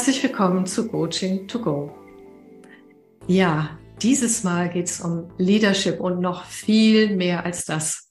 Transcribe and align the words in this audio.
Herzlich 0.00 0.22
willkommen 0.22 0.64
zu 0.64 0.88
Coaching 0.88 1.46
to 1.46 1.60
Go. 1.60 1.94
Ja, 3.26 3.78
dieses 4.00 4.44
Mal 4.44 4.70
geht 4.70 4.86
es 4.86 5.02
um 5.02 5.30
Leadership 5.36 6.00
und 6.00 6.20
noch 6.20 6.46
viel 6.46 7.14
mehr 7.16 7.44
als 7.44 7.66
das. 7.66 8.08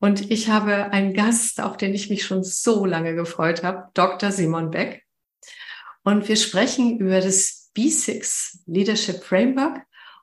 Und 0.00 0.32
ich 0.32 0.48
habe 0.48 0.90
einen 0.90 1.14
Gast, 1.14 1.60
auf 1.60 1.76
den 1.76 1.94
ich 1.94 2.10
mich 2.10 2.24
schon 2.24 2.42
so 2.42 2.84
lange 2.84 3.14
gefreut 3.14 3.62
habe, 3.62 3.90
Dr. 3.94 4.32
Simon 4.32 4.72
Beck. 4.72 5.04
Und 6.02 6.26
wir 6.26 6.34
sprechen 6.34 6.98
über 6.98 7.20
das 7.20 7.70
B6 7.76 8.62
Leadership 8.66 9.22
Framework 9.22 9.82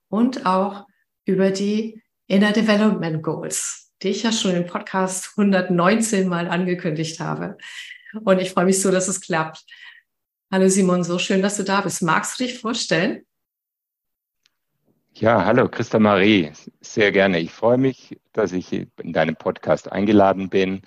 und 0.10 0.46
auch 0.46 0.88
über 1.24 1.52
die 1.52 2.04
Inner 2.28 2.52
Development 2.52 3.24
Goals, 3.24 3.94
die 4.04 4.10
ich 4.10 4.24
ja 4.24 4.34
schon 4.34 4.56
im 4.56 4.66
Podcast 4.66 5.36
119 5.38 6.28
mal 6.28 6.50
angekündigt 6.50 7.22
habe. 7.22 7.58
Und 8.26 8.42
ich 8.42 8.52
freue 8.52 8.66
mich 8.66 8.82
so, 8.82 8.92
dass 8.92 9.08
es 9.08 9.22
klappt. 9.22 9.64
Hallo 10.54 10.68
Simon, 10.68 11.06
so 11.06 11.18
schön, 11.18 11.42
dass 11.42 11.56
du 11.56 11.64
da 11.64 11.80
bist. 11.80 12.02
Magst 12.02 12.38
du 12.38 12.44
dich 12.44 12.60
vorstellen? 12.60 13.24
Ja, 15.14 15.46
hallo 15.46 15.70
Christa 15.70 15.98
Marie, 15.98 16.52
sehr 16.82 17.14
gerne. 17.14 17.40
Ich 17.40 17.54
freue 17.54 17.78
mich, 17.78 18.20
dass 18.34 18.52
ich 18.52 18.74
in 18.74 19.14
deinem 19.14 19.38
Podcast 19.38 19.90
eingeladen 19.90 20.50
bin. 20.50 20.82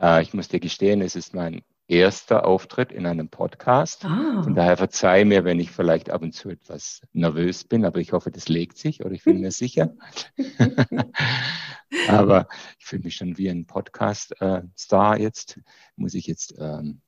Äh, 0.00 0.22
ich 0.22 0.34
muss 0.34 0.48
dir 0.48 0.58
gestehen, 0.58 1.02
es 1.02 1.14
ist 1.14 1.34
mein 1.34 1.62
erster 1.86 2.44
Auftritt 2.44 2.90
in 2.90 3.06
einem 3.06 3.28
Podcast. 3.28 4.04
Ah. 4.04 4.42
Von 4.42 4.56
daher 4.56 4.76
verzeih 4.76 5.24
mir, 5.24 5.44
wenn 5.44 5.60
ich 5.60 5.70
vielleicht 5.70 6.10
ab 6.10 6.22
und 6.22 6.32
zu 6.32 6.48
etwas 6.48 7.02
nervös 7.12 7.62
bin, 7.62 7.84
aber 7.84 8.00
ich 8.00 8.12
hoffe, 8.12 8.32
das 8.32 8.48
legt 8.48 8.76
sich 8.76 9.04
oder 9.04 9.12
ich 9.12 9.22
bin 9.22 9.38
mir 9.38 9.52
sicher. 9.52 9.94
aber 12.08 12.48
ich 12.80 12.86
fühle 12.86 13.04
mich 13.04 13.14
schon 13.14 13.38
wie 13.38 13.50
ein 13.50 13.66
Podcast-Star 13.66 15.20
jetzt. 15.20 15.60
Muss 15.94 16.14
ich 16.14 16.26
jetzt 16.26 16.56
ähm, 16.58 17.02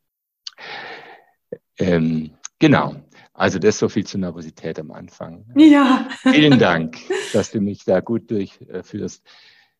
ähm, 1.79 2.31
genau. 2.59 2.97
Also 3.35 3.59
das 3.59 3.79
so 3.79 3.89
viel 3.89 4.05
zur 4.05 4.21
Nervosität 4.21 4.81
am 4.81 4.91
Anfang. 4.91 5.45
Ja. 5.55 6.09
Vielen 6.23 6.59
Dank, 6.59 6.99
dass 7.33 7.53
du 7.53 7.61
mich 7.61 7.85
da 7.85 8.01
gut 8.01 8.31
durchführst. 8.31 9.25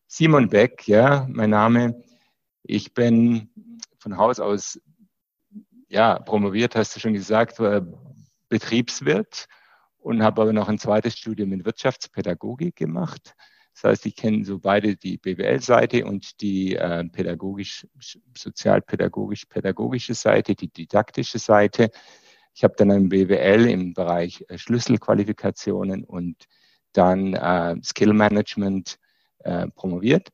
Simon 0.07 0.49
Beck, 0.49 0.87
ja, 0.87 1.27
mein 1.29 1.49
Name. 1.49 2.01
Ich 2.63 2.93
bin 2.93 3.49
von 3.99 4.17
Haus 4.17 4.39
aus, 4.39 4.79
ja, 5.89 6.19
promoviert, 6.19 6.75
hast 6.75 6.95
du 6.95 6.99
schon 7.01 7.13
gesagt, 7.13 7.61
Betriebswirt 8.47 9.47
und 9.97 10.23
habe 10.23 10.41
aber 10.41 10.53
noch 10.53 10.69
ein 10.69 10.79
zweites 10.79 11.17
Studium 11.17 11.51
in 11.51 11.65
Wirtschaftspädagogik 11.65 12.75
gemacht. 12.75 13.35
Das 13.81 13.91
heißt, 13.91 14.05
ich 14.07 14.15
kenne 14.17 14.43
so 14.43 14.59
beide 14.59 14.97
die 14.97 15.17
BWL-Seite 15.17 16.03
und 16.05 16.41
die 16.41 16.75
äh, 16.75 17.05
pädagogisch, 17.05 17.87
sozialpädagogisch-pädagogische 18.37 20.15
Seite, 20.15 20.53
die 20.53 20.67
didaktische 20.67 21.39
Seite. 21.39 21.89
Ich 22.53 22.65
habe 22.65 22.73
dann 22.75 22.91
ein 22.91 23.07
BWL 23.07 23.69
im 23.69 23.93
Bereich 23.93 24.43
äh, 24.49 24.57
Schlüsselqualifikationen 24.57 26.03
und 26.03 26.43
dann 26.91 27.35
äh, 27.35 27.77
Skill 27.81 28.11
Management 28.11 28.97
äh, 29.39 29.67
promoviert. 29.67 30.27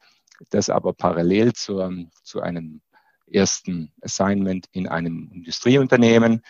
Das 0.50 0.72
aber 0.72 0.94
parallel 0.94 1.54
zur, 1.54 1.94
zu 2.24 2.42
einem 2.42 2.82
ersten 3.28 3.94
Assignment 4.02 4.66
in 4.72 4.88
einem 4.88 5.30
Industrieunternehmen 5.32 6.42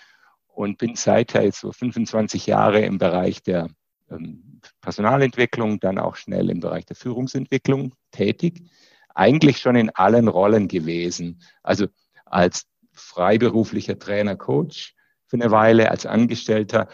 und 0.47 0.77
bin 0.77 0.95
seither 0.95 1.43
jetzt 1.43 1.59
so 1.59 1.73
25 1.73 2.45
Jahre 2.45 2.79
im 2.79 2.99
Bereich 2.99 3.43
der 3.43 3.69
Personalentwicklung, 4.81 5.79
dann 5.79 5.97
auch 5.97 6.15
schnell 6.15 6.49
im 6.49 6.59
Bereich 6.59 6.85
der 6.85 6.95
Führungsentwicklung 6.95 7.93
tätig. 8.11 8.63
Eigentlich 9.13 9.59
schon 9.59 9.75
in 9.75 9.89
allen 9.91 10.27
Rollen 10.27 10.67
gewesen. 10.67 11.41
Also 11.63 11.87
als 12.25 12.65
freiberuflicher 12.93 13.97
Trainer, 13.97 14.35
Coach 14.35 14.95
für 15.27 15.37
eine 15.37 15.51
Weile, 15.51 15.91
als 15.91 16.05
Angestellter, 16.05 16.87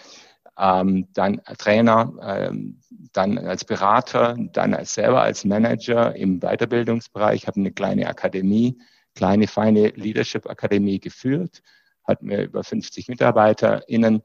ähm, 0.58 1.08
dann 1.14 1.42
Trainer, 1.58 2.14
ähm, 2.22 2.80
dann 3.14 3.38
als 3.38 3.66
Berater, 3.66 4.36
dann 4.52 4.74
als 4.74 4.94
selber 4.94 5.22
als 5.22 5.46
Manager 5.46 6.16
im 6.16 6.40
Weiterbildungsbereich, 6.40 7.48
habe 7.48 7.60
eine 7.60 7.72
kleine 7.72 8.08
Akademie, 8.08 8.78
kleine 9.16 9.48
feine 9.48 9.90
Leadership 9.90 10.50
Akademie 10.50 11.00
geführt, 11.00 11.62
hat 12.04 12.22
mir 12.22 12.44
über 12.44 12.64
50 12.64 13.08
MitarbeiterInnen 13.08 14.24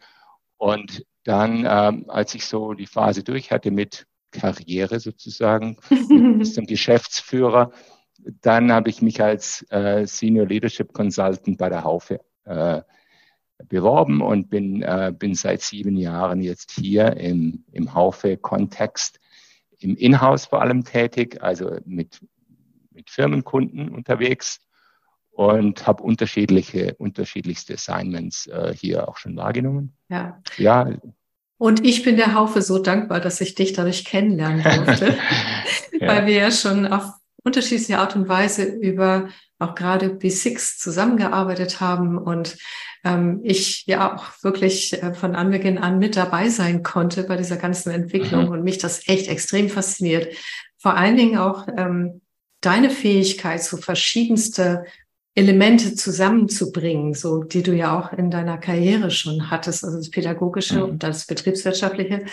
und 0.57 1.05
dann, 1.25 1.67
ähm, 1.69 2.05
als 2.09 2.35
ich 2.35 2.47
so 2.47 2.73
die 2.75 2.87
Phase 2.87 3.23
durch 3.23 3.51
hatte 3.51 3.71
mit 3.71 4.07
Karriere 4.31 5.01
sozusagen, 5.01 5.77
bis 6.39 6.55
zum 6.55 6.67
Geschäftsführer, 6.67 7.73
dann 8.41 8.73
habe 8.73 8.91
ich 8.91 9.03
mich 9.03 9.23
als 9.23 9.65
äh, 9.71 10.07
Senior 10.07 10.47
Leadership 10.47 10.93
Consultant 10.93 11.59
bei 11.59 11.69
der 11.69 11.85
Haufe 11.85 12.21
äh, 12.45 12.83
beworben 13.69 14.21
und 14.21 14.51
bin, 14.51 14.83
äh, 14.83 15.13
bin 15.17 15.35
seit 15.35 15.63
sieben 15.63 15.97
Jahren 15.97 16.43
jetzt 16.43 16.73
hier 16.73 17.17
im, 17.17 17.65
im 17.73 17.95
Haufe-Kontext, 17.95 19.19
im 19.79 19.97
Inhouse 19.97 20.47
vor 20.47 20.63
allem 20.63 20.85
tätig, 20.85 21.43
also 21.43 21.79
mit, 21.85 22.21
mit 22.91 23.11
Firmenkunden 23.11 23.91
unterwegs 23.91 24.61
und 25.37 25.87
habe 25.87 26.03
unterschiedliche, 26.03 26.95
unterschiedlichste 26.95 27.75
Assignments 27.75 28.47
äh, 28.47 28.75
hier 28.75 29.07
auch 29.07 29.19
schon 29.19 29.37
wahrgenommen. 29.37 29.95
Ja. 30.09 30.41
ja. 30.57 30.91
Und 31.59 31.85
ich 31.85 32.03
bin 32.03 32.17
der 32.17 32.33
Haufe 32.33 32.63
so 32.63 32.79
dankbar, 32.79 33.21
dass 33.21 33.43
ich 33.43 33.55
dich 33.55 33.75
dadurch 33.75 34.07
kennenlernen 34.07 34.63
durfte, 34.63 35.19
ja. 36.01 36.09
weil 36.09 36.27
wir 36.27 36.35
ja 36.35 36.51
schon 36.51 36.87
auf 36.87 37.13
unterschiedliche 37.45 37.99
Art 37.99 38.17
und 38.17 38.29
Weise 38.29 38.65
über 38.65 39.29
auch 39.59 39.75
gerade 39.75 40.09
B6 40.09 40.79
zusammengearbeitet 40.79 41.81
haben 41.81 42.17
und 42.17 42.57
ähm, 43.05 43.41
ich 43.43 43.85
ja 43.87 44.15
auch 44.15 44.43
wirklich 44.43 45.03
äh, 45.03 45.13
von 45.13 45.37
Anbeginn 45.37 45.77
an 45.77 45.99
mit 45.99 46.17
dabei 46.17 46.49
sein 46.49 46.83
konnte 46.83 47.25
bei 47.25 47.37
dieser 47.37 47.57
ganzen 47.57 47.91
Entwicklung 47.91 48.47
mhm. 48.47 48.53
und 48.53 48.65
mich 48.65 48.79
das 48.79 49.07
echt 49.07 49.29
extrem 49.29 49.69
fasziniert. 49.69 50.35
Vor 50.79 50.95
allen 50.95 51.17
Dingen 51.17 51.39
auch 51.39 51.69
ähm, 51.77 52.23
deine 52.63 52.91
Fähigkeit, 52.91 53.63
so 53.63 53.77
verschiedenste 53.77 54.85
Elemente 55.39 55.95
zusammenzubringen, 55.95 57.13
so 57.13 57.45
die 57.45 57.63
du 57.63 57.75
ja 57.75 57.97
auch 57.97 58.15
in 58.15 58.31
deiner 58.31 58.57
Karriere 58.57 59.11
schon 59.11 59.51
hattest, 59.51 59.85
also 59.85 59.99
das 59.99 60.11
Pädagogische 60.11 60.79
mhm. 60.79 60.85
und 60.85 61.03
das 61.03 61.27
Betriebswirtschaftliche. 61.27 62.25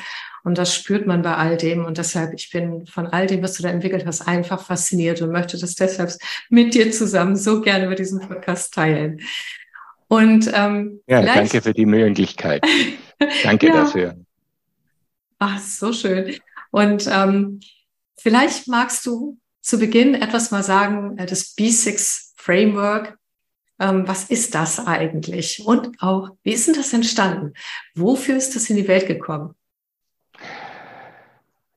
Und 0.46 0.58
das 0.58 0.74
spürt 0.74 1.06
man 1.06 1.22
bei 1.22 1.36
all 1.36 1.58
dem. 1.58 1.84
Und 1.84 1.97
deshalb, 1.97 2.34
ich 2.34 2.50
bin 2.50 2.86
von 2.88 3.08
all 3.08 3.28
dem, 3.28 3.44
was 3.44 3.56
du 3.56 3.63
da 3.63 3.69
entwickelt 3.69 4.06
hast, 4.06 4.22
einfach 4.22 4.66
fasziniert 4.66 5.22
und 5.22 5.34
möchte 5.34 5.59
das 5.59 5.75
deshalb 5.75 6.13
mit 6.50 6.74
dir 6.74 6.92
zusammen 6.94 7.36
so 7.36 7.59
gerne 7.59 7.86
über 7.88 7.96
diesen 7.96 8.22
Podcast 8.22 8.74
teilen. 8.74 9.19
Und 10.08 10.50
ähm, 10.53 11.02
ja, 11.06 11.24
danke 11.24 11.62
für 11.62 11.74
die 11.74 11.86
Möglichkeit. 11.86 12.63
danke 13.44 13.68
ja. 13.68 13.74
dafür. 13.74 14.16
Ach, 15.40 15.59
so 15.59 15.92
schön. 15.92 16.36
Und 16.72 17.09
ähm, 17.12 17.59
vielleicht 18.18 18.69
magst 18.69 19.06
du 19.06 19.38
zu 19.62 19.78
Beginn 19.78 20.13
etwas 20.13 20.52
mal 20.52 20.63
sagen, 20.63 21.18
äh, 21.18 21.25
das 21.25 21.58
B6 21.58 22.32
Framework. 22.44 23.18
Ähm, 23.80 24.08
was 24.08 24.26
ist 24.26 24.54
das 24.54 24.86
eigentlich? 24.86 25.64
Und 25.66 26.02
auch, 26.02 26.30
wie 26.44 26.52
ist 26.52 26.68
denn 26.68 26.76
das 26.76 26.94
entstanden? 26.94 27.54
Wofür 27.96 28.36
ist 28.36 28.56
das 28.56 28.70
in 28.70 28.76
die 28.76 28.88
Welt 28.88 29.08
gekommen? 29.08 29.56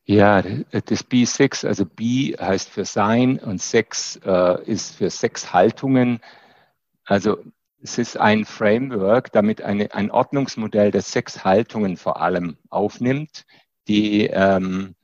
Ja, 0.04 0.42
das 0.42 1.08
B6, 1.08 1.66
also 1.66 1.84
B 1.84 2.36
heißt 2.36 2.68
für 2.68 2.84
Sein 2.84 3.38
und 3.38 3.60
Sex 3.60 4.20
äh, 4.24 4.62
ist 4.64 4.96
für 4.96 5.10
Sexhaltungen. 5.10 6.20
Also 7.04 7.38
es 7.82 7.98
ist 7.98 8.16
ein 8.16 8.44
Framework, 8.44 9.32
damit 9.32 9.62
eine, 9.62 9.92
ein 9.94 10.10
Ordnungsmodell 10.10 10.90
der 10.90 11.02
Sexhaltungen 11.02 11.96
vor 11.96 12.20
allem 12.20 12.56
aufnimmt, 12.70 13.46
die, 13.88 14.26
ähm, 14.26 14.94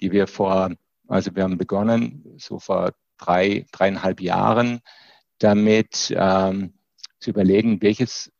die 0.00 0.12
wir 0.12 0.26
vor, 0.26 0.70
also 1.08 1.34
wir 1.34 1.42
haben 1.42 1.58
begonnen, 1.58 2.34
so 2.38 2.58
vor 2.58 2.92
drei, 3.20 3.66
dreieinhalb 3.72 4.20
Jahren 4.20 4.80
damit 5.38 6.12
ähm, 6.16 6.74
zu 7.18 7.30
überlegen, 7.30 7.82
welches, 7.82 8.32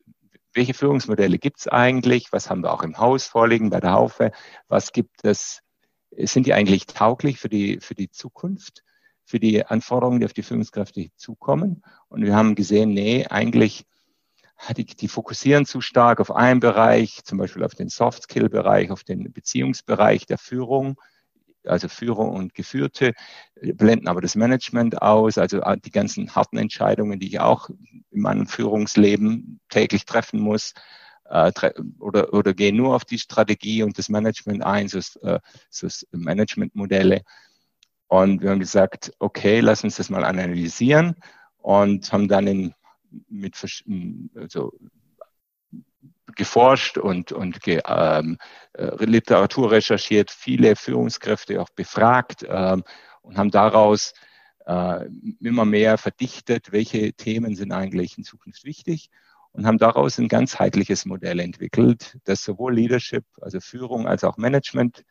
welche 0.53 0.75
Führungsmodelle 0.75 1.39
gibt 1.39 1.61
es 1.61 1.69
eigentlich, 1.69 2.33
was 2.33 2.51
haben 2.51 2.63
wir 2.63 2.73
auch 2.73 2.83
im 2.83 2.99
Haus 2.99 3.27
vorliegen 3.27 3.71
bei 3.71 3.81
der 3.81 3.93
Haufe, 3.93 4.33
was 4.69 4.93
gibt 4.93 5.25
es, 5.25 5.63
sind 6.11 6.47
die 6.47 6.55
eigentlich 6.55 6.87
tauglich 6.87 7.39
für 7.39 7.49
die, 7.49 7.79
für 7.81 7.95
die 7.95 8.11
Zukunft, 8.11 8.83
für 9.25 9.39
die 9.39 9.65
Anforderungen, 9.65 10.21
die 10.21 10.27
auf 10.27 10.33
die 10.33 10.43
Führungskräfte 10.43 11.09
zukommen. 11.17 11.83
Und 12.09 12.25
wir 12.25 12.35
haben 12.35 12.55
gesehen, 12.55 12.91
nee, 12.91 13.27
eigentlich 13.27 13.87
die, 14.77 14.85
die 14.85 15.09
fokussieren 15.09 15.67
zu 15.67 15.81
stark 15.81 16.21
auf 16.21 16.35
einen 16.35 16.61
Bereich, 16.61 17.21
zum 17.25 17.39
Beispiel 17.39 17.65
auf 17.65 17.75
den 17.75 17.89
Soft-Skill-Bereich, 17.89 18.91
auf 18.91 19.05
den 19.05 19.33
Beziehungsbereich 19.33 20.27
der 20.27 20.39
Führung 20.39 21.01
also 21.65 21.89
Führer 21.89 22.29
und 22.31 22.55
Geführte, 22.55 23.13
äh, 23.57 23.73
blenden 23.73 24.09
aber 24.09 24.21
das 24.21 24.35
Management 24.35 25.01
aus, 25.03 25.39
also 25.39 25.61
äh, 25.61 25.77
die 25.79 25.91
ganzen 25.91 26.35
harten 26.35 26.59
Entscheidungen, 26.59 27.21
die 27.21 27.29
ich 27.29 27.41
auch 27.41 27.71
in 28.11 28.21
meinem 28.21 28.47
Führungsleben 28.47 29.61
täglich 29.69 30.05
treffen 30.05 30.41
muss, 30.41 30.75
äh, 31.25 31.53
oder, 31.99 32.33
oder 32.33 32.55
gehen 32.55 32.77
nur 32.77 32.95
auf 32.95 33.05
die 33.05 33.19
Strategie 33.19 33.83
und 33.83 33.99
das 33.99 34.09
Management 34.09 34.65
ein, 34.65 34.89
so, 34.89 35.01
so 35.71 35.89
Managementmodelle. 36.13 37.23
Und 38.09 38.43
wir 38.43 38.51
haben 38.51 38.59
gesagt, 38.59 39.13
okay, 39.21 39.61
lass 39.61 39.85
uns 39.85 39.97
das 39.97 40.11
mal 40.11 40.25
analysieren 40.25 41.15
und 41.59 42.13
haben 42.13 42.27
dann 42.27 42.47
in, 42.49 42.75
mit 43.29 43.57
also 44.35 44.73
geforscht 46.37 46.99
und, 46.99 47.33
und 47.33 47.61
ge, 47.61 47.81
ähm, 47.87 48.39
äh, 48.75 49.05
Literatur 49.05 49.71
recherchiert, 49.71 50.31
viele 50.31 50.77
Führungskräfte 50.77 51.61
auch 51.61 51.71
befragt 51.71 52.45
ähm, 52.49 52.85
und 53.23 53.39
haben 53.39 53.51
daraus 53.51 54.13
äh, 54.67 55.07
immer 55.41 55.65
mehr 55.65 55.99
verdichtet, 55.99 56.73
welche 56.73 57.13
Themen 57.13 57.57
sind 57.57 57.73
eigentlich 57.73 58.19
in 58.19 58.25
Zukunft 58.25 58.65
wichtig 58.65 59.11
und 59.53 59.67
haben 59.67 59.79
daraus 59.79 60.19
ein 60.19 60.29
ganzheitliches 60.29 61.07
Modell 61.07 61.41
entwickelt, 61.41 62.19
das 62.25 62.45
sowohl 62.45 62.75
Leadership, 62.75 63.25
also 63.41 63.61
Führung, 63.61 64.07
als 64.07 64.25
auch 64.25 64.37
Management, 64.37 65.05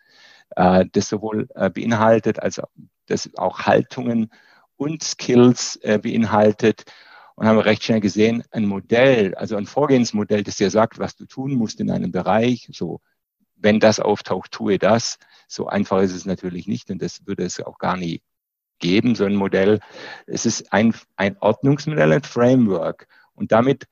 äh, 0.56 0.86
das 0.92 1.10
sowohl 1.10 1.48
äh, 1.56 1.70
beinhaltet, 1.70 2.40
als 2.42 2.60
auch, 2.60 2.70
das 3.08 3.30
auch 3.38 3.60
Haltungen 3.60 4.32
und 4.78 5.04
Skills 5.04 5.78
äh, 5.82 6.00
beinhaltet. 6.00 6.84
Und 7.40 7.48
haben 7.48 7.58
recht 7.60 7.86
schnell 7.86 8.02
gesehen, 8.02 8.44
ein 8.52 8.66
Modell, 8.66 9.34
also 9.36 9.56
ein 9.56 9.66
Vorgehensmodell, 9.66 10.44
das 10.44 10.58
dir 10.58 10.70
sagt, 10.70 11.00
was 11.00 11.16
du 11.16 11.26
tun 11.26 11.54
musst 11.54 11.80
in 11.80 11.90
einem 11.90 12.12
Bereich, 12.12 12.68
so 12.74 13.00
wenn 13.56 13.80
das 13.80 14.02
auftaucht, 14.02 14.52
tue 14.52 14.78
das. 14.78 15.20
So 15.48 15.68
einfach 15.68 16.02
ist 16.02 16.14
es 16.14 16.26
natürlich 16.26 16.68
nicht 16.68 16.92
und 16.92 17.02
das 17.02 17.26
würde 17.26 17.46
es 17.46 17.62
auch 17.62 17.78
gar 17.78 17.96
nie 17.96 18.22
geben, 18.80 19.16
so 19.16 19.24
ein 19.24 19.36
Modell. 19.36 19.80
Es 20.28 20.46
ist 20.46 20.74
ein, 20.74 20.94
ein 21.16 21.38
Ordnungsmodell, 21.40 22.12
ein 22.12 22.24
Framework. 22.24 23.08
Und 23.36 23.54
damit 23.54 23.88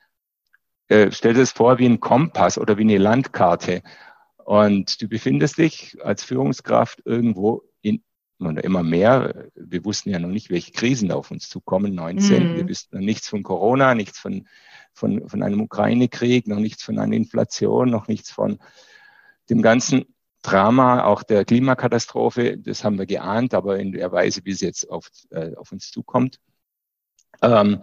äh, 0.89 1.13
stell 1.13 1.33
dir 1.33 1.39
das 1.39 1.53
vor 1.53 1.79
wie 1.79 1.85
ein 1.85 2.01
Kompass 2.01 2.57
oder 2.57 2.77
wie 2.77 2.81
eine 2.81 2.97
Landkarte. 2.97 3.81
Und 4.43 5.01
du 5.01 5.07
befindest 5.07 5.57
dich 5.57 5.97
als 6.03 6.21
Führungskraft 6.21 7.01
irgendwo 7.05 7.63
oder 8.39 8.63
immer 8.63 8.84
mehr. 8.84 9.50
Wir 9.56 9.84
wussten 9.86 10.10
ja 10.10 10.19
noch 10.19 10.30
nicht, 10.30 10.50
welche 10.50 10.72
Krisen 10.72 11.12
auf 11.12 11.31
uns 11.31 11.50
zukommen. 11.50 11.95
19. 11.95 12.54
Mhm. 12.54 12.56
Wir 12.57 12.69
wussten 12.69 12.98
noch 12.98 13.04
nichts 13.04 13.28
von 13.28 13.44
Corona, 13.44 13.95
nichts 13.95 14.19
von, 14.19 14.48
von, 14.94 15.28
von 15.28 15.44
einem 15.44 15.62
Ukraine-Krieg, 15.62 16.48
noch 16.48 16.60
nichts 16.60 16.84
von 16.84 17.00
einer 17.00 17.16
Inflation, 17.16 17.89
noch 17.89 18.07
nichts 18.07 18.31
von 18.31 18.60
dem 19.50 19.62
ganzen 19.62 20.06
Drama 20.44 21.04
auch 21.04 21.24
der 21.24 21.45
Klimakatastrophe. 21.45 22.57
Das 22.57 22.84
haben 22.84 22.98
wir 22.98 23.06
geahnt, 23.06 23.54
aber 23.54 23.80
in 23.80 23.92
der 23.92 24.12
Weise, 24.12 24.42
wie 24.45 24.51
es 24.51 24.62
jetzt 24.62 24.89
auf, 24.89 25.10
äh, 25.31 25.56
auf 25.56 25.72
uns 25.72 25.92
zukommt. 25.92 26.39
Ähm, 27.42 27.81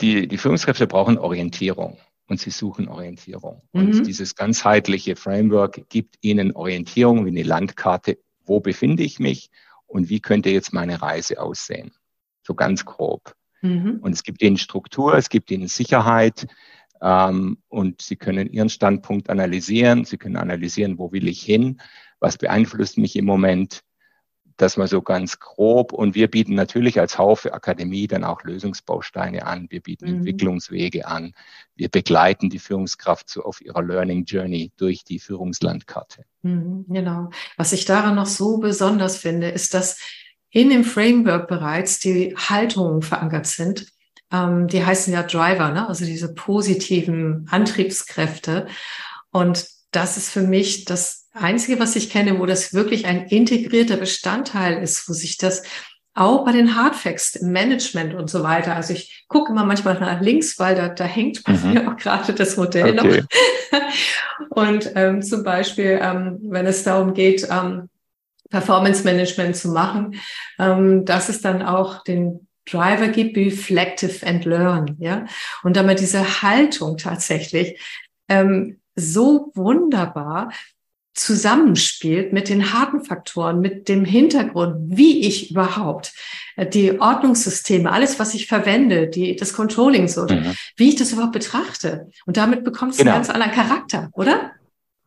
die, 0.00 0.26
die 0.26 0.38
Führungskräfte 0.38 0.86
brauchen 0.86 1.18
Orientierung 1.18 1.98
und 2.26 2.40
sie 2.40 2.50
suchen 2.50 2.88
Orientierung. 2.88 3.62
Mhm. 3.72 3.80
Und 3.80 4.06
dieses 4.06 4.34
ganzheitliche 4.34 5.16
Framework 5.16 5.88
gibt 5.88 6.16
ihnen 6.20 6.52
Orientierung 6.52 7.24
wie 7.24 7.30
eine 7.30 7.42
Landkarte. 7.42 8.18
Wo 8.48 8.60
befinde 8.60 9.02
ich 9.02 9.18
mich 9.18 9.50
und 9.86 10.08
wie 10.08 10.20
könnte 10.20 10.50
jetzt 10.50 10.72
meine 10.72 11.00
Reise 11.00 11.40
aussehen? 11.40 11.92
So 12.42 12.54
ganz 12.54 12.84
grob. 12.84 13.34
Mhm. 13.62 13.98
Und 14.00 14.12
es 14.12 14.22
gibt 14.22 14.42
ihnen 14.42 14.56
Struktur, 14.56 15.14
es 15.14 15.28
gibt 15.28 15.50
ihnen 15.50 15.68
Sicherheit 15.68 16.46
ähm, 17.00 17.58
und 17.68 18.02
sie 18.02 18.16
können 18.16 18.50
ihren 18.50 18.68
Standpunkt 18.68 19.30
analysieren. 19.30 20.04
Sie 20.04 20.16
können 20.16 20.36
analysieren, 20.36 20.98
wo 20.98 21.12
will 21.12 21.28
ich 21.28 21.42
hin? 21.42 21.80
Was 22.20 22.38
beeinflusst 22.38 22.98
mich 22.98 23.16
im 23.16 23.24
Moment? 23.24 23.82
Das 24.58 24.76
mal 24.76 24.88
so 24.88 25.02
ganz 25.02 25.38
grob. 25.38 25.92
Und 25.92 26.14
wir 26.14 26.28
bieten 26.28 26.54
natürlich 26.54 27.00
als 27.00 27.18
Haufe 27.18 27.54
Akademie 27.54 28.06
dann 28.06 28.24
auch 28.24 28.42
Lösungsbausteine 28.42 29.46
an. 29.46 29.66
Wir 29.70 29.80
bieten 29.80 30.06
mhm. 30.06 30.16
Entwicklungswege 30.18 31.06
an. 31.06 31.32
Wir 31.74 31.88
begleiten 31.88 32.50
die 32.50 32.58
Führungskraft 32.58 33.30
so 33.30 33.42
auf 33.42 33.60
ihrer 33.60 33.82
Learning 33.82 34.24
Journey 34.24 34.72
durch 34.76 35.04
die 35.04 35.18
Führungslandkarte. 35.18 36.24
Mhm, 36.42 36.84
genau. 36.88 37.30
Was 37.56 37.72
ich 37.72 37.84
daran 37.84 38.16
noch 38.16 38.26
so 38.26 38.58
besonders 38.58 39.16
finde, 39.16 39.48
ist, 39.48 39.74
dass 39.74 39.98
in 40.50 40.70
dem 40.70 40.84
Framework 40.84 41.48
bereits 41.48 41.98
die 42.00 42.34
Haltungen 42.36 43.02
verankert 43.02 43.46
sind. 43.46 43.86
Ähm, 44.30 44.68
die 44.68 44.84
heißen 44.84 45.12
ja 45.12 45.22
Driver, 45.22 45.70
ne? 45.70 45.88
also 45.88 46.04
diese 46.04 46.34
positiven 46.34 47.46
Antriebskräfte. 47.50 48.66
Und 49.30 49.66
das 49.90 50.16
ist 50.16 50.30
für 50.30 50.42
mich 50.42 50.84
das 50.84 51.17
Einzige, 51.32 51.78
was 51.78 51.96
ich 51.96 52.10
kenne, 52.10 52.38
wo 52.38 52.46
das 52.46 52.74
wirklich 52.74 53.06
ein 53.06 53.26
integrierter 53.26 53.96
Bestandteil 53.96 54.82
ist, 54.82 55.08
wo 55.08 55.12
sich 55.12 55.36
das 55.36 55.62
auch 56.14 56.44
bei 56.44 56.52
den 56.52 56.74
Hardfacts 56.74 57.36
im 57.36 57.52
Management 57.52 58.14
und 58.14 58.28
so 58.28 58.42
weiter. 58.42 58.74
Also 58.74 58.92
ich 58.92 59.24
gucke 59.28 59.52
immer 59.52 59.64
manchmal 59.64 60.00
nach 60.00 60.20
links, 60.20 60.58
weil 60.58 60.74
da, 60.74 60.88
da 60.88 61.04
hängt 61.04 61.44
bei 61.44 61.52
mhm. 61.52 61.72
mir 61.72 61.88
auch 61.88 61.96
gerade 61.96 62.34
das 62.34 62.56
Modell 62.56 62.98
okay. 62.98 63.22
noch. 63.70 63.80
und 64.50 64.90
ähm, 64.96 65.22
zum 65.22 65.44
Beispiel, 65.44 66.00
ähm, 66.02 66.38
wenn 66.42 66.66
es 66.66 66.82
darum 66.82 67.14
geht, 67.14 67.46
ähm, 67.48 67.88
Performance 68.50 69.04
Management 69.04 69.56
zu 69.56 69.68
machen, 69.68 70.16
ähm, 70.58 71.04
dass 71.04 71.28
es 71.28 71.40
dann 71.40 71.62
auch 71.62 72.02
den 72.02 72.48
Driver 72.68 73.08
gibt, 73.08 73.36
Reflective 73.36 74.26
and 74.26 74.44
Learn, 74.44 74.96
ja. 74.98 75.26
Und 75.62 75.76
damit 75.76 76.00
diese 76.00 76.42
Haltung 76.42 76.96
tatsächlich 76.96 77.80
ähm, 78.28 78.80
so 78.94 79.52
wunderbar 79.54 80.50
zusammenspielt 81.18 82.32
mit 82.32 82.48
den 82.48 82.72
harten 82.72 83.04
Faktoren, 83.04 83.60
mit 83.60 83.88
dem 83.88 84.04
Hintergrund, 84.04 84.76
wie 84.96 85.26
ich 85.26 85.50
überhaupt 85.50 86.12
äh, 86.56 86.66
die 86.66 87.00
Ordnungssysteme, 87.00 87.90
alles, 87.90 88.18
was 88.18 88.34
ich 88.34 88.46
verwende, 88.46 89.08
die, 89.08 89.36
das 89.36 89.52
Controlling 89.52 90.08
so, 90.08 90.22
mhm. 90.22 90.54
wie 90.76 90.88
ich 90.88 90.96
das 90.96 91.12
überhaupt 91.12 91.32
betrachte. 91.32 92.08
Und 92.26 92.36
damit 92.36 92.64
bekommt 92.64 92.92
es 92.92 92.98
genau. 92.98 93.12
einen 93.12 93.22
ganz 93.22 93.30
anderen 93.30 93.52
Charakter, 93.52 94.10
oder? 94.12 94.52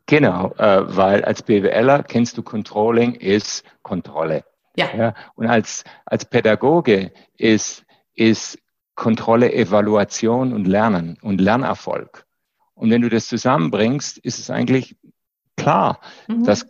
Genau, 0.06 0.54
äh, 0.58 0.81
weil 0.96 1.24
als 1.24 1.42
BWLer 1.42 2.04
kennst 2.04 2.38
du 2.38 2.44
Controlling 2.44 3.16
ist 3.16 3.63
Kontrolle. 3.81 4.44
Ja. 4.75 4.90
ja. 4.96 5.13
Und 5.36 5.48
als, 5.48 5.84
als 6.06 6.25
Pädagoge 6.25 7.12
ist, 7.38 7.84
ist 8.13 8.60
Kontrolle 8.96 9.54
Evaluation 9.54 10.54
und 10.54 10.68
Lernen 10.68 11.18
und 11.22 11.40
Lernerfolg. 11.40 12.25
Und 12.74 12.90
wenn 12.90 13.02
du 13.02 13.10
das 13.10 13.28
zusammenbringst, 13.28 14.18
ist 14.18 14.40
es 14.40 14.50
eigentlich 14.50 14.96
klar. 15.57 16.00
Mhm. 16.27 16.44
Das 16.44 16.68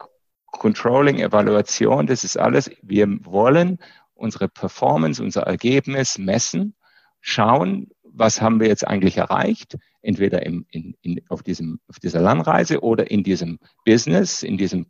Controlling, 0.52 1.20
Evaluation, 1.20 2.08
das 2.08 2.24
ist 2.24 2.38
alles. 2.38 2.70
Wir 2.82 3.08
wollen 3.26 3.80
unsere 4.14 4.48
Performance, 4.48 5.24
unser 5.24 5.44
Ergebnis 5.44 6.18
messen, 6.18 6.76
schauen, 7.22 7.90
was 8.04 8.42
haben 8.42 8.60
wir 8.60 8.68
jetzt 8.68 8.86
eigentlich 8.86 9.18
erreicht, 9.18 9.78
entweder 10.02 10.46
im, 10.46 10.66
in, 10.70 10.96
in, 11.02 11.22
auf, 11.30 11.44
diesem, 11.44 11.80
auf 11.88 12.00
dieser 12.00 12.22
Lernreise 12.22 12.82
oder 12.82 13.10
in 13.10 13.24
diesem 13.24 13.60
Business, 13.86 14.44
in 14.44 14.58
diesem 14.58 14.88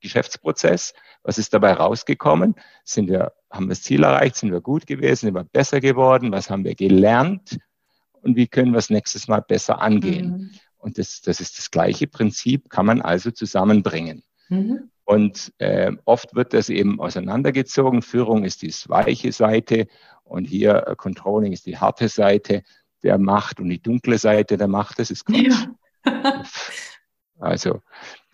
Geschäftsprozess. 0.00 0.94
Was 1.22 1.38
ist 1.38 1.54
dabei 1.54 1.74
rausgekommen? 1.74 2.54
Sind 2.84 3.08
wir, 3.08 3.32
haben 3.50 3.66
wir 3.66 3.70
das 3.70 3.82
Ziel 3.82 4.02
erreicht? 4.02 4.36
Sind 4.36 4.50
wir 4.50 4.60
gut 4.60 4.86
gewesen? 4.86 5.26
Sind 5.26 5.34
wir 5.34 5.44
besser 5.44 5.80
geworden? 5.80 6.32
Was 6.32 6.50
haben 6.50 6.64
wir 6.64 6.74
gelernt? 6.74 7.58
Und 8.22 8.36
wie 8.36 8.46
können 8.46 8.72
wir 8.72 8.78
es 8.78 8.90
nächstes 8.90 9.28
Mal 9.28 9.42
besser 9.42 9.80
angehen? 9.80 10.30
Mhm. 10.30 10.50
Und 10.82 10.98
das, 10.98 11.20
das 11.20 11.40
ist 11.40 11.58
das 11.58 11.70
gleiche 11.70 12.08
Prinzip, 12.08 12.68
kann 12.68 12.86
man 12.86 13.00
also 13.00 13.30
zusammenbringen. 13.30 14.24
Mhm. 14.48 14.90
Und 15.04 15.52
äh, 15.58 15.92
oft 16.04 16.34
wird 16.34 16.52
das 16.52 16.68
eben 16.68 17.00
auseinandergezogen. 17.00 18.02
Führung 18.02 18.44
ist 18.44 18.62
die 18.62 18.74
weiche 18.88 19.30
Seite 19.30 19.86
und 20.24 20.44
hier 20.44 20.86
äh, 20.88 20.96
Controlling 20.96 21.52
ist 21.52 21.66
die 21.66 21.78
harte 21.78 22.08
Seite 22.08 22.64
der 23.04 23.18
Macht 23.18 23.60
und 23.60 23.68
die 23.68 23.80
dunkle 23.80 24.18
Seite 24.18 24.56
der 24.56 24.66
Macht. 24.66 24.98
Das 24.98 25.12
ist 25.12 25.24
Quatsch. 25.24 25.66
Ja. 26.04 26.42
also 27.38 27.80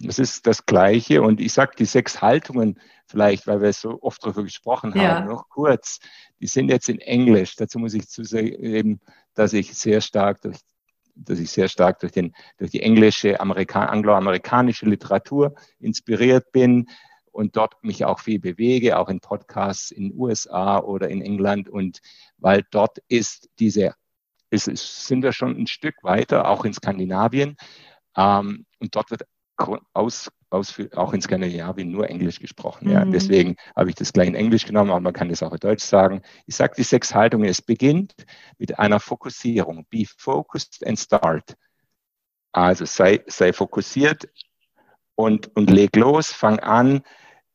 das 0.01 0.19
ist 0.19 0.47
das 0.47 0.65
Gleiche. 0.65 1.21
Und 1.21 1.41
ich 1.41 1.53
sage 1.53 1.73
die 1.79 1.85
sechs 1.85 2.23
Haltungen 2.23 2.81
vielleicht, 3.07 3.47
weil 3.47 3.61
wir 3.61 3.75
so 3.75 3.99
oft 4.01 4.25
darüber 4.25 4.45
gesprochen 4.45 4.95
haben, 4.95 5.01
ja. 5.03 5.21
noch 5.21 5.51
kurz. 5.51 5.99
Die 6.41 6.47
sind 6.47 6.71
jetzt 6.71 6.89
in 6.89 7.01
Englisch. 7.01 7.57
Dazu 7.57 7.79
muss 7.79 7.93
ich 7.93 8.09
zugeben, 8.09 9.01
dass 9.35 9.53
ich 9.53 9.75
sehr 9.75 10.01
stark 10.01 10.41
durch 10.41 10.59
dass 11.25 11.39
ich 11.39 11.51
sehr 11.51 11.69
stark 11.69 12.01
durch, 12.01 12.13
den, 12.13 12.35
durch 12.59 12.71
die 12.71 12.83
englische, 12.83 13.41
Amerika 13.41 13.87
angloamerikanische 13.87 14.87
Literatur 14.87 15.55
inspiriert 15.81 16.53
bin 16.53 16.89
und 17.33 17.57
dort 17.57 17.83
mich 17.85 18.05
auch 18.05 18.21
viel 18.21 18.41
bewege, 18.41 18.99
auch 18.99 19.09
in 19.09 19.21
Podcasts 19.21 19.91
in 19.91 20.13
USA 20.17 20.79
oder 20.79 21.09
in 21.09 21.23
England. 21.23 21.69
Und 21.69 22.01
weil 22.37 22.65
dort 22.71 22.99
ist 23.09 23.49
diese, 23.59 23.95
ist, 24.51 24.65
sind 25.07 25.23
wir 25.23 25.33
schon 25.33 25.57
ein 25.57 25.67
Stück 25.67 26.03
weiter, 26.03 26.49
auch 26.49 26.65
in 26.65 26.73
Skandinavien. 26.73 27.57
Ähm, 28.17 28.67
und 28.81 28.97
dort 28.97 29.11
wird 29.11 29.23
aus, 29.93 30.31
auch 30.51 31.13
in 31.13 31.21
Skandinavien 31.21 31.91
nur 31.91 32.09
Englisch 32.09 32.41
gesprochen. 32.41 32.91
Ja. 32.91 33.05
Mhm. 33.05 33.13
Deswegen 33.13 33.57
habe 33.77 33.91
ich 33.91 33.97
das 33.97 34.13
gleich 34.13 34.29
in 34.29 34.35
Englisch 34.35 34.65
genommen, 34.65 34.91
aber 34.91 35.01
man 35.01 35.13
kann 35.13 35.29
das 35.29 35.43
auch 35.43 35.53
in 35.53 35.59
Deutsch 35.59 35.85
sagen. 35.85 36.23
Ich 36.47 36.57
sage 36.57 36.75
die 36.77 36.83
sechs 36.83 37.15
Haltungen. 37.15 37.49
Es 37.49 37.61
beginnt 37.61 38.15
mit 38.59 38.79
einer 38.79 39.01
Fokussierung. 39.01 39.87
Be 39.91 40.05
focused 40.07 40.87
and 40.87 40.99
start. 40.99 41.55
Also 42.53 42.87
sei, 42.87 43.23
sei 43.27 43.53
fokussiert 43.53 44.29
und, 45.15 45.55
und 45.55 45.71
leg 45.71 45.95
los, 45.97 46.33
fang 46.33 46.59
an. 46.61 47.03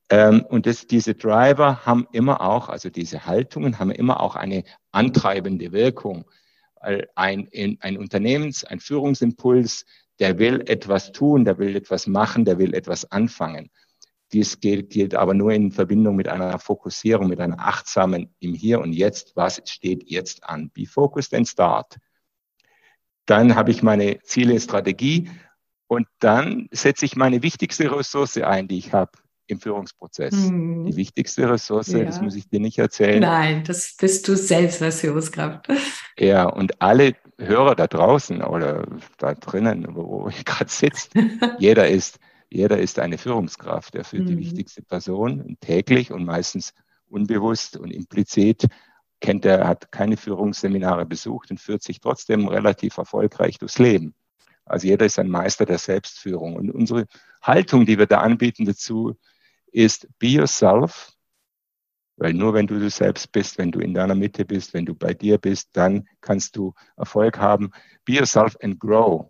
Ähm, 0.09 0.45
und 0.47 0.67
das, 0.67 0.85
diese 0.85 1.15
Driver 1.15 1.85
haben 1.85 2.07
immer 2.11 2.41
auch, 2.41 2.69
also 2.69 2.89
diese 2.89 3.25
Haltungen 3.25 3.79
haben 3.79 3.89
immer 3.89 4.19
auch 4.19 4.35
eine 4.35 4.63
antreibende 4.91 5.71
Wirkung. 5.71 6.25
Ein, 7.15 7.47
ein 7.79 7.97
Unternehmens-, 7.97 8.65
ein 8.65 8.81
Führungsimpuls 8.81 9.85
der 10.19 10.37
will 10.39 10.63
etwas 10.67 11.11
tun, 11.11 11.45
der 11.45 11.57
will 11.57 11.75
etwas 11.75 12.07
machen, 12.07 12.45
der 12.45 12.57
will 12.59 12.73
etwas 12.73 13.11
anfangen. 13.11 13.69
Dies 14.31 14.59
gilt, 14.59 14.89
gilt 14.89 15.15
aber 15.15 15.33
nur 15.33 15.51
in 15.51 15.71
Verbindung 15.71 16.15
mit 16.15 16.27
einer 16.27 16.57
Fokussierung, 16.57 17.27
mit 17.27 17.39
einer 17.39 17.59
achtsamen 17.59 18.33
im 18.39 18.53
Hier 18.53 18.81
und 18.81 18.93
Jetzt. 18.93 19.35
Was 19.35 19.61
steht 19.65 20.09
jetzt 20.09 20.43
an? 20.43 20.71
Be 20.71 20.85
focused 20.85 21.33
and 21.33 21.47
start. 21.47 21.97
dann 23.25 23.55
habe 23.55 23.71
ich 23.71 23.83
meine 23.83 24.19
Ziele, 24.23 24.59
Strategie 24.59 25.29
und 25.87 26.07
dann 26.19 26.67
setze 26.71 27.05
ich 27.05 27.15
meine 27.15 27.41
wichtigste 27.43 27.95
Ressource 27.95 28.37
ein, 28.37 28.67
die 28.67 28.77
ich 28.77 28.93
habe 28.93 29.11
im 29.47 29.59
Führungsprozess. 29.59 30.33
Hm. 30.33 30.85
Die 30.85 30.95
wichtigste 30.95 31.49
Ressource, 31.49 31.87
ja. 31.87 32.03
das 32.03 32.21
muss 32.21 32.35
ich 32.35 32.47
dir 32.47 32.59
nicht 32.59 32.77
erzählen. 32.77 33.19
Nein, 33.19 33.63
das 33.65 33.95
bist 33.99 34.27
du 34.27 34.35
selbst 34.35 34.81
als 34.81 35.01
Führungskraft. 35.01 35.67
Ja, 36.17 36.45
und 36.45 36.81
alle 36.81 37.15
Hörer 37.37 37.75
da 37.75 37.87
draußen 37.87 38.41
oder 38.43 38.85
da 39.17 39.33
drinnen, 39.33 39.87
wo 39.95 40.29
ich 40.29 40.45
gerade 40.45 40.69
sitze, 40.69 41.09
jeder 41.59 41.87
ist, 41.87 42.19
jeder 42.49 42.79
ist 42.79 42.99
eine 42.99 43.17
Führungskraft. 43.17 43.95
Er 43.95 44.03
führt 44.03 44.27
hm. 44.27 44.37
die 44.37 44.37
wichtigste 44.37 44.81
Person 44.81 45.57
täglich 45.59 46.11
und 46.11 46.25
meistens 46.25 46.73
unbewusst 47.07 47.77
und 47.77 47.91
implizit 47.91 48.67
kennt 49.19 49.45
er, 49.45 49.67
hat 49.67 49.91
keine 49.91 50.17
Führungsseminare 50.17 51.05
besucht 51.05 51.49
und 51.49 51.59
führt 51.59 51.81
sich 51.81 52.01
trotzdem 52.01 52.47
relativ 52.47 52.97
erfolgreich 52.97 53.57
durchs 53.57 53.79
Leben. 53.79 54.13
Also 54.65 54.87
jeder 54.87 55.05
ist 55.05 55.19
ein 55.19 55.29
Meister 55.29 55.65
der 55.65 55.77
Selbstführung. 55.77 56.55
Und 56.55 56.71
unsere 56.71 57.05
Haltung, 57.41 57.85
die 57.85 57.97
wir 57.97 58.05
da 58.05 58.19
anbieten 58.19 58.65
dazu, 58.65 59.15
ist 59.73 60.07
be 60.19 60.27
yourself, 60.27 61.13
weil 62.17 62.33
nur 62.33 62.53
wenn 62.53 62.67
du 62.67 62.79
du 62.79 62.89
selbst 62.89 63.31
bist, 63.31 63.57
wenn 63.57 63.71
du 63.71 63.79
in 63.79 63.93
deiner 63.93 64.15
Mitte 64.15 64.45
bist, 64.45 64.73
wenn 64.73 64.85
du 64.85 64.93
bei 64.93 65.13
dir 65.13 65.37
bist, 65.37 65.69
dann 65.73 66.07
kannst 66.21 66.55
du 66.55 66.73
Erfolg 66.95 67.39
haben. 67.39 67.71
Be 68.05 68.13
yourself 68.13 68.55
and 68.61 68.79
grow. 68.79 69.29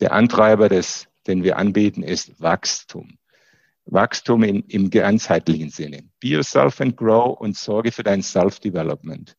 Der 0.00 0.12
Antreiber, 0.12 0.68
des, 0.68 1.08
den 1.26 1.42
wir 1.42 1.58
anbieten, 1.58 2.02
ist 2.02 2.40
Wachstum. 2.40 3.18
Wachstum 3.86 4.42
in, 4.42 4.62
im 4.62 4.90
ganzheitlichen 4.90 5.70
Sinne. 5.70 6.04
Be 6.20 6.28
yourself 6.28 6.80
and 6.80 6.96
grow 6.96 7.38
und 7.38 7.56
sorge 7.56 7.92
für 7.92 8.02
dein 8.02 8.22
Self-Development. 8.22 9.36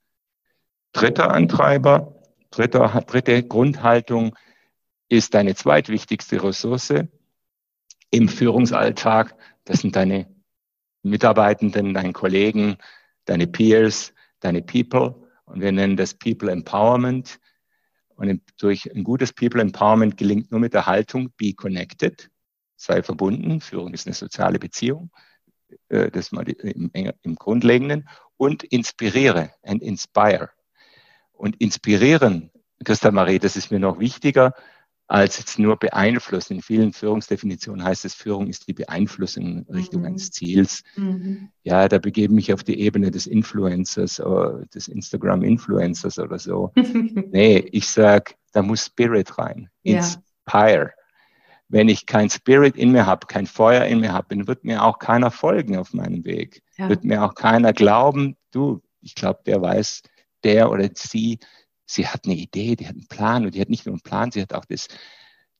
Dritter 0.93 1.31
Antreiber, 1.31 2.21
dritter, 2.49 3.03
dritte 3.05 3.43
Grundhaltung 3.43 4.35
ist 5.09 5.33
deine 5.33 5.55
zweitwichtigste 5.55 6.43
Ressource 6.43 6.93
im 8.09 8.29
Führungsalltag. 8.29 9.35
Das 9.67 9.81
sind 9.81 9.97
deine 9.97 10.33
Mitarbeitenden, 11.03 11.93
deine 11.93 12.13
Kollegen, 12.13 12.77
deine 13.25 13.47
Peers, 13.47 14.13
deine 14.39 14.61
People. 14.61 15.13
Und 15.43 15.59
wir 15.61 15.73
nennen 15.73 15.97
das 15.97 16.13
People 16.13 16.49
Empowerment. 16.49 17.39
Und 18.15 18.41
durch 18.57 18.89
ein 18.95 19.03
gutes 19.03 19.33
People 19.33 19.61
Empowerment 19.61 20.15
gelingt 20.15 20.51
nur 20.51 20.61
mit 20.61 20.73
der 20.73 20.85
Haltung, 20.85 21.31
be 21.35 21.53
connected, 21.53 22.31
sei 22.77 23.03
verbunden. 23.03 23.59
Führung 23.59 23.93
ist 23.93 24.07
eine 24.07 24.15
soziale 24.15 24.57
Beziehung. 24.57 25.11
Äh, 25.89 26.11
das 26.11 26.31
mal 26.31 26.47
im, 26.47 27.35
Grundlegenden. 27.35 28.07
Und 28.37 28.63
inspiriere 28.63 29.51
and 29.63 29.83
inspire. 29.83 30.49
Und 31.33 31.57
inspirieren, 31.57 32.51
Christa 32.85 33.11
Marie, 33.11 33.39
das 33.39 33.57
ist 33.57 33.69
mir 33.69 33.79
noch 33.79 33.99
wichtiger, 33.99 34.53
als 35.07 35.37
jetzt 35.37 35.57
nur 35.57 35.77
beeinflussen. 35.77 36.55
In 36.55 36.61
vielen 36.61 36.91
Führungsdefinitionen 36.91 37.83
heißt 37.83 38.03
es, 38.03 38.13
Führung 38.13 38.47
ist 38.47 38.67
die 38.67 38.73
Beeinflussung 38.73 39.65
in 39.65 39.73
Richtung 39.73 40.01
mhm. 40.01 40.07
eines 40.07 40.31
Ziels. 40.31 40.83
Mhm. 40.95 41.49
Ja, 41.63 41.87
da 41.87 41.97
begebe 41.97 42.33
mich 42.33 42.53
auf 42.53 42.63
die 42.63 42.79
Ebene 42.79 43.09
des 43.09 43.25
Influencers 43.25 44.19
oder 44.19 44.65
des 44.73 44.89
Instagram-Influencers 44.89 46.19
oder 46.19 46.39
so. 46.39 46.71
nee, 46.75 47.65
ich 47.71 47.87
sag, 47.87 48.35
da 48.51 48.61
muss 48.61 48.85
Spirit 48.85 49.37
rein. 49.37 49.69
Inspire. 49.83 50.21
Ja. 50.45 50.91
Wenn 51.69 51.89
ich 51.89 52.05
kein 52.05 52.29
Spirit 52.29 52.75
in 52.75 52.91
mir 52.91 53.05
habe, 53.05 53.27
kein 53.27 53.47
Feuer 53.47 53.85
in 53.85 54.01
mir 54.01 54.11
habe, 54.11 54.27
dann 54.29 54.47
wird 54.47 54.65
mir 54.65 54.83
auch 54.83 54.99
keiner 54.99 55.31
folgen 55.31 55.77
auf 55.77 55.93
meinem 55.93 56.25
Weg. 56.25 56.63
Ja. 56.77 56.89
Wird 56.89 57.05
mir 57.05 57.23
auch 57.23 57.33
keiner 57.33 57.71
glauben, 57.71 58.35
du, 58.51 58.81
ich 59.01 59.15
glaube, 59.15 59.39
der 59.45 59.61
weiß, 59.61 60.01
der 60.43 60.69
oder 60.69 60.89
sie 60.93 61.39
sie 61.87 62.07
hat 62.07 62.25
eine 62.25 62.35
Idee, 62.35 62.75
die 62.75 62.85
hat 62.87 62.95
einen 62.95 63.07
Plan 63.07 63.45
und 63.45 63.55
die 63.55 63.61
hat 63.61 63.69
nicht 63.69 63.85
nur 63.85 63.93
einen 63.93 64.01
Plan, 64.01 64.31
sie 64.31 64.41
hat 64.41 64.53
auch 64.53 64.65
das, 64.65 64.87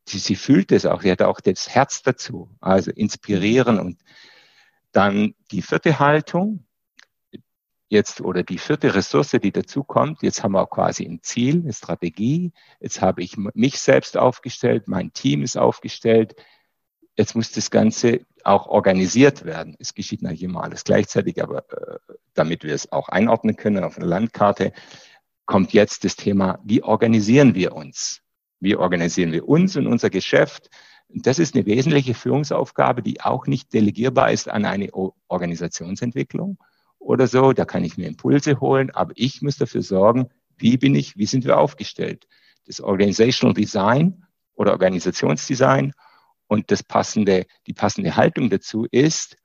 sie, 0.05 0.19
sie 0.19 0.36
fühlt 0.36 0.72
es 0.72 0.86
auch, 0.86 1.01
sie 1.01 1.12
hat 1.12 1.24
auch 1.24 1.39
das 1.39 1.69
Herz 1.69 2.03
dazu, 2.03 2.50
also 2.60 2.91
inspirieren 2.91 3.79
und 3.79 4.00
dann 4.91 5.34
die 5.51 5.62
vierte 5.62 6.00
Haltung, 6.00 6.65
jetzt 7.89 8.19
oder 8.19 8.43
die 8.43 8.57
vierte 8.57 8.93
Ressource, 8.93 9.31
die 9.41 9.51
dazu 9.51 9.84
kommt, 9.84 10.22
jetzt 10.22 10.43
haben 10.43 10.51
wir 10.51 10.62
auch 10.62 10.69
quasi 10.69 11.05
ein 11.05 11.22
Ziel, 11.24 11.62
eine 11.62 11.74
Strategie, 11.74 12.51
jetzt 12.81 13.01
habe 13.01 13.24
ich 13.24 13.38
mich 13.38 13.79
selbst 13.79 14.17
aufgestellt, 14.17 14.88
mein 14.88 15.13
Team 15.13 15.43
ist 15.43 15.57
aufgestellt, 15.57 16.36
jetzt 17.15 17.36
muss 17.36 17.51
das 17.51 17.72
Ganze 17.72 18.25
auch 18.43 18.67
organisiert 18.67 19.46
werden. 19.46 19.75
Es 19.79 19.93
geschieht 19.93 20.22
natürlich 20.22 20.43
immer 20.43 20.63
alles 20.63 20.84
gleichzeitig, 20.84 21.41
aber 21.41 21.60
äh, 21.72 21.98
damit 22.34 22.63
wir 22.63 22.74
es 22.74 22.91
auch 22.91 23.10
einordnen 23.10 23.55
können 23.55 23.84
auf 23.84 23.98
einer 23.98 24.05
Landkarte, 24.05 24.74
kommt 25.48 25.74
jetzt 25.74 26.04
das 26.04 26.16
Thema, 26.16 26.60
wie 26.63 26.84
organisieren 26.84 27.56
wir 27.56 27.74
uns? 27.74 28.22
Wie 28.60 28.75
organisieren 28.75 29.32
wir 29.32 29.48
uns 29.48 29.75
und 29.75 29.88
unser 29.88 30.12
Geschäft? 30.12 30.70
Das 31.10 31.39
ist 31.39 31.56
eine 31.56 31.66
wesentliche 31.66 32.13
Führungsaufgabe, 32.13 33.01
die 33.01 33.22
auch 33.22 33.48
nicht 33.48 33.74
delegierbar 33.74 34.32
ist 34.32 34.50
an 34.50 34.66
eine 34.66 34.92
Organisationsentwicklung 34.94 36.60
oder 37.00 37.27
so. 37.27 37.54
Da 37.54 37.66
kann 37.66 37.84
ich 37.84 37.98
mir 37.98 38.08
Impulse 38.08 38.60
holen, 38.60 38.92
aber 38.92 39.13
ich 39.16 39.42
muss 39.42 39.58
dafür 39.58 39.82
sorgen, 39.82 40.30
wie 40.58 40.77
bin 40.77 40.96
ich, 40.96 41.18
wie 41.18 41.25
sind 41.25 41.46
wir 41.46 41.58
aufgestellt? 41.58 42.27
Das 42.66 42.82
Organizational 42.82 43.54
Design 43.54 44.25
oder 44.54 44.74
Organisationsdesign 44.74 45.94
und 46.48 46.72
das 46.72 46.84
passende, 46.84 47.46
die 47.68 47.74
passende 47.74 48.16
Haltung 48.18 48.50
dazu 48.50 48.86
ist, 48.92 49.38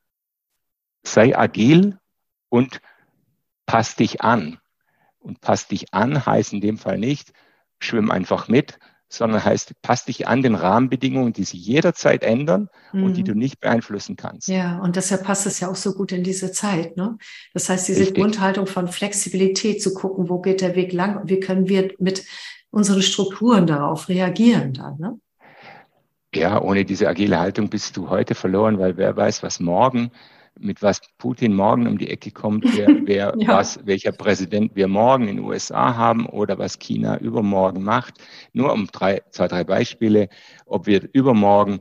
sei 1.04 1.36
agil 1.36 1.98
und 2.48 2.80
pass 3.66 3.94
dich 3.94 4.22
an. 4.22 4.58
Und 5.22 5.40
passt 5.40 5.70
dich 5.70 5.94
an 5.94 6.26
heißt 6.26 6.52
in 6.52 6.60
dem 6.60 6.78
Fall 6.78 6.98
nicht, 6.98 7.32
schwimm 7.78 8.10
einfach 8.10 8.48
mit, 8.48 8.78
sondern 9.08 9.44
heißt, 9.44 9.74
passt 9.82 10.08
dich 10.08 10.26
an 10.26 10.42
den 10.42 10.54
Rahmenbedingungen, 10.54 11.34
die 11.34 11.44
sich 11.44 11.64
jederzeit 11.66 12.22
ändern 12.22 12.68
mhm. 12.92 13.04
und 13.04 13.14
die 13.14 13.20
mhm. 13.20 13.26
du 13.26 13.34
nicht 13.34 13.60
beeinflussen 13.60 14.16
kannst. 14.16 14.48
Ja, 14.48 14.78
und 14.78 14.96
deshalb 14.96 15.24
passt 15.24 15.46
es 15.46 15.60
ja 15.60 15.68
auch 15.68 15.76
so 15.76 15.92
gut 15.92 16.12
in 16.12 16.24
diese 16.24 16.50
Zeit. 16.50 16.96
Ne? 16.96 17.18
Das 17.52 17.68
heißt, 17.68 17.88
diese 17.88 18.00
Richtig. 18.00 18.16
Grundhaltung 18.16 18.66
von 18.66 18.88
Flexibilität 18.88 19.82
zu 19.82 19.92
gucken, 19.92 20.30
wo 20.30 20.40
geht 20.40 20.62
der 20.62 20.74
Weg 20.76 20.92
lang 20.92 21.20
und 21.20 21.28
wie 21.28 21.40
können 21.40 21.68
wir 21.68 21.92
mit 21.98 22.24
unseren 22.70 23.02
Strukturen 23.02 23.66
darauf 23.66 24.08
reagieren 24.08 24.72
dann. 24.72 24.96
Ne? 24.98 25.20
Ja, 26.34 26.62
ohne 26.62 26.86
diese 26.86 27.06
agile 27.06 27.38
Haltung 27.38 27.68
bist 27.68 27.96
du 27.98 28.08
heute 28.08 28.34
verloren, 28.34 28.78
weil 28.78 28.96
wer 28.96 29.14
weiß, 29.14 29.42
was 29.42 29.60
morgen 29.60 30.10
mit 30.58 30.82
was 30.82 31.00
Putin 31.18 31.54
morgen 31.54 31.86
um 31.86 31.98
die 31.98 32.10
Ecke 32.10 32.30
kommt, 32.30 32.64
wer, 32.76 32.88
wer 33.06 33.34
ja. 33.38 33.48
was, 33.48 33.84
welcher 33.86 34.12
Präsident 34.12 34.74
wir 34.74 34.88
morgen 34.88 35.28
in 35.28 35.36
den 35.36 35.44
USA 35.44 35.96
haben 35.96 36.26
oder 36.26 36.58
was 36.58 36.78
China 36.78 37.18
übermorgen 37.18 37.82
macht. 37.82 38.14
Nur 38.52 38.72
um 38.72 38.86
drei, 38.86 39.22
zwei, 39.30 39.48
drei 39.48 39.64
Beispiele, 39.64 40.28
ob 40.66 40.86
wir 40.86 41.08
übermorgen, 41.12 41.80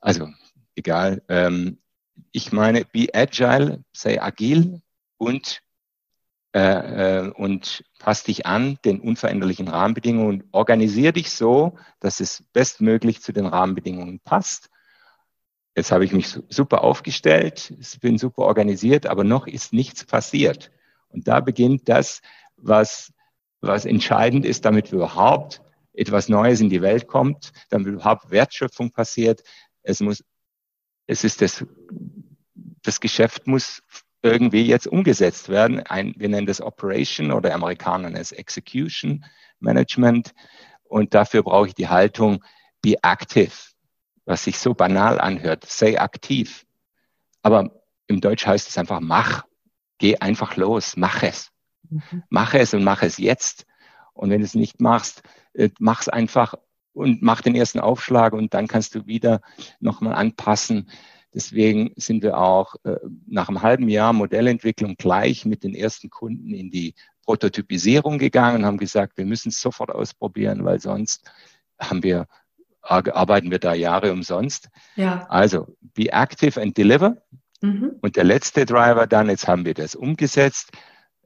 also 0.00 0.28
egal, 0.76 1.22
ähm, 1.28 1.78
ich 2.32 2.52
meine, 2.52 2.84
be 2.84 3.08
agile, 3.12 3.84
sei 3.92 4.20
agil 4.20 4.80
und 5.16 5.60
äh, 6.54 7.22
äh, 7.26 7.30
und 7.30 7.84
pass 7.98 8.22
dich 8.22 8.46
an 8.46 8.78
den 8.84 9.00
unveränderlichen 9.00 9.66
Rahmenbedingungen 9.66 10.42
und 10.42 10.44
organisier 10.52 11.10
dich 11.10 11.32
so, 11.32 11.76
dass 11.98 12.20
es 12.20 12.44
bestmöglich 12.52 13.22
zu 13.22 13.32
den 13.32 13.46
Rahmenbedingungen 13.46 14.20
passt 14.20 14.70
Jetzt 15.76 15.90
habe 15.90 16.04
ich 16.04 16.12
mich 16.12 16.38
super 16.48 16.84
aufgestellt, 16.84 17.74
bin 18.00 18.16
super 18.16 18.42
organisiert, 18.42 19.06
aber 19.06 19.24
noch 19.24 19.46
ist 19.46 19.72
nichts 19.72 20.04
passiert. 20.04 20.70
Und 21.08 21.26
da 21.26 21.40
beginnt 21.40 21.88
das, 21.88 22.22
was, 22.56 23.12
was 23.60 23.84
entscheidend 23.84 24.44
ist, 24.44 24.64
damit 24.64 24.92
überhaupt 24.92 25.62
etwas 25.92 26.28
Neues 26.28 26.60
in 26.60 26.70
die 26.70 26.82
Welt 26.82 27.08
kommt, 27.08 27.52
damit 27.70 27.88
überhaupt 27.88 28.30
Wertschöpfung 28.30 28.92
passiert. 28.92 29.42
Es 29.82 30.00
muss, 30.00 30.24
es 31.06 31.24
ist 31.24 31.42
das, 31.42 31.64
das 32.82 33.00
Geschäft 33.00 33.46
muss 33.46 33.82
irgendwie 34.22 34.62
jetzt 34.62 34.86
umgesetzt 34.86 35.48
werden. 35.48 35.80
Ein, 35.80 36.14
wir 36.16 36.28
nennen 36.28 36.46
das 36.46 36.60
Operation 36.60 37.32
oder 37.32 37.52
Amerikaner 37.52 38.10
nennen 38.10 38.22
es 38.22 38.32
Execution 38.32 39.24
Management. 39.58 40.34
Und 40.84 41.14
dafür 41.14 41.42
brauche 41.42 41.68
ich 41.68 41.74
die 41.74 41.88
Haltung, 41.88 42.44
be 42.80 42.96
active 43.02 43.73
was 44.24 44.44
sich 44.44 44.58
so 44.58 44.74
banal 44.74 45.20
anhört. 45.20 45.64
Sei 45.66 46.00
aktiv. 46.00 46.64
Aber 47.42 47.82
im 48.06 48.20
Deutsch 48.20 48.46
heißt 48.46 48.68
es 48.68 48.78
einfach 48.78 49.00
mach. 49.00 49.44
Geh 49.98 50.16
einfach 50.16 50.56
los. 50.56 50.96
Mach 50.96 51.22
es. 51.22 51.50
Mhm. 51.88 52.22
Mach 52.28 52.54
es 52.54 52.74
und 52.74 52.84
mach 52.84 53.02
es 53.02 53.18
jetzt. 53.18 53.66
Und 54.12 54.30
wenn 54.30 54.40
du 54.40 54.46
es 54.46 54.54
nicht 54.54 54.80
machst, 54.80 55.22
äh, 55.54 55.70
mach 55.78 56.00
es 56.00 56.08
einfach 56.08 56.54
und 56.92 57.22
mach 57.22 57.42
den 57.42 57.54
ersten 57.54 57.80
Aufschlag 57.80 58.32
und 58.32 58.54
dann 58.54 58.68
kannst 58.68 58.94
du 58.94 59.06
wieder 59.06 59.40
nochmal 59.80 60.14
anpassen. 60.14 60.88
Deswegen 61.34 61.92
sind 61.96 62.22
wir 62.22 62.38
auch 62.38 62.76
äh, 62.84 62.96
nach 63.26 63.48
einem 63.48 63.62
halben 63.62 63.88
Jahr 63.88 64.12
Modellentwicklung 64.12 64.94
gleich 64.96 65.44
mit 65.44 65.64
den 65.64 65.74
ersten 65.74 66.08
Kunden 66.08 66.54
in 66.54 66.70
die 66.70 66.94
Prototypisierung 67.24 68.18
gegangen 68.18 68.58
und 68.58 68.66
haben 68.66 68.78
gesagt, 68.78 69.18
wir 69.18 69.26
müssen 69.26 69.48
es 69.48 69.60
sofort 69.60 69.90
ausprobieren, 69.90 70.64
weil 70.64 70.80
sonst 70.80 71.28
haben 71.80 72.04
wir 72.04 72.28
arbeiten 72.84 73.50
wir 73.50 73.58
da 73.58 73.74
Jahre 73.74 74.12
umsonst. 74.12 74.68
Ja. 74.96 75.26
Also, 75.28 75.76
be 75.80 76.12
active 76.12 76.60
and 76.60 76.76
deliver. 76.76 77.16
Mhm. 77.60 77.96
Und 78.02 78.16
der 78.16 78.24
letzte 78.24 78.66
Driver 78.66 79.06
dann, 79.06 79.28
jetzt 79.28 79.48
haben 79.48 79.64
wir 79.64 79.74
das 79.74 79.94
umgesetzt, 79.94 80.70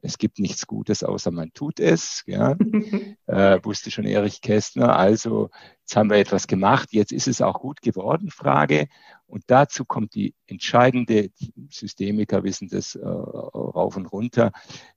es 0.01 0.17
gibt 0.17 0.39
nichts 0.39 0.65
Gutes, 0.67 1.03
außer 1.03 1.31
man 1.31 1.51
tut 1.53 1.79
es. 1.79 2.23
Ja. 2.25 2.55
äh, 3.27 3.59
wusste 3.63 3.91
schon 3.91 4.05
Erich 4.05 4.41
Kästner. 4.41 4.95
Also 4.95 5.49
jetzt 5.81 5.95
haben 5.95 6.09
wir 6.09 6.17
etwas 6.17 6.47
gemacht, 6.47 6.89
jetzt 6.91 7.11
ist 7.11 7.27
es 7.27 7.41
auch 7.41 7.59
gut 7.59 7.81
geworden, 7.81 8.31
Frage. 8.31 8.87
Und 9.27 9.43
dazu 9.47 9.85
kommt 9.85 10.15
die 10.15 10.33
entscheidende, 10.47 11.29
Systemiker 11.69 12.43
wissen 12.43 12.69
das 12.69 12.95
äh, 12.95 13.05
rauf 13.05 13.97
und 13.97 14.07
runter, 14.07 14.51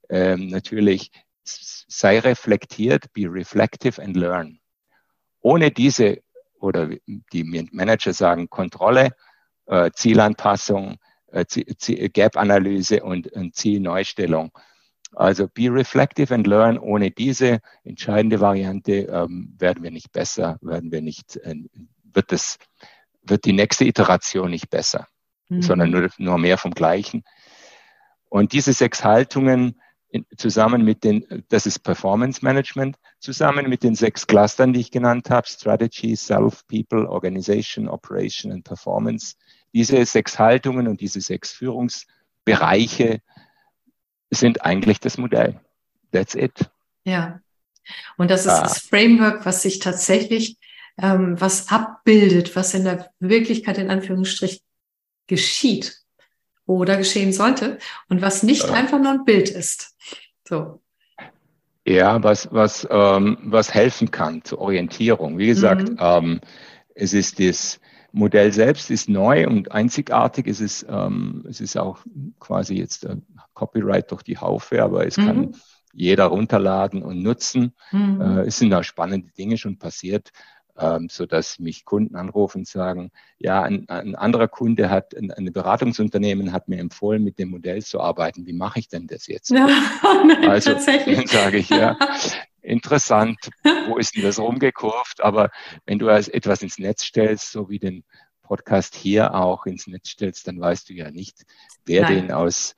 ähm, 0.08 0.46
natürlich, 0.46 1.10
sei 1.44 2.20
reflektiert, 2.20 3.12
be 3.12 3.22
reflective 3.22 4.00
and 4.00 4.16
learn. 4.16 4.60
Ohne 5.40 5.70
diese, 5.70 6.22
oder 6.62 6.90
die 7.06 7.68
Manager 7.72 8.12
sagen, 8.12 8.48
Kontrolle, 8.48 9.10
äh, 9.66 9.90
Zielanpassung, 9.92 10.96
äh, 11.30 11.44
Gap-Analyse 12.08 13.02
und, 13.02 13.28
und 13.32 13.54
Zielneustellung 13.54 14.52
also 15.14 15.48
be 15.48 15.68
reflective 15.68 16.34
and 16.34 16.46
learn. 16.46 16.78
Ohne 16.78 17.10
diese 17.10 17.60
entscheidende 17.84 18.40
Variante 18.40 18.92
ähm, 18.92 19.54
werden 19.58 19.82
wir 19.82 19.90
nicht 19.90 20.12
besser, 20.12 20.58
werden 20.60 20.90
wir 20.90 21.02
nicht, 21.02 21.36
äh, 21.36 21.54
wird 22.12 22.32
es, 22.32 22.58
wird 23.22 23.44
die 23.44 23.52
nächste 23.52 23.84
Iteration 23.84 24.50
nicht 24.50 24.70
besser, 24.70 25.06
mhm. 25.48 25.62
sondern 25.62 25.90
nur, 25.90 26.10
nur 26.18 26.38
mehr 26.38 26.58
vom 26.58 26.72
Gleichen. 26.72 27.24
Und 28.28 28.52
diese 28.52 28.72
sechs 28.72 29.04
Haltungen 29.04 29.80
in, 30.12 30.26
zusammen 30.36 30.84
mit 30.84 31.04
den, 31.04 31.44
das 31.48 31.64
ist 31.64 31.80
Performance 31.80 32.44
Management, 32.44 32.96
zusammen 33.18 33.68
mit 33.68 33.82
den 33.82 33.94
sechs 33.94 34.26
Clustern, 34.26 34.74
die 34.74 34.80
ich 34.80 34.90
genannt 34.90 35.30
habe, 35.30 35.48
Strategy, 35.48 36.14
Self, 36.14 36.66
People, 36.66 37.08
Organization, 37.08 37.88
Operation 37.88 38.52
und 38.52 38.62
Performance. 38.62 39.36
Diese 39.72 40.04
sechs 40.04 40.38
Haltungen 40.38 40.86
und 40.86 41.00
diese 41.00 41.22
sechs 41.22 41.52
Führungsbereiche 41.52 43.22
sind 44.30 44.62
eigentlich 44.62 45.00
das 45.00 45.16
Modell. 45.16 45.58
That's 46.12 46.34
it. 46.34 46.70
Ja. 47.04 47.40
Und 48.18 48.30
das 48.30 48.42
ist 48.42 48.52
ah. 48.52 48.62
das 48.64 48.80
Framework, 48.80 49.46
was 49.46 49.62
sich 49.62 49.78
tatsächlich 49.78 50.58
ähm, 50.98 51.40
was 51.40 51.70
abbildet, 51.70 52.54
was 52.54 52.74
in 52.74 52.84
der 52.84 53.10
Wirklichkeit 53.18 53.78
in 53.78 53.90
Anführungsstrich 53.90 54.62
geschieht 55.26 56.01
oder 56.66 56.96
geschehen 56.96 57.32
sollte 57.32 57.78
und 58.08 58.22
was 58.22 58.42
nicht 58.42 58.66
ja. 58.68 58.72
einfach 58.72 58.98
nur 58.98 59.12
ein 59.12 59.24
Bild 59.24 59.50
ist. 59.50 59.96
So. 60.46 60.80
Ja, 61.86 62.22
was, 62.22 62.48
was, 62.52 62.86
ähm, 62.90 63.38
was 63.42 63.74
helfen 63.74 64.10
kann 64.10 64.44
zur 64.44 64.60
Orientierung. 64.60 65.38
Wie 65.38 65.46
gesagt, 65.46 65.90
mhm. 65.90 65.96
ähm, 65.98 66.40
es 66.94 67.12
ist 67.12 67.40
das, 67.40 67.80
Modell 68.12 68.52
selbst 68.52 68.90
ist 68.90 69.08
neu 69.08 69.46
und 69.46 69.72
einzigartig. 69.72 70.46
Es 70.46 70.60
ist, 70.60 70.86
ähm, 70.88 71.44
es 71.48 71.60
ist 71.60 71.76
auch 71.78 72.00
quasi 72.38 72.74
jetzt 72.74 73.04
äh, 73.04 73.16
Copyright 73.54 74.10
durch 74.10 74.22
die 74.22 74.36
Haufe, 74.36 74.82
aber 74.82 75.06
es 75.06 75.16
mhm. 75.16 75.26
kann 75.26 75.56
jeder 75.94 76.26
runterladen 76.26 77.02
und 77.02 77.22
nutzen. 77.22 77.72
Mhm. 77.90 78.20
Äh, 78.20 78.40
es 78.42 78.58
sind 78.58 78.70
da 78.70 78.82
spannende 78.82 79.32
Dinge 79.32 79.56
schon 79.56 79.78
passiert, 79.78 80.30
ähm, 80.78 81.08
so 81.10 81.26
dass 81.26 81.58
mich 81.58 81.84
Kunden 81.84 82.16
anrufen 82.16 82.58
und 82.58 82.68
sagen, 82.68 83.10
ja, 83.38 83.62
ein, 83.62 83.88
ein 83.88 84.14
anderer 84.14 84.48
Kunde 84.48 84.88
hat, 84.88 85.14
ein, 85.14 85.30
ein, 85.30 85.52
Beratungsunternehmen 85.52 86.52
hat 86.52 86.68
mir 86.68 86.78
empfohlen, 86.78 87.22
mit 87.22 87.38
dem 87.38 87.50
Modell 87.50 87.82
zu 87.82 88.00
arbeiten. 88.00 88.46
Wie 88.46 88.54
mache 88.54 88.78
ich 88.78 88.88
denn 88.88 89.06
das 89.06 89.26
jetzt? 89.26 89.50
Ja, 89.50 89.66
nein, 90.26 90.48
also 90.48 90.72
dann 90.72 91.26
sage 91.26 91.58
ich, 91.58 91.68
ja, 91.68 91.96
interessant, 92.62 93.50
wo 93.88 93.98
ist 93.98 94.16
denn 94.16 94.22
das 94.22 94.38
rumgekurvt? 94.38 95.22
Aber 95.22 95.50
wenn 95.84 95.98
du 95.98 96.08
etwas 96.08 96.62
ins 96.62 96.78
Netz 96.78 97.04
stellst, 97.04 97.52
so 97.52 97.68
wie 97.68 97.78
den 97.78 98.04
Podcast 98.42 98.94
hier 98.94 99.34
auch 99.34 99.66
ins 99.66 99.86
Netz 99.86 100.08
stellst, 100.10 100.46
dann 100.48 100.60
weißt 100.60 100.88
du 100.88 100.94
ja 100.94 101.10
nicht, 101.10 101.44
wer 101.84 102.02
Nein. 102.02 102.14
den 102.14 102.32
aus 102.32 102.76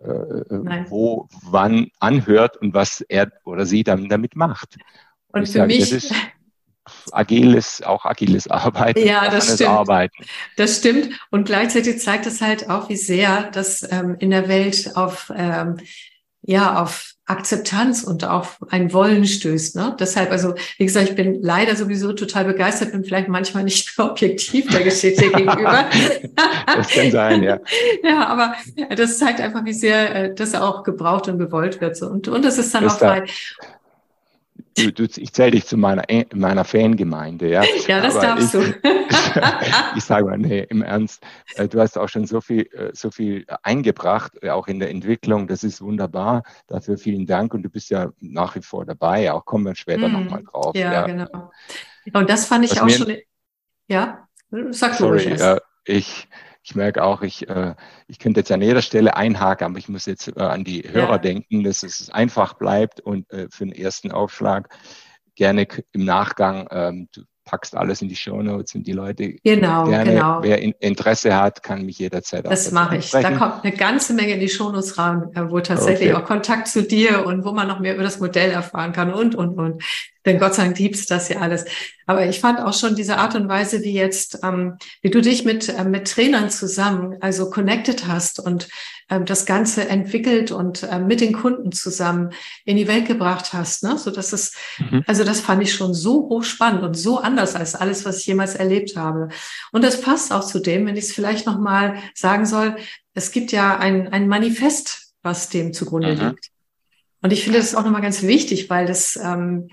äh, 0.00 0.08
äh 0.08 0.84
wo, 0.88 1.28
wann 1.42 1.90
anhört 2.00 2.56
und 2.56 2.74
was 2.74 3.00
er 3.02 3.30
oder 3.44 3.66
sie 3.66 3.84
dann 3.84 4.08
damit 4.08 4.36
macht. 4.36 4.76
Und, 5.28 5.40
und 5.40 5.46
für 5.46 5.52
sage, 5.52 5.66
mich, 5.68 5.78
das 5.80 5.92
ist 5.92 6.14
agiles, 7.12 7.82
auch 7.82 8.04
agiles 8.04 8.48
Arbeiten. 8.50 9.06
Ja, 9.06 9.30
das 9.30 9.54
stimmt. 9.54 9.70
Arbeiten. 9.70 10.24
Das 10.56 10.78
stimmt. 10.78 11.10
Und 11.30 11.46
gleichzeitig 11.46 12.00
zeigt 12.00 12.26
es 12.26 12.40
halt 12.40 12.70
auch, 12.70 12.88
wie 12.88 12.96
sehr 12.96 13.50
das 13.52 13.86
ähm, 13.90 14.16
in 14.18 14.30
der 14.30 14.48
Welt 14.48 14.96
auf, 14.96 15.32
ähm, 15.36 15.76
ja, 16.42 16.82
auf 16.82 17.16
Akzeptanz 17.28 18.04
und 18.04 18.24
auf 18.24 18.58
ein 18.70 18.92
Wollen 18.92 19.26
stößt. 19.26 19.74
Ne? 19.74 19.96
Deshalb, 19.98 20.30
also 20.30 20.54
wie 20.78 20.86
gesagt, 20.86 21.08
ich 21.08 21.16
bin 21.16 21.42
leider 21.42 21.74
sowieso 21.74 22.12
total 22.12 22.44
begeistert, 22.44 22.92
bin 22.92 23.02
vielleicht 23.02 23.26
manchmal 23.26 23.64
nicht 23.64 23.98
objektiv 23.98 24.70
der 24.70 24.84
Geschichte 24.84 25.28
gegenüber. 25.32 25.86
das 26.66 26.88
kann 26.88 27.10
sein, 27.10 27.42
ja. 27.42 27.58
Ja, 28.04 28.28
aber 28.28 28.54
das 28.94 29.18
zeigt 29.18 29.40
einfach, 29.40 29.64
wie 29.64 29.72
sehr 29.72 30.14
äh, 30.14 30.34
das 30.34 30.54
auch 30.54 30.84
gebraucht 30.84 31.26
und 31.26 31.38
gewollt 31.38 31.80
wird. 31.80 32.00
Und, 32.02 32.28
und 32.28 32.44
das 32.44 32.58
ist 32.58 32.72
dann 32.72 32.84
das 32.84 32.94
auch 32.94 33.00
bei, 33.00 33.24
Du, 34.76 34.92
du, 34.92 35.04
ich 35.04 35.32
zähle 35.32 35.52
dich 35.52 35.66
zu 35.66 35.78
meiner, 35.78 36.04
meiner 36.34 36.64
Fangemeinde, 36.64 37.48
ja. 37.48 37.64
Ja, 37.86 38.00
das 38.00 38.16
Aber 38.16 38.26
darfst 38.26 38.54
ich, 38.54 38.60
du. 38.60 38.74
ich 39.96 40.04
sage 40.04 40.26
mal, 40.26 40.36
nee, 40.36 40.66
im 40.68 40.82
Ernst, 40.82 41.22
äh, 41.54 41.66
du 41.66 41.80
hast 41.80 41.96
auch 41.96 42.08
schon 42.08 42.26
so 42.26 42.42
viel, 42.42 42.68
äh, 42.72 42.90
so 42.92 43.10
viel 43.10 43.46
eingebracht, 43.62 44.32
äh, 44.42 44.50
auch 44.50 44.68
in 44.68 44.78
der 44.78 44.90
Entwicklung. 44.90 45.46
Das 45.46 45.64
ist 45.64 45.80
wunderbar. 45.80 46.42
Dafür 46.66 46.98
vielen 46.98 47.26
Dank. 47.26 47.54
Und 47.54 47.62
du 47.62 47.70
bist 47.70 47.88
ja 47.88 48.10
nach 48.20 48.54
wie 48.54 48.62
vor 48.62 48.84
dabei. 48.84 49.32
Auch 49.32 49.46
kommen 49.46 49.64
wir 49.64 49.74
später 49.74 50.08
mm, 50.08 50.12
nochmal 50.12 50.42
drauf. 50.42 50.76
Ja, 50.76 50.92
ja, 50.92 51.06
genau. 51.06 51.50
Und 52.12 52.28
das 52.28 52.46
fand 52.46 52.66
ich 52.66 52.72
Was 52.72 52.82
auch 52.82 52.90
schon, 52.90 53.16
ja, 53.88 54.28
sag 54.70 54.92
du 54.98 55.04
Sorry, 55.04 55.24
äh, 55.24 55.60
ich, 55.86 56.28
ich 56.66 56.74
merke 56.74 57.04
auch, 57.04 57.22
ich, 57.22 57.48
äh, 57.48 57.76
ich 58.08 58.18
könnte 58.18 58.40
jetzt 58.40 58.50
an 58.50 58.60
jeder 58.60 58.82
Stelle 58.82 59.16
einhaken, 59.16 59.68
aber 59.68 59.78
ich 59.78 59.88
muss 59.88 60.04
jetzt 60.04 60.36
äh, 60.36 60.40
an 60.40 60.64
die 60.64 60.82
Hörer 60.82 61.12
ja. 61.12 61.18
denken, 61.18 61.62
dass 61.62 61.84
es 61.84 62.10
einfach 62.10 62.54
bleibt 62.54 62.98
und 63.00 63.30
äh, 63.30 63.46
für 63.50 63.66
den 63.66 63.72
ersten 63.72 64.10
Aufschlag 64.10 64.68
gerne 65.36 65.68
im 65.92 66.04
Nachgang, 66.04 66.66
ähm, 66.72 67.08
packst 67.46 67.74
alles 67.74 68.02
in 68.02 68.08
die 68.08 68.16
Show 68.16 68.42
Notes 68.42 68.74
und 68.74 68.86
die 68.86 68.92
Leute 68.92 69.36
genau, 69.42 69.86
gerne, 69.86 70.12
genau. 70.12 70.42
wer 70.42 70.60
Interesse 70.60 71.34
hat, 71.34 71.62
kann 71.62 71.86
mich 71.86 71.98
jederzeit 71.98 72.44
Das 72.44 72.72
mache 72.72 72.98
ich. 72.98 73.10
Da 73.10 73.30
kommt 73.30 73.64
eine 73.64 73.74
ganze 73.74 74.12
Menge 74.12 74.34
in 74.34 74.40
die 74.40 74.48
Show 74.48 74.70
Notes 74.70 74.98
rein, 74.98 75.30
äh, 75.34 75.48
wo 75.48 75.60
tatsächlich 75.60 76.12
okay. 76.12 76.22
auch 76.22 76.26
Kontakt 76.26 76.68
zu 76.68 76.82
dir 76.82 77.24
und 77.24 77.44
wo 77.44 77.52
man 77.52 77.68
noch 77.68 77.78
mehr 77.78 77.94
über 77.94 78.02
das 78.02 78.20
Modell 78.20 78.50
erfahren 78.50 78.92
kann 78.92 79.14
und, 79.14 79.34
und, 79.34 79.58
und. 79.58 79.82
Denn 80.26 80.40
Gott 80.40 80.54
sei 80.54 80.64
Dank 80.64 80.78
liebst 80.78 81.10
das 81.10 81.28
ja 81.28 81.38
alles. 81.38 81.64
Aber 82.06 82.26
ich 82.26 82.40
fand 82.40 82.60
auch 82.60 82.74
schon 82.74 82.96
diese 82.96 83.16
Art 83.16 83.36
und 83.36 83.48
Weise, 83.48 83.82
wie 83.82 83.92
jetzt, 83.92 84.40
ähm, 84.42 84.76
wie 85.00 85.10
du 85.10 85.22
dich 85.22 85.44
mit, 85.44 85.68
äh, 85.68 85.84
mit 85.84 86.10
Trainern 86.10 86.50
zusammen, 86.50 87.16
also 87.20 87.48
connected 87.48 88.08
hast 88.08 88.40
und 88.40 88.68
das 89.08 89.46
Ganze 89.46 89.88
entwickelt 89.88 90.50
und 90.50 90.82
äh, 90.82 90.98
mit 90.98 91.20
den 91.20 91.32
Kunden 91.32 91.70
zusammen 91.70 92.32
in 92.64 92.76
die 92.76 92.88
Welt 92.88 93.06
gebracht 93.06 93.52
hast. 93.52 93.84
Ne? 93.84 93.98
So 93.98 94.10
dass 94.10 94.32
es, 94.32 94.54
mhm. 94.78 95.04
also 95.06 95.22
das 95.22 95.40
fand 95.40 95.62
ich 95.62 95.72
schon 95.72 95.94
so 95.94 96.28
hochspannend 96.28 96.82
und 96.82 96.94
so 96.94 97.18
anders 97.18 97.54
als 97.54 97.74
alles, 97.76 98.04
was 98.04 98.20
ich 98.20 98.26
jemals 98.26 98.56
erlebt 98.56 98.96
habe. 98.96 99.28
Und 99.70 99.84
das 99.84 100.00
passt 100.00 100.32
auch 100.32 100.44
zu 100.44 100.58
dem, 100.58 100.86
wenn 100.86 100.96
ich 100.96 101.04
es 101.04 101.12
vielleicht 101.12 101.46
nochmal 101.46 101.98
sagen 102.14 102.46
soll, 102.46 102.76
es 103.14 103.30
gibt 103.30 103.52
ja 103.52 103.78
ein, 103.78 104.08
ein 104.12 104.26
Manifest, 104.26 105.12
was 105.22 105.48
dem 105.48 105.72
zugrunde 105.72 106.14
mhm. 106.14 106.28
liegt. 106.28 106.50
Und 107.22 107.32
ich 107.32 107.44
finde 107.44 107.58
das 107.58 107.74
auch 107.74 107.84
nochmal 107.84 108.02
ganz 108.02 108.22
wichtig, 108.22 108.68
weil 108.70 108.86
das, 108.86 109.16
ähm, 109.16 109.68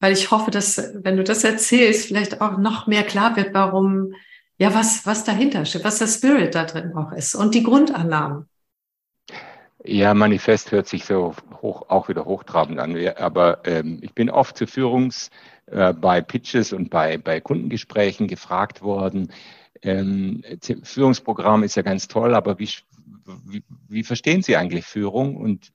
weil 0.00 0.12
ich 0.12 0.30
hoffe, 0.30 0.50
dass, 0.50 0.78
wenn 0.94 1.16
du 1.16 1.24
das 1.24 1.44
erzählst, 1.44 2.06
vielleicht 2.06 2.40
auch 2.40 2.56
noch 2.58 2.86
mehr 2.86 3.04
klar 3.04 3.36
wird, 3.36 3.52
warum, 3.52 4.14
ja, 4.58 4.74
was, 4.74 5.06
was 5.06 5.24
dahinter 5.24 5.64
steht, 5.64 5.84
was 5.84 5.98
der 5.98 6.08
Spirit 6.08 6.54
da 6.54 6.64
drin 6.64 6.92
auch 6.94 7.12
ist 7.12 7.34
und 7.34 7.54
die 7.54 7.62
Grundannahmen. 7.62 8.48
Ja, 9.84 10.12
Manifest 10.12 10.72
hört 10.72 10.88
sich 10.88 11.04
so 11.04 11.34
hoch, 11.62 11.88
auch 11.88 12.08
wieder 12.08 12.24
hochtrabend 12.24 12.80
an, 12.80 12.96
aber 13.16 13.64
ähm, 13.64 14.00
ich 14.02 14.12
bin 14.12 14.28
oft 14.28 14.56
zu 14.56 14.66
Führungs, 14.66 15.30
äh, 15.66 15.92
bei 15.92 16.20
Pitches 16.20 16.72
und 16.72 16.90
bei, 16.90 17.16
bei 17.16 17.40
Kundengesprächen 17.40 18.26
gefragt 18.26 18.82
worden, 18.82 19.32
ähm, 19.82 20.42
Führungsprogramm 20.82 21.62
ist 21.62 21.76
ja 21.76 21.82
ganz 21.82 22.08
toll, 22.08 22.34
aber 22.34 22.58
wie, 22.58 22.68
wie, 23.44 23.62
wie 23.88 24.02
verstehen 24.02 24.42
Sie 24.42 24.56
eigentlich 24.56 24.84
Führung 24.84 25.36
und 25.36 25.72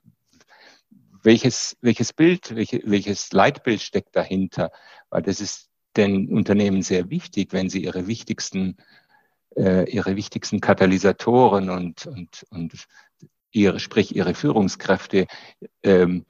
welches, 1.22 1.76
welches 1.80 2.12
Bild, 2.12 2.54
welche, 2.54 2.82
welches 2.84 3.32
Leitbild 3.32 3.80
steckt 3.80 4.14
dahinter? 4.14 4.70
Weil 5.08 5.22
das 5.22 5.40
ist 5.40 5.70
den 5.96 6.28
Unternehmen 6.28 6.82
sehr 6.82 7.10
wichtig, 7.10 7.52
wenn 7.52 7.68
sie 7.68 7.84
ihre 7.84 8.06
wichtigsten, 8.06 8.76
äh, 9.56 9.90
ihre 9.90 10.16
wichtigsten 10.16 10.60
Katalysatoren 10.60 11.70
und, 11.70 12.06
und, 12.06 12.44
und 12.50 12.86
ihre, 13.52 13.80
sprich 13.80 14.14
ihre 14.14 14.34
Führungskräfte 14.34 15.26
ähm, 15.82 16.24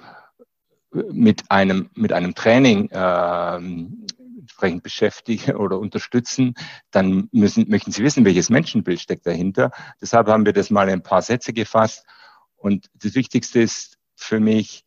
mit 0.92 1.50
einem, 1.50 1.90
mit 1.94 2.12
einem 2.12 2.34
Training 2.34 2.88
ähm, 2.92 4.06
entsprechend 4.38 4.82
beschäftigen 4.82 5.56
oder 5.56 5.78
unterstützen, 5.78 6.54
dann 6.90 7.28
müssen, 7.32 7.68
möchten 7.68 7.90
Sie 7.90 8.04
wissen, 8.04 8.24
welches 8.24 8.50
Menschenbild 8.50 9.00
steckt 9.00 9.26
dahinter. 9.26 9.70
Deshalb 10.00 10.28
haben 10.28 10.44
wir 10.44 10.52
das 10.52 10.70
mal 10.70 10.88
in 10.88 10.94
ein 10.94 11.02
paar 11.02 11.22
Sätze 11.22 11.52
gefasst. 11.52 12.04
Und 12.56 12.88
das 12.94 13.14
Wichtigste 13.14 13.60
ist 13.60 13.98
für 14.14 14.40
mich, 14.40 14.84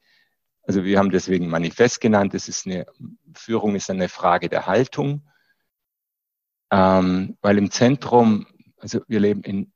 also 0.67 0.83
wir 0.83 0.99
haben 0.99 1.11
deswegen 1.11 1.47
Manifest 1.47 2.01
genannt, 2.01 2.33
das 2.33 2.49
ist 2.49 2.65
eine, 2.67 2.85
Führung 3.33 3.75
ist 3.75 3.89
eine 3.89 4.09
Frage 4.09 4.49
der 4.49 4.67
Haltung, 4.67 5.27
ähm, 6.71 7.37
weil 7.41 7.57
im 7.57 7.71
Zentrum, 7.71 8.45
also 8.77 9.01
wir 9.07 9.21
leben 9.21 9.41
in 9.43 9.71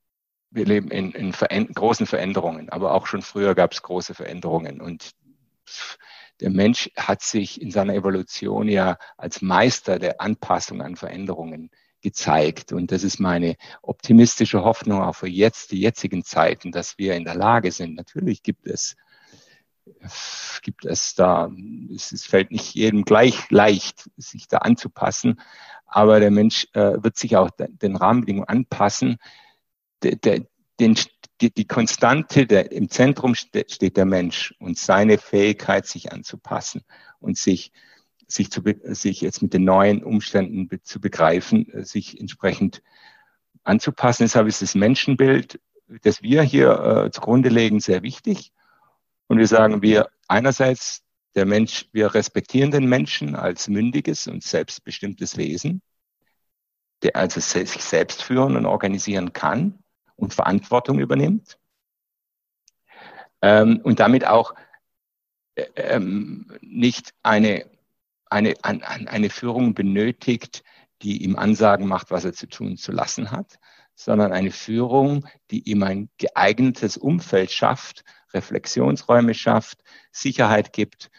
wir 0.51 0.65
leben 0.65 0.91
in, 0.91 1.11
in 1.13 1.31
veränd 1.31 1.73
großen 1.73 2.05
Veränderungen, 2.05 2.69
aber 2.69 2.93
auch 2.93 3.07
schon 3.07 3.21
früher 3.21 3.55
gab 3.55 3.71
es 3.71 3.81
große 3.81 4.13
Veränderungen. 4.13 4.81
Und 4.81 5.11
der 6.41 6.49
Mensch 6.49 6.91
hat 6.97 7.21
sich 7.21 7.61
in 7.61 7.71
seiner 7.71 7.95
Evolution 7.95 8.67
ja 8.67 8.97
als 9.15 9.41
Meister 9.41 9.97
der 9.97 10.19
Anpassung 10.19 10.81
an 10.81 10.97
Veränderungen 10.97 11.71
gezeigt. 12.01 12.73
Und 12.73 12.91
das 12.91 13.03
ist 13.03 13.19
meine 13.19 13.55
optimistische 13.81 14.63
Hoffnung 14.63 15.01
auch 15.01 15.15
für 15.15 15.29
jetzt, 15.29 15.71
die 15.71 15.79
jetzigen 15.79 16.25
Zeiten, 16.25 16.73
dass 16.73 16.97
wir 16.97 17.15
in 17.15 17.23
der 17.23 17.35
Lage 17.35 17.71
sind. 17.71 17.95
Natürlich 17.95 18.43
gibt 18.43 18.67
es, 18.67 18.97
gibt 20.61 20.85
es 20.85 21.15
da, 21.15 21.51
es 21.93 22.25
fällt 22.25 22.51
nicht 22.51 22.73
jedem 22.73 23.03
gleich 23.03 23.49
leicht, 23.49 24.09
sich 24.17 24.47
da 24.47 24.59
anzupassen. 24.59 25.39
Aber 25.85 26.19
der 26.19 26.31
Mensch 26.31 26.67
äh, 26.73 27.03
wird 27.03 27.17
sich 27.17 27.35
auch 27.35 27.49
den 27.57 27.95
Rahmenbedingungen 27.95 28.47
anpassen. 28.47 29.17
Der, 30.03 30.15
der, 30.15 30.45
den, 30.79 30.97
die, 31.41 31.53
die 31.53 31.67
Konstante, 31.67 32.45
der, 32.45 32.71
im 32.71 32.89
Zentrum 32.89 33.35
steht 33.35 33.97
der 33.97 34.05
Mensch 34.05 34.53
und 34.59 34.77
seine 34.77 35.17
Fähigkeit, 35.17 35.85
sich 35.85 36.11
anzupassen 36.11 36.83
und 37.19 37.37
sich, 37.37 37.71
sich, 38.27 38.51
zu, 38.51 38.61
sich 38.83 39.21
jetzt 39.21 39.41
mit 39.41 39.53
den 39.53 39.65
neuen 39.65 40.03
Umständen 40.03 40.67
be, 40.67 40.81
zu 40.81 41.01
begreifen, 41.01 41.69
äh, 41.73 41.83
sich 41.83 42.19
entsprechend 42.19 42.81
anzupassen. 43.63 44.23
Deshalb 44.23 44.47
ist 44.47 44.61
das 44.61 44.75
Menschenbild, 44.75 45.59
das 46.03 46.21
wir 46.23 46.41
hier 46.41 47.05
äh, 47.05 47.11
zugrunde 47.11 47.49
legen, 47.49 47.79
sehr 47.79 48.01
wichtig. 48.01 48.53
Und 49.31 49.37
wir 49.37 49.47
sagen, 49.47 49.81
wir 49.81 50.09
einerseits, 50.27 51.03
der 51.35 51.45
Mensch, 51.45 51.87
wir 51.93 52.13
respektieren 52.13 52.69
den 52.69 52.85
Menschen 52.85 53.33
als 53.33 53.69
mündiges 53.69 54.27
und 54.27 54.43
selbstbestimmtes 54.43 55.37
Wesen, 55.37 55.81
der 57.01 57.15
also 57.15 57.39
sich 57.39 57.81
selbst 57.81 58.23
führen 58.23 58.57
und 58.57 58.65
organisieren 58.65 59.31
kann 59.31 59.81
und 60.17 60.33
Verantwortung 60.33 60.99
übernimmt. 60.99 61.57
Ähm, 63.41 63.79
und 63.85 64.01
damit 64.01 64.27
auch 64.27 64.53
äh, 65.55 65.63
ähm, 65.77 66.51
nicht 66.59 67.13
eine, 67.23 67.71
eine, 68.25 68.55
an, 68.63 68.81
eine 68.81 69.29
Führung 69.29 69.73
benötigt, 69.73 70.61
die 71.03 71.23
ihm 71.23 71.37
Ansagen 71.37 71.87
macht, 71.87 72.11
was 72.11 72.25
er 72.25 72.33
zu 72.33 72.47
tun 72.47 72.75
zu 72.75 72.91
lassen 72.91 73.31
hat, 73.31 73.59
sondern 73.95 74.31
eine 74.31 74.51
Führung, 74.51 75.27
die 75.51 75.69
ihm 75.69 75.83
ein 75.83 76.09
geeignetes 76.17 76.97
Umfeld 76.97 77.51
schafft, 77.51 78.03
Reflexionsräume 78.33 79.33
schafft, 79.33 79.83
Sicherheit 80.11 80.73
gibt, 80.73 81.09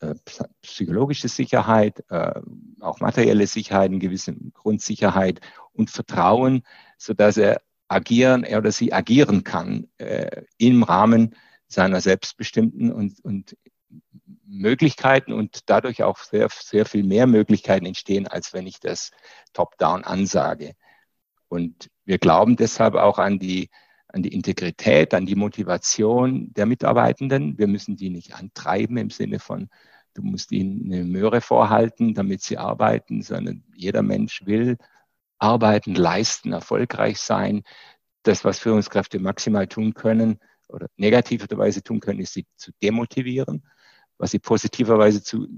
äh, 0.00 0.14
psychologische 0.62 1.28
Sicherheit, 1.28 2.04
äh, 2.08 2.40
auch 2.80 3.00
materielle 3.00 3.46
Sicherheit, 3.46 3.90
eine 3.90 3.98
gewisse 3.98 4.34
Grundsicherheit 4.54 5.40
und 5.72 5.90
Vertrauen, 5.90 6.62
so 6.96 7.12
dass 7.12 7.36
er 7.36 7.60
agieren, 7.88 8.44
er 8.44 8.58
oder 8.58 8.72
sie 8.72 8.92
agieren 8.92 9.44
kann 9.44 9.88
äh, 9.98 10.42
im 10.56 10.82
Rahmen 10.82 11.34
seiner 11.66 12.00
selbstbestimmten 12.00 12.92
und, 12.92 13.22
und 13.24 13.56
Möglichkeiten 14.46 15.32
und 15.32 15.68
dadurch 15.68 16.02
auch 16.02 16.18
sehr, 16.18 16.48
sehr 16.50 16.86
viel 16.86 17.04
mehr 17.04 17.26
Möglichkeiten 17.26 17.86
entstehen, 17.86 18.26
als 18.26 18.52
wenn 18.52 18.66
ich 18.66 18.80
das 18.80 19.10
top-down 19.52 20.04
ansage. 20.04 20.74
Und 21.48 21.90
wir 22.04 22.18
glauben 22.18 22.56
deshalb 22.56 22.94
auch 22.94 23.18
an 23.18 23.38
die, 23.38 23.70
an 24.08 24.22
die 24.22 24.32
Integrität, 24.32 25.14
an 25.14 25.26
die 25.26 25.34
Motivation 25.34 26.52
der 26.54 26.66
Mitarbeitenden. 26.66 27.58
Wir 27.58 27.66
müssen 27.66 27.96
die 27.96 28.10
nicht 28.10 28.34
antreiben 28.34 28.96
im 28.96 29.10
Sinne 29.10 29.38
von, 29.38 29.68
du 30.14 30.22
musst 30.22 30.52
ihnen 30.52 30.92
eine 30.92 31.04
Möhre 31.04 31.40
vorhalten, 31.40 32.14
damit 32.14 32.42
sie 32.42 32.58
arbeiten, 32.58 33.22
sondern 33.22 33.64
jeder 33.74 34.02
Mensch 34.02 34.44
will 34.46 34.76
arbeiten, 35.38 35.94
leisten, 35.94 36.52
erfolgreich 36.52 37.18
sein. 37.18 37.62
Das, 38.22 38.44
was 38.44 38.58
Führungskräfte 38.58 39.18
maximal 39.18 39.66
tun 39.66 39.94
können 39.94 40.38
oder 40.68 40.86
negativerweise 40.96 41.82
tun 41.82 42.00
können, 42.00 42.20
ist 42.20 42.32
sie 42.32 42.46
zu 42.56 42.70
demotivieren. 42.82 43.66
Was 44.16 44.30
sie 44.30 44.38
positiverweise 44.38 45.22
zu 45.22 45.48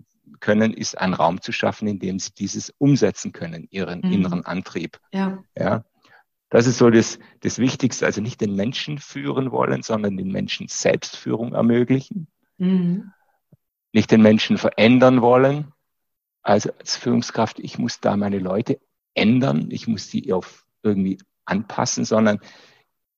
können, 0.41 0.73
ist 0.73 0.99
einen 0.99 1.15
Raum 1.15 1.41
zu 1.41 1.53
schaffen, 1.53 1.87
in 1.87 1.99
dem 1.99 2.19
sie 2.19 2.33
dieses 2.33 2.73
umsetzen 2.79 3.33
können, 3.33 3.69
ihren 3.71 4.01
mhm. 4.01 4.13
inneren 4.13 4.45
Antrieb. 4.45 4.99
Ja. 5.13 5.45
ja. 5.57 5.85
Das 6.49 6.67
ist 6.67 6.79
so 6.79 6.91
das, 6.91 7.19
das 7.41 7.59
Wichtigste. 7.59 8.07
Also 8.07 8.21
nicht 8.21 8.41
den 8.41 8.55
Menschen 8.55 8.99
führen 8.99 9.51
wollen, 9.51 9.83
sondern 9.83 10.17
den 10.17 10.31
Menschen 10.31 10.69
Selbstführung 10.69 11.55
ermöglichen. 11.55 12.29
Mhm. 12.59 13.13
Nicht 13.93 14.11
den 14.11 14.23
Menschen 14.23 14.59
verändern 14.59 15.23
wollen. 15.23 15.73
Also 16.43 16.71
als 16.79 16.97
Führungskraft, 16.97 17.59
ich 17.59 17.79
muss 17.79 18.01
da 18.01 18.17
meine 18.17 18.39
Leute 18.39 18.79
ändern, 19.15 19.69
ich 19.71 19.89
muss 19.89 20.09
die 20.09 20.33
auf 20.33 20.65
irgendwie 20.83 21.19
anpassen, 21.45 22.05
sondern 22.05 22.39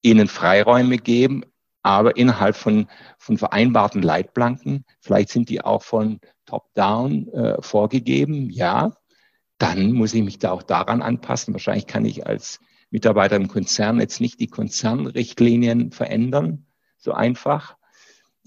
ihnen 0.01 0.29
Freiräume 0.29 0.97
geben, 0.97 1.45
aber 1.83 2.17
innerhalb 2.17 2.57
von, 2.57 2.87
von 3.19 3.37
vereinbarten 3.37 4.03
Leitplanken. 4.03 4.85
Vielleicht 5.01 5.29
sind 5.29 5.51
die 5.51 5.63
auch 5.63 5.83
von 5.83 6.21
Top-Down 6.47 7.29
äh, 7.29 7.63
vorgegeben, 7.63 8.51
ja. 8.51 8.93
Dann 9.59 9.93
muss 9.93 10.15
ich 10.15 10.23
mich 10.23 10.39
da 10.39 10.53
auch 10.53 10.63
daran 10.63 11.03
anpassen. 11.03 11.53
Wahrscheinlich 11.53 11.87
kann 11.87 12.05
ich 12.05 12.27
als 12.27 12.61
Mitarbeiter 12.91 13.37
im 13.37 13.49
Konzern 13.49 14.01
jetzt 14.01 14.21
nicht 14.21 14.41
die 14.41 14.47
Konzernrichtlinien 14.47 15.93
verändern, 15.93 16.67
so 16.97 17.13
einfach. 17.13 17.77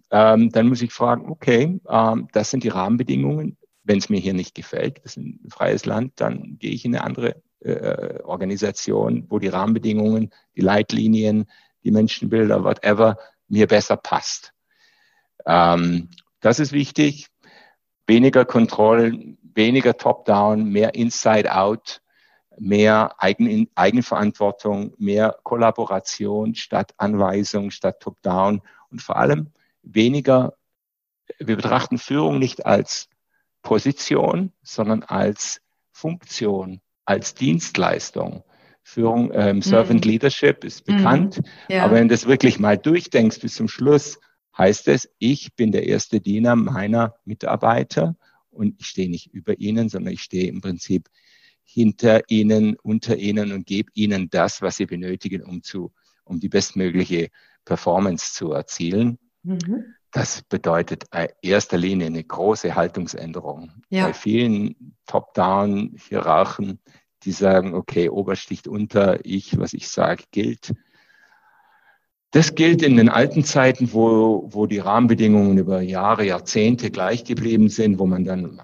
Ähm, 0.09 0.51
dann 0.51 0.67
muss 0.67 0.81
ich 0.81 0.91
fragen, 0.91 1.29
okay, 1.29 1.79
ähm, 1.87 2.27
das 2.33 2.51
sind 2.51 2.63
die 2.63 2.69
Rahmenbedingungen 2.69 3.57
wenn 3.83 3.97
es 3.97 4.09
mir 4.09 4.19
hier 4.19 4.33
nicht 4.33 4.55
gefällt, 4.55 4.97
das 5.03 5.17
ist 5.17 5.17
ein 5.17 5.39
freies 5.49 5.85
Land, 5.85 6.13
dann 6.17 6.57
gehe 6.59 6.71
ich 6.71 6.85
in 6.85 6.95
eine 6.95 7.03
andere 7.03 7.41
äh, 7.59 8.21
Organisation, 8.23 9.25
wo 9.29 9.39
die 9.39 9.47
Rahmenbedingungen, 9.47 10.31
die 10.55 10.61
Leitlinien, 10.61 11.45
die 11.83 11.91
Menschenbilder, 11.91 12.63
whatever, 12.63 13.17
mir 13.47 13.67
besser 13.67 13.97
passt. 13.97 14.53
Ähm, 15.45 16.09
das 16.39 16.59
ist 16.59 16.71
wichtig. 16.71 17.27
Weniger 18.07 18.45
Kontrollen, 18.45 19.37
weniger 19.41 19.97
Top-Down, 19.97 20.65
mehr 20.65 20.95
Inside-Out, 20.95 22.01
mehr 22.57 23.15
Eigen, 23.17 23.69
Eigenverantwortung, 23.75 24.93
mehr 24.97 25.37
Kollaboration 25.43 26.55
statt 26.55 26.93
Anweisung, 26.97 27.71
statt 27.71 28.01
Top-Down 28.01 28.61
und 28.89 29.01
vor 29.01 29.17
allem 29.17 29.51
weniger, 29.83 30.55
wir 31.39 31.55
betrachten 31.55 31.97
Führung 31.97 32.39
nicht 32.39 32.65
als 32.65 33.09
Position, 33.61 34.51
sondern 34.61 35.03
als 35.03 35.61
Funktion, 35.91 36.81
als 37.05 37.33
Dienstleistung. 37.35 38.43
Führung, 38.83 39.31
ähm, 39.33 39.61
Servant 39.61 40.03
mhm. 40.03 40.11
Leadership 40.11 40.63
ist 40.63 40.85
bekannt, 40.85 41.37
mhm. 41.37 41.43
ja. 41.69 41.85
aber 41.85 41.95
wenn 41.95 42.07
du 42.07 42.15
das 42.15 42.25
wirklich 42.25 42.59
mal 42.59 42.77
durchdenkst 42.77 43.39
bis 43.39 43.55
zum 43.55 43.67
Schluss, 43.67 44.19
heißt 44.57 44.87
es, 44.87 45.09
ich 45.19 45.55
bin 45.55 45.71
der 45.71 45.87
erste 45.87 46.19
Diener 46.19 46.55
meiner 46.55 47.15
Mitarbeiter 47.23 48.15
und 48.49 48.75
ich 48.79 48.87
stehe 48.87 49.09
nicht 49.09 49.27
über 49.33 49.59
ihnen, 49.59 49.87
sondern 49.87 50.13
ich 50.13 50.23
stehe 50.23 50.47
im 50.47 50.61
Prinzip 50.61 51.09
hinter 51.73 52.29
ihnen, 52.29 52.75
unter 52.83 53.15
ihnen 53.17 53.51
und 53.53 53.65
gebe 53.65 53.91
ihnen 53.93 54.29
das, 54.29 54.61
was 54.61 54.77
sie 54.77 54.85
benötigen, 54.85 55.43
um 55.43 55.63
zu, 55.63 55.91
um 56.25 56.39
die 56.39 56.49
bestmögliche 56.49 57.29
Performance 57.63 58.33
zu 58.33 58.51
erzielen. 58.51 59.17
Mhm. 59.43 59.85
Das 60.11 60.41
bedeutet 60.41 61.05
in 61.13 61.27
erster 61.41 61.77
Linie 61.77 62.07
eine 62.07 62.23
große 62.23 62.75
Haltungsänderung. 62.75 63.71
Ja. 63.89 64.07
Bei 64.07 64.13
vielen 64.13 64.97
Top-Down-Hierarchen, 65.05 66.79
die 67.23 67.31
sagen, 67.31 67.73
okay, 67.73 68.09
Obersticht 68.09 68.67
unter, 68.67 69.25
ich, 69.25 69.57
was 69.57 69.73
ich 69.73 69.87
sage, 69.87 70.25
gilt. 70.31 70.73
Das 72.31 72.55
gilt 72.55 72.81
in 72.81 72.97
den 72.97 73.09
alten 73.09 73.45
Zeiten, 73.45 73.93
wo, 73.93 74.47
wo 74.51 74.65
die 74.65 74.79
Rahmenbedingungen 74.79 75.57
über 75.57 75.81
Jahre, 75.81 76.25
Jahrzehnte 76.25 76.91
gleich 76.91 77.23
geblieben 77.23 77.69
sind, 77.69 77.99
wo 77.99 78.05
man 78.05 78.25
dann 78.25 78.59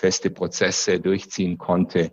feste 0.00 0.30
Prozesse 0.30 0.98
durchziehen 0.98 1.58
konnte. 1.58 2.12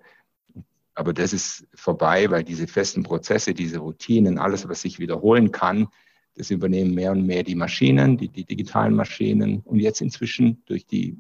Aber 0.93 1.13
das 1.13 1.31
ist 1.31 1.67
vorbei, 1.73 2.29
weil 2.29 2.43
diese 2.43 2.67
festen 2.67 3.03
Prozesse, 3.03 3.53
diese 3.53 3.79
Routinen, 3.79 4.37
alles, 4.37 4.67
was 4.67 4.81
sich 4.81 4.99
wiederholen 4.99 5.51
kann, 5.51 5.87
das 6.35 6.51
übernehmen 6.51 6.93
mehr 6.93 7.11
und 7.11 7.25
mehr 7.25 7.43
die 7.43 7.55
Maschinen, 7.55 8.17
die, 8.17 8.27
die 8.27 8.45
digitalen 8.45 8.93
Maschinen 8.93 9.61
und 9.61 9.79
jetzt 9.79 10.01
inzwischen 10.01 10.63
durch 10.65 10.85
die 10.85 11.17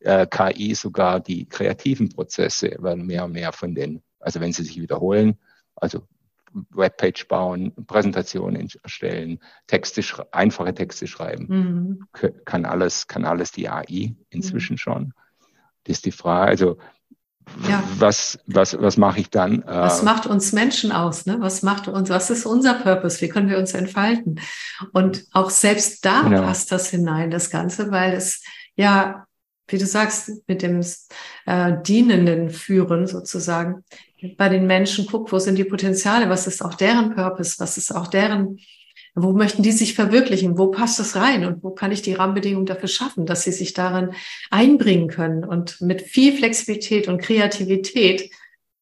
äh, 0.00 0.26
KI 0.26 0.74
sogar 0.74 1.20
die 1.20 1.46
kreativen 1.46 2.08
Prozesse 2.08 2.76
werden 2.80 3.06
mehr 3.06 3.24
und 3.26 3.32
mehr 3.32 3.52
von 3.52 3.74
den, 3.74 4.02
also 4.20 4.40
wenn 4.40 4.52
sie 4.52 4.64
sich 4.64 4.80
wiederholen, 4.80 5.38
also 5.76 6.02
Webpage 6.70 7.26
bauen, 7.28 7.72
Präsentationen 7.86 8.68
erstellen, 8.82 9.38
Texte, 9.66 10.02
einfache 10.32 10.72
Texte 10.74 11.06
schreiben, 11.06 11.46
mhm. 11.48 12.32
kann 12.44 12.64
alles, 12.64 13.06
kann 13.06 13.24
alles 13.24 13.50
die 13.52 13.68
AI 13.68 14.14
inzwischen 14.30 14.74
mhm. 14.74 14.78
schon. 14.78 15.14
Das 15.84 15.98
ist 15.98 16.06
die 16.06 16.12
Frage. 16.12 16.50
Also 16.50 16.78
ja. 17.68 17.82
was, 17.98 18.38
was, 18.46 18.78
was 18.80 18.96
mache 18.96 19.20
ich 19.20 19.30
dann? 19.30 19.62
Was 19.66 20.00
äh, 20.00 20.04
macht 20.04 20.26
uns 20.26 20.52
Menschen 20.52 20.92
aus? 20.92 21.26
Ne? 21.26 21.36
Was 21.40 21.62
macht 21.62 21.88
uns, 21.88 22.08
was 22.08 22.30
ist 22.30 22.46
unser 22.46 22.74
Purpose? 22.74 23.20
Wie 23.20 23.28
können 23.28 23.48
wir 23.48 23.58
uns 23.58 23.74
entfalten? 23.74 24.40
Und 24.92 25.24
auch 25.32 25.50
selbst 25.50 26.04
da 26.04 26.22
genau. 26.22 26.42
passt 26.42 26.72
das 26.72 26.90
hinein, 26.90 27.30
das 27.30 27.50
Ganze, 27.50 27.90
weil 27.90 28.14
es 28.14 28.42
ja 28.76 29.26
wie 29.68 29.78
du 29.78 29.86
sagst, 29.86 30.30
mit 30.46 30.62
dem 30.62 30.80
äh, 31.46 31.72
dienenden 31.82 32.50
Führen 32.50 33.06
sozusagen, 33.06 33.84
bei 34.36 34.48
den 34.48 34.66
Menschen 34.66 35.06
guckt, 35.06 35.32
wo 35.32 35.38
sind 35.38 35.56
die 35.56 35.64
Potenziale, 35.64 36.28
was 36.30 36.46
ist 36.46 36.64
auch 36.64 36.74
deren 36.74 37.14
Purpose, 37.14 37.56
was 37.58 37.76
ist 37.76 37.94
auch 37.94 38.06
deren, 38.06 38.58
wo 39.14 39.32
möchten 39.32 39.62
die 39.62 39.72
sich 39.72 39.94
verwirklichen, 39.94 40.58
wo 40.58 40.68
passt 40.68 40.98
das 40.98 41.14
rein 41.14 41.44
und 41.44 41.62
wo 41.62 41.70
kann 41.70 41.92
ich 41.92 42.02
die 42.02 42.14
Rahmenbedingungen 42.14 42.66
dafür 42.66 42.88
schaffen, 42.88 43.26
dass 43.26 43.44
sie 43.44 43.52
sich 43.52 43.72
daran 43.72 44.14
einbringen 44.50 45.08
können 45.08 45.44
und 45.44 45.80
mit 45.80 46.02
viel 46.02 46.36
Flexibilität 46.36 47.06
und 47.06 47.22
Kreativität 47.22 48.30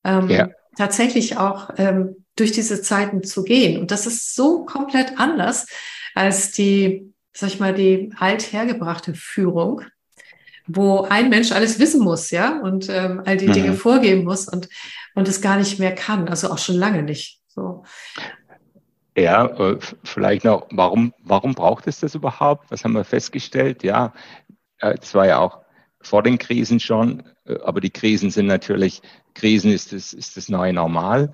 ähm, 0.04 0.30
ja. 0.30 0.48
tatsächlich 0.76 1.36
auch 1.36 1.70
ähm, 1.76 2.24
durch 2.36 2.52
diese 2.52 2.80
Zeiten 2.80 3.22
zu 3.22 3.44
gehen. 3.44 3.78
Und 3.78 3.90
das 3.90 4.06
ist 4.06 4.34
so 4.34 4.64
komplett 4.64 5.18
anders 5.18 5.66
als 6.14 6.52
die, 6.52 7.12
sag 7.34 7.50
ich 7.50 7.60
mal, 7.60 7.74
die 7.74 8.10
althergebrachte 8.18 9.14
Führung, 9.14 9.82
wo 10.66 11.02
ein 11.02 11.28
Mensch 11.28 11.52
alles 11.52 11.78
wissen 11.78 12.02
muss, 12.02 12.30
ja, 12.30 12.58
und 12.60 12.88
ähm, 12.88 13.22
all 13.26 13.36
die 13.36 13.48
mhm. 13.48 13.52
Dinge 13.52 13.72
vorgeben 13.74 14.24
muss 14.24 14.48
und, 14.48 14.68
und 15.14 15.28
es 15.28 15.42
gar 15.42 15.58
nicht 15.58 15.78
mehr 15.78 15.94
kann, 15.94 16.28
also 16.28 16.50
auch 16.50 16.58
schon 16.58 16.76
lange 16.76 17.02
nicht. 17.02 17.40
So. 17.48 17.84
Ja, 19.16 19.46
äh, 19.46 19.78
vielleicht 20.04 20.44
noch, 20.44 20.68
warum, 20.70 21.12
warum 21.22 21.54
braucht 21.54 21.86
es 21.86 22.00
das 22.00 22.14
überhaupt? 22.14 22.70
Was 22.70 22.84
haben 22.84 22.94
wir 22.94 23.04
festgestellt? 23.04 23.82
Ja, 23.82 24.14
äh, 24.78 24.94
das 24.94 25.14
war 25.14 25.26
ja 25.26 25.38
auch 25.38 25.60
vor 26.00 26.22
den 26.22 26.38
Krisen 26.38 26.80
schon, 26.80 27.22
äh, 27.44 27.58
aber 27.62 27.80
die 27.80 27.90
Krisen 27.90 28.30
sind 28.30 28.46
natürlich, 28.46 29.02
Krisen 29.34 29.70
ist 29.70 29.92
das, 29.92 30.12
ist 30.14 30.36
das 30.36 30.48
neue 30.48 30.72
Normal. 30.72 31.32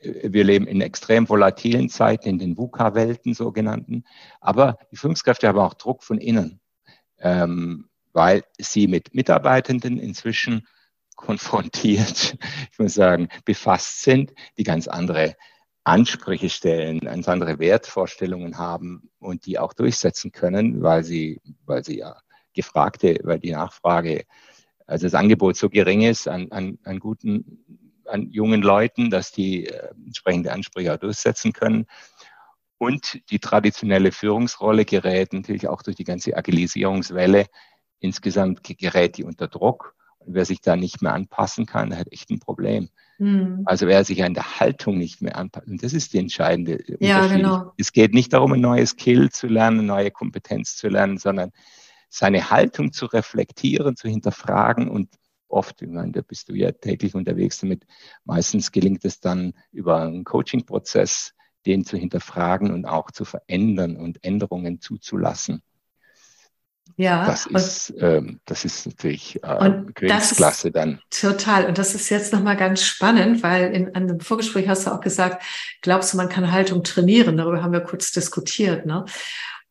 Wir 0.00 0.44
leben 0.44 0.68
in 0.68 0.80
extrem 0.80 1.28
volatilen 1.28 1.88
Zeiten, 1.88 2.28
in 2.28 2.38
den 2.38 2.56
VUCA-Welten 2.56 3.34
sogenannten. 3.34 4.04
Aber 4.40 4.78
die 4.92 4.96
Führungskräfte 4.96 5.48
haben 5.48 5.58
auch 5.58 5.74
Druck 5.74 6.04
von 6.04 6.18
innen. 6.18 6.60
Ähm, 7.18 7.88
weil 8.12 8.44
sie 8.58 8.86
mit 8.86 9.12
Mitarbeitenden 9.12 9.98
inzwischen 9.98 10.66
konfrontiert, 11.16 12.36
ich 12.70 12.78
muss 12.78 12.94
sagen, 12.94 13.28
befasst 13.44 14.02
sind, 14.02 14.32
die 14.56 14.62
ganz 14.62 14.86
andere 14.86 15.34
Ansprüche 15.88 16.50
stellen, 16.50 17.00
ganz 17.00 17.28
andere 17.28 17.58
Wertvorstellungen 17.58 18.58
haben 18.58 19.10
und 19.18 19.46
die 19.46 19.58
auch 19.58 19.72
durchsetzen 19.72 20.32
können, 20.32 20.82
weil 20.82 21.02
sie, 21.02 21.40
weil 21.64 21.82
sie 21.82 21.98
ja 21.98 22.16
gefragte, 22.52 23.18
weil 23.22 23.38
die 23.38 23.52
Nachfrage, 23.52 24.24
also 24.86 25.06
das 25.06 25.14
Angebot 25.14 25.56
so 25.56 25.70
gering 25.70 26.02
ist 26.02 26.28
an, 26.28 26.50
an, 26.50 26.78
an 26.84 26.98
guten, 26.98 27.64
an 28.04 28.30
jungen 28.30 28.62
Leuten, 28.62 29.10
dass 29.10 29.32
die 29.32 29.66
äh, 29.66 29.90
entsprechende 30.04 30.52
Ansprüche 30.52 30.94
auch 30.94 30.98
durchsetzen 30.98 31.52
können. 31.52 31.86
Und 32.78 33.22
die 33.30 33.38
traditionelle 33.38 34.12
Führungsrolle 34.12 34.84
gerät 34.84 35.32
natürlich 35.32 35.68
auch 35.68 35.82
durch 35.82 35.96
die 35.96 36.04
ganze 36.04 36.36
Agilisierungswelle 36.36 37.46
insgesamt 37.98 38.62
gerät 38.62 39.16
die 39.16 39.24
unter 39.24 39.48
Druck. 39.48 39.94
Wer 40.30 40.44
sich 40.44 40.60
da 40.60 40.76
nicht 40.76 41.02
mehr 41.02 41.14
anpassen 41.14 41.66
kann, 41.66 41.96
hat 41.96 42.12
echt 42.12 42.30
ein 42.30 42.38
Problem. 42.38 42.90
Mhm. 43.18 43.62
Also 43.64 43.86
wer 43.86 44.04
sich 44.04 44.22
an 44.22 44.34
der 44.34 44.60
Haltung 44.60 44.98
nicht 44.98 45.22
mehr 45.22 45.36
anpasst. 45.36 45.66
Und 45.66 45.82
das 45.82 45.92
ist 45.92 46.12
die 46.12 46.18
entscheidende 46.18 46.82
ja, 47.00 47.26
Genau. 47.26 47.72
Es 47.76 47.92
geht 47.92 48.14
nicht 48.14 48.32
darum, 48.32 48.52
ein 48.52 48.60
neues 48.60 48.90
Skill 48.90 49.30
zu 49.30 49.46
lernen, 49.46 49.80
eine 49.80 49.88
neue 49.88 50.10
Kompetenz 50.10 50.76
zu 50.76 50.88
lernen, 50.88 51.18
sondern 51.18 51.50
seine 52.08 52.50
Haltung 52.50 52.92
zu 52.92 53.06
reflektieren, 53.06 53.96
zu 53.96 54.08
hinterfragen 54.08 54.88
und 54.88 55.10
oft, 55.48 55.82
ich 55.82 55.88
meine, 55.88 56.12
da 56.12 56.20
bist 56.22 56.48
du 56.48 56.54
ja 56.54 56.72
täglich 56.72 57.14
unterwegs 57.14 57.58
damit, 57.60 57.86
meistens 58.24 58.70
gelingt 58.70 59.04
es 59.04 59.20
dann 59.20 59.54
über 59.72 60.02
einen 60.02 60.24
Coaching-Prozess, 60.24 61.34
den 61.66 61.84
zu 61.84 61.96
hinterfragen 61.96 62.72
und 62.72 62.86
auch 62.86 63.10
zu 63.10 63.24
verändern 63.24 63.96
und 63.96 64.24
Änderungen 64.24 64.80
zuzulassen. 64.80 65.62
Ja, 66.96 67.26
das 67.26 67.46
ist, 67.46 67.94
ähm, 68.00 68.40
das 68.44 68.64
ist 68.64 68.86
natürlich 68.86 69.42
äh, 69.42 69.72
Königsklasse 69.94 70.72
dann. 70.72 71.00
Total. 71.10 71.66
Und 71.66 71.78
das 71.78 71.94
ist 71.94 72.08
jetzt 72.08 72.32
nochmal 72.32 72.56
ganz 72.56 72.82
spannend, 72.82 73.42
weil 73.42 73.72
in 73.72 73.94
einem 73.94 74.18
Vorgespräch 74.20 74.68
hast 74.68 74.86
du 74.86 74.90
auch 74.90 75.00
gesagt, 75.00 75.42
glaubst 75.80 76.12
du, 76.12 76.16
man 76.16 76.28
kann 76.28 76.50
Haltung 76.50 76.82
trainieren? 76.82 77.36
Darüber 77.36 77.62
haben 77.62 77.72
wir 77.72 77.80
kurz 77.80 78.10
diskutiert. 78.10 78.84
Ne? 78.84 79.04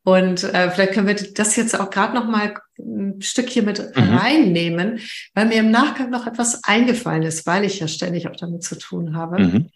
Und 0.07 0.43
äh, 0.43 0.71
vielleicht 0.71 0.93
können 0.93 1.07
wir 1.07 1.15
das 1.15 1.57
jetzt 1.57 1.77
auch 1.77 1.89
gerade 1.89 2.15
noch 2.15 2.27
mal 2.29 2.53
ein 2.79 3.21
Stück 3.21 3.49
hier 3.49 3.63
mit 3.63 3.79
mhm. 3.79 4.17
reinnehmen, 4.17 4.99
weil 5.33 5.47
mir 5.47 5.59
im 5.59 5.69
Nachgang 5.69 6.09
noch 6.09 6.27
etwas 6.27 6.63
eingefallen 6.63 7.23
ist, 7.23 7.45
weil 7.45 7.65
ich 7.65 7.81
ja 7.81 7.89
ständig 7.89 8.29
auch 8.29 8.35
damit 8.37 8.63
zu 8.63 8.77
tun 8.77 9.17
habe. 9.17 9.43
Mhm. 9.43 9.69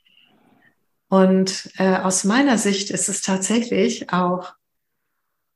Und 1.10 1.70
äh, 1.78 1.98
aus 1.98 2.24
meiner 2.24 2.58
Sicht 2.58 2.92
ist 2.92 3.10
es 3.10 3.22
tatsächlich 3.22 4.14
auch 4.14 4.54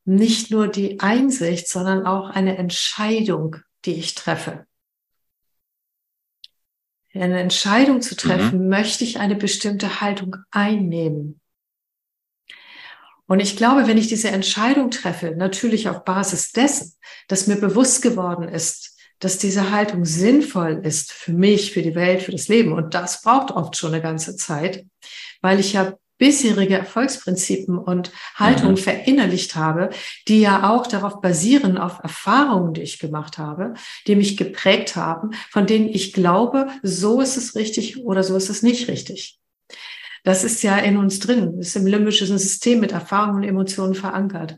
nicht 0.05 0.51
nur 0.51 0.67
die 0.67 0.99
Einsicht, 0.99 1.67
sondern 1.67 2.05
auch 2.05 2.29
eine 2.29 2.57
Entscheidung, 2.57 3.57
die 3.85 3.95
ich 3.95 4.15
treffe. 4.15 4.65
Eine 7.13 7.39
Entscheidung 7.39 8.01
zu 8.01 8.15
treffen, 8.15 8.63
mhm. 8.63 8.69
möchte 8.69 9.03
ich 9.03 9.19
eine 9.19 9.35
bestimmte 9.35 10.01
Haltung 10.01 10.35
einnehmen. 10.51 11.39
Und 13.27 13.39
ich 13.39 13.57
glaube, 13.57 13.87
wenn 13.87 13.97
ich 13.97 14.07
diese 14.07 14.29
Entscheidung 14.29 14.91
treffe, 14.91 15.31
natürlich 15.35 15.89
auf 15.89 16.03
Basis 16.03 16.51
dessen, 16.51 16.93
dass 17.27 17.47
mir 17.47 17.55
bewusst 17.55 18.01
geworden 18.01 18.47
ist, 18.47 18.95
dass 19.19 19.37
diese 19.37 19.71
Haltung 19.71 20.05
sinnvoll 20.05 20.81
ist 20.83 21.11
für 21.11 21.31
mich, 21.31 21.71
für 21.71 21.81
die 21.81 21.95
Welt, 21.95 22.21
für 22.21 22.33
das 22.33 22.49
Leben. 22.49 22.73
Und 22.73 22.93
das 22.93 23.21
braucht 23.21 23.51
oft 23.51 23.75
schon 23.75 23.93
eine 23.93 24.03
ganze 24.03 24.35
Zeit, 24.35 24.85
weil 25.41 25.59
ich 25.59 25.73
ja 25.73 25.97
bisherige 26.17 26.78
Erfolgsprinzipien 26.78 27.78
und 27.78 28.12
Haltungen 28.36 28.75
mhm. 28.75 28.80
verinnerlicht 28.80 29.56
habe, 29.56 29.89
die 30.28 30.41
ja 30.41 30.69
auch 30.69 30.88
darauf 30.88 31.21
basieren, 31.21 31.78
auf 31.78 31.99
Erfahrungen, 32.04 32.73
die 32.73 32.82
ich 32.82 32.99
gemacht 32.99 33.38
habe, 33.38 33.73
die 34.08 34.15
mich 34.15 34.38
geprägt 34.38 34.95
haben, 34.95 35.32
von 35.49 35.65
denen 35.67 35.88
ich 35.88 36.13
glaube, 36.13 36.67
so 36.84 37.21
ist 37.21 37.38
es 37.38 37.56
richtig 37.56 37.97
oder 38.04 38.23
so 38.23 38.36
ist 38.36 38.49
es 38.49 38.63
nicht 38.63 38.88
richtig. 38.88 39.39
Das 40.23 40.43
ist 40.43 40.63
ja 40.63 40.78
in 40.78 40.97
uns 40.97 41.19
drin, 41.19 41.60
ist 41.60 41.75
im 41.75 41.86
limbischen 41.86 42.38
System 42.38 42.80
mit 42.80 42.91
Erfahrungen 42.91 43.38
und 43.38 43.43
Emotionen 43.43 43.93
verankert. 43.93 44.58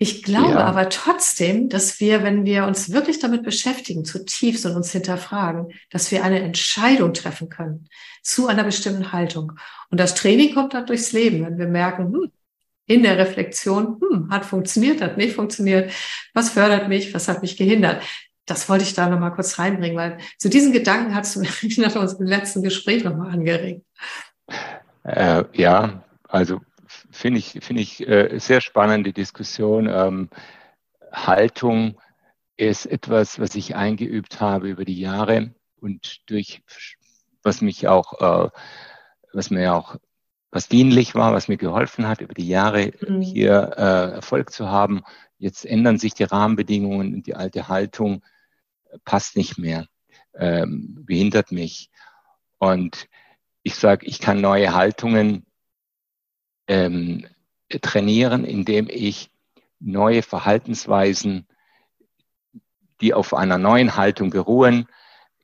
Ich 0.00 0.22
glaube 0.22 0.52
ja. 0.52 0.64
aber 0.64 0.88
trotzdem, 0.90 1.68
dass 1.68 1.98
wir, 1.98 2.22
wenn 2.22 2.44
wir 2.44 2.66
uns 2.66 2.92
wirklich 2.92 3.18
damit 3.18 3.42
beschäftigen, 3.42 4.04
zutiefst 4.04 4.64
und 4.64 4.76
uns 4.76 4.92
hinterfragen, 4.92 5.72
dass 5.90 6.12
wir 6.12 6.22
eine 6.22 6.40
Entscheidung 6.40 7.12
treffen 7.14 7.48
können 7.48 7.88
zu 8.22 8.46
einer 8.46 8.62
bestimmten 8.62 9.12
Haltung. 9.12 9.52
Und 9.90 9.98
das 9.98 10.14
Training 10.14 10.54
kommt 10.54 10.72
dann 10.72 10.86
durchs 10.86 11.10
Leben, 11.10 11.44
wenn 11.44 11.58
wir 11.58 11.66
merken, 11.66 12.12
hm, 12.12 12.30
in 12.86 13.02
der 13.02 13.18
Reflexion, 13.18 14.00
hm, 14.00 14.30
hat 14.30 14.44
funktioniert, 14.44 15.02
hat 15.02 15.16
nicht 15.16 15.34
funktioniert, 15.34 15.92
was 16.32 16.50
fördert 16.50 16.88
mich, 16.88 17.12
was 17.12 17.26
hat 17.26 17.42
mich 17.42 17.56
gehindert. 17.56 18.00
Das 18.46 18.68
wollte 18.68 18.84
ich 18.84 18.94
da 18.94 19.08
nochmal 19.08 19.34
kurz 19.34 19.58
reinbringen, 19.58 19.96
weil 19.96 20.18
zu 20.38 20.48
diesen 20.48 20.72
Gedanken 20.72 21.14
hast 21.16 21.34
du 21.34 21.40
mich 21.62 21.76
nach 21.76 21.96
unserem 21.96 22.26
letzten 22.26 22.62
Gespräch 22.62 23.02
nochmal 23.02 23.32
angeregt. 23.32 23.82
Äh, 25.02 25.44
ja, 25.54 26.04
also 26.28 26.60
finde 27.18 27.40
ich, 27.40 27.58
finde 27.60 27.82
ich 27.82 28.06
äh, 28.06 28.38
sehr 28.38 28.60
spannende 28.60 29.12
Diskussion. 29.12 29.88
Ähm, 29.88 30.30
Haltung 31.12 32.00
ist 32.56 32.86
etwas, 32.86 33.38
was 33.38 33.54
ich 33.54 33.76
eingeübt 33.76 34.40
habe 34.40 34.68
über 34.68 34.84
die 34.84 34.98
Jahre 34.98 35.54
und 35.80 36.20
durch 36.30 36.62
was 37.42 37.60
mich 37.60 37.88
auch, 37.88 38.20
äh, 38.20 38.50
was 39.32 39.50
mir 39.50 39.74
auch 39.74 39.96
was 40.50 40.68
dienlich 40.68 41.14
war, 41.14 41.34
was 41.34 41.48
mir 41.48 41.58
geholfen 41.58 42.08
hat, 42.08 42.20
über 42.20 42.34
die 42.34 42.48
Jahre 42.48 42.92
mhm. 43.06 43.20
hier 43.20 43.74
äh, 43.76 44.14
Erfolg 44.14 44.50
zu 44.50 44.68
haben. 44.68 45.02
Jetzt 45.38 45.66
ändern 45.66 45.98
sich 45.98 46.14
die 46.14 46.24
Rahmenbedingungen 46.24 47.14
und 47.14 47.26
die 47.26 47.34
alte 47.34 47.68
Haltung 47.68 48.22
passt 49.04 49.36
nicht 49.36 49.58
mehr, 49.58 49.86
ähm, 50.34 51.04
behindert 51.04 51.52
mich. 51.52 51.90
Und 52.58 53.08
ich 53.62 53.74
sage, 53.74 54.06
ich 54.06 54.20
kann 54.20 54.40
neue 54.40 54.74
Haltungen 54.74 55.44
ähm, 56.68 57.26
trainieren, 57.82 58.44
indem 58.44 58.88
ich 58.88 59.30
neue 59.80 60.22
Verhaltensweisen, 60.22 61.46
die 63.00 63.14
auf 63.14 63.34
einer 63.34 63.58
neuen 63.58 63.96
Haltung 63.96 64.30
beruhen, 64.30 64.86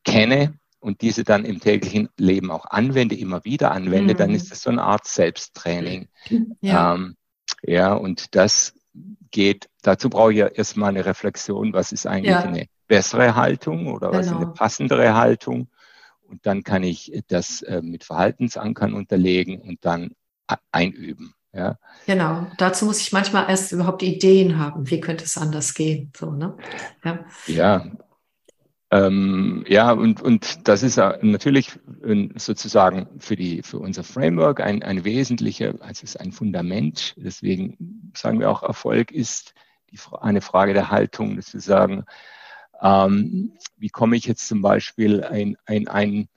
kenne 0.05 0.59
und 0.81 1.01
diese 1.01 1.25
dann 1.25 1.45
im 1.45 1.61
täglichen 1.61 2.09
Leben 2.19 2.51
auch 2.51 2.67
anwende, 2.67 3.15
immer 3.15 3.45
wieder 3.45 3.73
anwende, 3.73 4.15
mhm. 4.15 4.19
dann 4.19 4.31
ist 4.31 4.51
das 4.51 4.63
so 4.63 4.71
eine 4.71 4.83
Art 4.83 5.07
Selbsttraining. 5.07 6.09
Ja, 6.61 6.95
ähm, 6.95 7.17
ja 7.63 7.95
und 7.95 8.35
das 8.35 8.75
geht, 9.31 9.69
dazu 9.83 10.11
brauche 10.11 10.33
ich 10.33 10.39
ja 10.39 10.47
erstmal 10.47 10.91
eine 10.91 11.05
Reflexion, 11.05 11.73
was 11.73 11.93
ist 11.93 12.07
eigentlich 12.07 12.33
ja. 12.33 12.43
eine 12.43 12.67
bessere 12.87 13.35
Haltung 13.35 13.87
oder 13.87 14.09
genau. 14.09 14.19
was 14.19 14.27
ist 14.27 14.33
eine 14.33 14.41
genau. 14.41 14.53
passendere 14.53 15.15
Haltung. 15.15 15.69
Und 16.29 16.47
dann 16.47 16.63
kann 16.65 16.83
ich 16.83 17.13
das 17.29 17.63
äh, 17.63 17.81
mit 17.83 18.05
Verhaltensankern 18.05 18.95
unterlegen 18.95 19.61
und 19.61 19.85
dann 19.85 20.15
einüben. 20.73 21.35
Ja. 21.53 21.79
Genau, 22.07 22.47
dazu 22.59 22.85
muss 22.85 23.01
ich 23.01 23.13
manchmal 23.13 23.49
erst 23.49 23.71
überhaupt 23.73 24.03
Ideen 24.03 24.59
haben, 24.59 24.91
wie 24.91 25.01
könnte 25.01 25.25
es 25.25 25.39
anders 25.39 25.75
gehen. 25.75 26.13
So, 26.17 26.33
ne? 26.33 26.57
Ja, 27.05 27.25
ja, 27.47 27.87
ähm, 28.91 29.65
ja 29.69 29.93
und, 29.93 30.21
und 30.21 30.69
das 30.69 30.83
ist 30.83 30.97
natürlich 30.97 31.79
sozusagen 32.37 33.09
für, 33.19 33.37
die, 33.37 33.63
für 33.63 33.79
unser 33.79 34.05
Framework 34.05 34.61
ein, 34.61 34.83
ein 34.83 35.05
wesentlicher, 35.05 35.75
also 35.81 36.03
es 36.03 36.03
ist 36.03 36.21
ein 36.21 36.33
Fundament. 36.33 37.15
Deswegen 37.17 38.13
sagen 38.15 38.41
wir 38.41 38.51
auch, 38.51 38.63
Erfolg 38.63 39.11
ist 39.11 39.55
eine 40.21 40.41
Frage 40.41 40.75
der 40.75 40.91
Haltung, 40.91 41.37
dass 41.37 41.53
wir 41.53 41.61
sagen, 41.61 42.05
ähm, 42.83 43.53
wie 43.77 43.91
komme 43.91 44.17
ich 44.17 44.27
jetzt 44.27 44.47
zum 44.47 44.63
Beispiel 44.63 45.25
ein, 45.25 45.57
ein, 45.67 45.89
ein, 45.89 46.29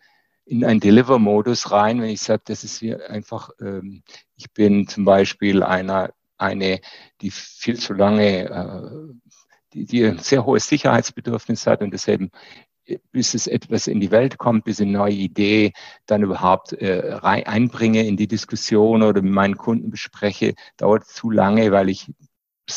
in 0.48 0.64
einen 0.64 0.80
Deliver-Modus 0.80 1.72
rein, 1.72 2.02
wenn 2.02 2.10
ich 2.10 2.22
sage, 2.22 2.44
das 2.46 2.64
ist 2.64 2.84
einfach, 2.84 3.50
ähm, 3.60 4.04
ich 4.36 4.52
bin 4.54 4.88
zum 4.88 5.06
Beispiel 5.06 5.62
einer, 5.62 6.14
eine, 6.38 6.80
die 7.22 7.32
viel 7.32 7.78
zu 7.78 7.94
lange, 7.94 8.50
äh, 8.50 9.34
die, 9.74 9.86
die 9.86 10.06
ein 10.06 10.20
sehr 10.20 10.46
hohes 10.46 10.68
Sicherheitsbedürfnis 10.68 11.68
hat 11.68 11.82
und 11.82 11.92
deshalb 11.92 12.30
bis 13.12 13.34
es 13.34 13.48
etwas 13.48 13.88
in 13.88 14.00
die 14.00 14.12
Welt 14.12 14.38
kommt, 14.38 14.64
bis 14.64 14.80
eine 14.80 14.92
neue 14.92 15.14
Idee 15.14 15.74
dann 16.06 16.24
überhaupt 16.24 16.74
äh, 16.74 17.16
rein, 17.16 17.46
einbringe 17.46 18.08
in 18.08 18.16
die 18.16 18.28
Diskussion 18.28 19.04
oder 19.04 19.22
mit 19.22 19.34
meinen 19.34 19.58
Kunden 19.58 19.90
bespreche, 19.90 20.56
dauert 20.78 21.06
zu 21.06 21.30
lange, 21.30 21.72
weil 21.72 21.90
ich 21.90 22.10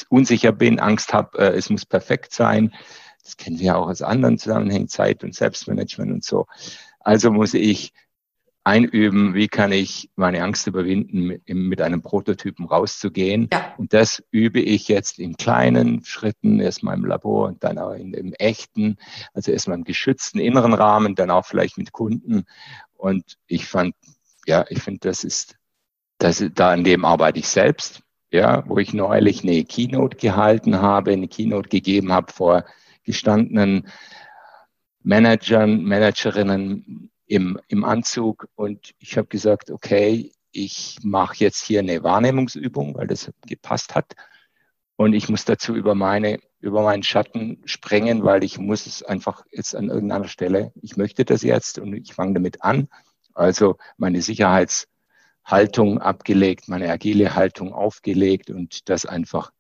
unsicher 0.09 0.53
bin, 0.53 0.81
Angst 0.81 1.13
habe, 1.13 1.39
äh, 1.39 1.57
es 1.57 1.71
muss 1.71 1.87
perfekt 1.87 2.33
sein. 2.33 2.75
Das 3.23 3.37
kennen 3.37 3.59
wir 3.59 3.67
ja 3.67 3.77
auch 3.77 3.89
aus 3.89 4.03
anderen 4.03 4.39
Zusammenhängen, 4.39 4.89
Zeit 4.89 5.23
und 5.23 5.35
Selbstmanagement 5.35 6.11
und 6.11 6.25
so. 6.25 6.47
Also 7.11 7.33
muss 7.33 7.55
ich 7.55 7.93
einüben, 8.63 9.35
wie 9.35 9.49
kann 9.49 9.73
ich 9.73 10.11
meine 10.15 10.45
Angst 10.45 10.69
überwinden, 10.69 11.41
mit, 11.45 11.81
einem 11.81 12.03
Prototypen 12.03 12.67
rauszugehen. 12.67 13.49
Ja. 13.53 13.75
Und 13.79 13.93
das 13.93 14.23
übe 14.31 14.61
ich 14.61 14.87
jetzt 14.87 15.19
in 15.19 15.37
kleinen 15.37 16.05
Schritten, 16.05 16.61
erstmal 16.61 16.97
im 16.97 17.05
Labor 17.05 17.49
und 17.49 17.65
dann 17.65 17.79
auch 17.79 17.95
in, 17.95 18.15
im 18.15 18.33
echten, 18.35 18.97
also 19.35 19.51
erstmal 19.51 19.79
im 19.79 19.83
geschützten 19.83 20.39
inneren 20.39 20.73
Rahmen, 20.73 21.17
dann 21.17 21.33
auch 21.33 21.45
vielleicht 21.45 21.79
mit 21.79 21.91
Kunden. 21.91 22.45
Und 22.93 23.39
ich 23.49 23.67
fand, 23.67 23.97
ja, 24.47 24.65
ich 24.69 24.81
finde, 24.81 25.01
das 25.01 25.25
ist, 25.25 25.57
das, 26.19 26.45
da 26.55 26.71
an 26.71 26.85
dem 26.85 27.05
arbeite 27.05 27.41
ich 27.41 27.49
selbst, 27.49 28.03
ja, 28.31 28.63
wo 28.69 28.79
ich 28.79 28.95
neulich 28.95 29.43
eine 29.43 29.65
Keynote 29.65 30.17
gehalten 30.17 30.81
habe, 30.81 31.11
eine 31.11 31.27
Keynote 31.27 31.71
gegeben 31.71 32.13
habe 32.13 32.33
vor 32.33 32.67
gestandenen 33.03 33.89
Managern, 35.03 35.83
Managerinnen 35.85 37.11
im, 37.27 37.61
im 37.69 37.85
Anzug 37.85 38.49
und 38.55 38.93
ich 38.99 39.17
habe 39.17 39.29
gesagt, 39.29 39.71
okay, 39.71 40.33
ich 40.53 40.99
mache 41.03 41.37
jetzt 41.39 41.63
hier 41.63 41.81
eine 41.81 42.03
Wahrnehmungsübung, 42.03 42.95
weil 42.95 43.07
das 43.07 43.31
gepasst 43.47 43.95
hat. 43.95 44.15
Und 44.97 45.15
ich 45.15 45.29
muss 45.29 45.45
dazu 45.45 45.75
über 45.75 45.95
meine, 45.95 46.41
über 46.61 46.83
meinen 46.83 47.03
Schatten 47.03 47.63
springen, 47.65 48.25
weil 48.25 48.45
ich 48.45 48.59
muss 48.59 48.87
es 48.87 49.03
einfach 49.03 49.45
jetzt 49.51 49.75
an 49.75 49.89
irgendeiner 49.89 50.29
Stelle, 50.29 50.73
ich 50.83 50.97
möchte 50.97 51.25
das 51.25 51.43
jetzt 51.43 51.79
und 51.79 51.95
ich 51.95 52.13
fange 52.13 52.35
damit 52.35 52.63
an. 52.63 52.89
Also 53.33 53.77
meine 53.97 54.21
Sicherheitshaltung 54.21 56.01
abgelegt, 56.01 56.69
meine 56.69 56.91
agile 56.91 57.35
Haltung 57.35 57.73
aufgelegt 57.73 58.51
und 58.51 58.89
das 58.91 59.07
einfach 59.07 59.53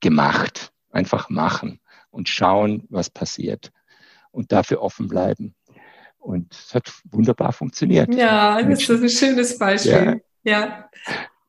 gemacht. 0.00 0.72
Einfach 0.90 1.30
machen 1.30 1.80
und 2.10 2.28
schauen, 2.28 2.84
was 2.90 3.08
passiert. 3.08 3.72
Und 4.32 4.50
dafür 4.50 4.82
offen 4.82 5.08
bleiben. 5.08 5.54
Und 6.18 6.52
es 6.52 6.74
hat 6.74 6.92
wunderbar 7.10 7.52
funktioniert. 7.52 8.14
Ja, 8.14 8.62
das 8.62 8.88
ist 8.88 8.90
ein 8.90 9.08
schönes 9.08 9.58
Beispiel. 9.58 10.22
Ja. 10.44 10.88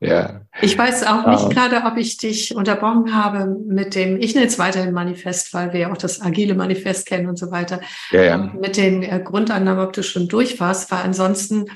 ja. 0.00 0.40
Ich 0.60 0.76
weiß 0.76 1.06
auch 1.06 1.26
nicht 1.26 1.42
ja. 1.42 1.48
gerade, 1.48 1.86
ob 1.86 1.96
ich 1.96 2.16
dich 2.16 2.54
unterbrochen 2.54 3.14
habe 3.14 3.46
mit 3.46 3.94
dem, 3.94 4.20
ich 4.20 4.34
nenne 4.34 4.48
es 4.48 4.58
weiterhin 4.58 4.92
Manifest, 4.92 5.54
weil 5.54 5.72
wir 5.72 5.80
ja 5.80 5.92
auch 5.92 5.96
das 5.96 6.20
agile 6.20 6.54
Manifest 6.54 7.06
kennen 7.06 7.28
und 7.28 7.38
so 7.38 7.52
weiter. 7.52 7.80
Ja, 8.10 8.22
ja. 8.22 8.36
Mit 8.36 8.76
den 8.76 9.04
äh, 9.04 9.20
Grundannahmen, 9.24 9.84
ob 9.84 9.92
du 9.92 10.02
schon 10.02 10.26
durch 10.28 10.58
warst, 10.58 10.90
weil 10.90 11.02
ansonsten, 11.02 11.66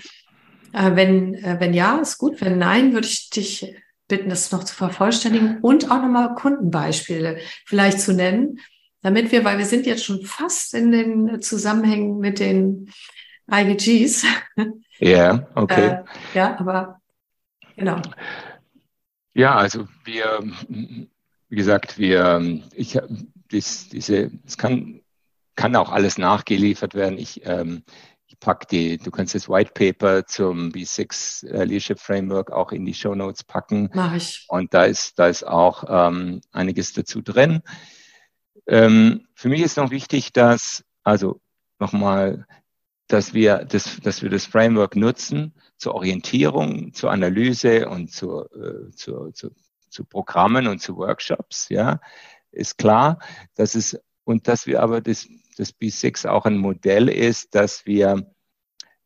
äh, 0.72 0.96
wenn, 0.96 1.34
äh, 1.34 1.56
wenn 1.60 1.72
ja, 1.72 1.98
ist 1.98 2.18
gut. 2.18 2.40
Wenn 2.40 2.58
nein, 2.58 2.92
würde 2.94 3.06
ich 3.06 3.30
dich 3.30 3.76
bitten, 4.08 4.28
das 4.28 4.50
noch 4.50 4.64
zu 4.64 4.74
vervollständigen 4.74 5.58
und 5.60 5.90
auch 5.90 6.02
nochmal 6.02 6.34
Kundenbeispiele 6.34 7.38
vielleicht 7.64 8.00
zu 8.00 8.12
nennen, 8.12 8.58
damit 9.02 9.32
wir, 9.32 9.44
weil 9.44 9.58
wir 9.58 9.66
sind 9.66 9.86
jetzt 9.86 10.04
schon 10.04 10.24
fast 10.24 10.74
in 10.74 10.90
den 10.90 11.40
Zusammenhängen 11.40 12.18
mit 12.18 12.40
den 12.40 12.90
IVGs. 13.50 14.26
Ja, 15.00 15.46
okay. 15.54 15.86
Äh, 15.86 16.04
ja, 16.34 16.58
aber 16.58 17.00
genau. 17.76 18.02
Ja, 19.32 19.54
also 19.54 19.86
wir, 20.04 20.42
wie 20.68 21.56
gesagt, 21.56 21.98
wir, 21.98 22.60
ich, 22.74 22.98
dies, 23.52 23.88
diese, 23.88 24.32
es 24.44 24.58
kann, 24.58 25.00
kann 25.54 25.76
auch 25.76 25.92
alles 25.92 26.18
nachgeliefert 26.18 26.94
werden. 26.94 27.18
Ich, 27.18 27.46
ähm, 27.46 27.84
ich 28.26 28.40
pack 28.40 28.68
die, 28.68 28.98
du 28.98 29.12
kannst 29.12 29.36
das 29.36 29.48
White 29.48 29.70
Paper 29.72 30.26
zum 30.26 30.70
B6 30.70 31.46
äh, 31.46 31.64
Leadership 31.64 32.00
Framework 32.00 32.50
auch 32.50 32.72
in 32.72 32.84
die 32.84 32.94
Show 32.94 33.14
Notes 33.14 33.44
packen. 33.44 33.90
Mach 33.94 34.14
ich. 34.14 34.44
Und 34.48 34.74
da 34.74 34.84
ist, 34.84 35.18
da 35.18 35.28
ist 35.28 35.46
auch 35.46 35.84
ähm, 35.88 36.40
einiges 36.50 36.92
dazu 36.92 37.22
drin. 37.22 37.62
Ähm, 38.68 39.26
für 39.34 39.48
mich 39.48 39.62
ist 39.62 39.78
noch 39.78 39.90
wichtig, 39.90 40.32
dass, 40.32 40.84
also 41.02 41.40
nochmal, 41.78 42.46
dass 43.08 43.32
wir 43.32 43.64
das, 43.64 43.98
dass 44.00 44.22
wir 44.22 44.28
das 44.28 44.44
Framework 44.44 44.94
nutzen 44.94 45.54
zur 45.78 45.94
Orientierung, 45.94 46.92
zur 46.92 47.10
Analyse 47.10 47.88
und 47.88 48.12
zur, 48.12 48.50
äh, 48.54 48.90
zu, 48.94 49.30
zu, 49.32 49.50
zu 49.88 50.04
Programmen 50.04 50.66
und 50.66 50.80
zu 50.80 50.96
Workshops, 50.98 51.70
ja, 51.70 52.00
ist 52.52 52.76
klar, 52.76 53.18
dass 53.54 53.74
es, 53.74 53.98
und 54.24 54.48
dass 54.48 54.66
wir 54.66 54.82
aber 54.82 55.00
das, 55.00 55.26
das 55.56 55.74
B6 55.74 56.28
auch 56.28 56.44
ein 56.44 56.58
Modell 56.58 57.08
ist, 57.08 57.54
dass 57.54 57.86
wir 57.86 58.30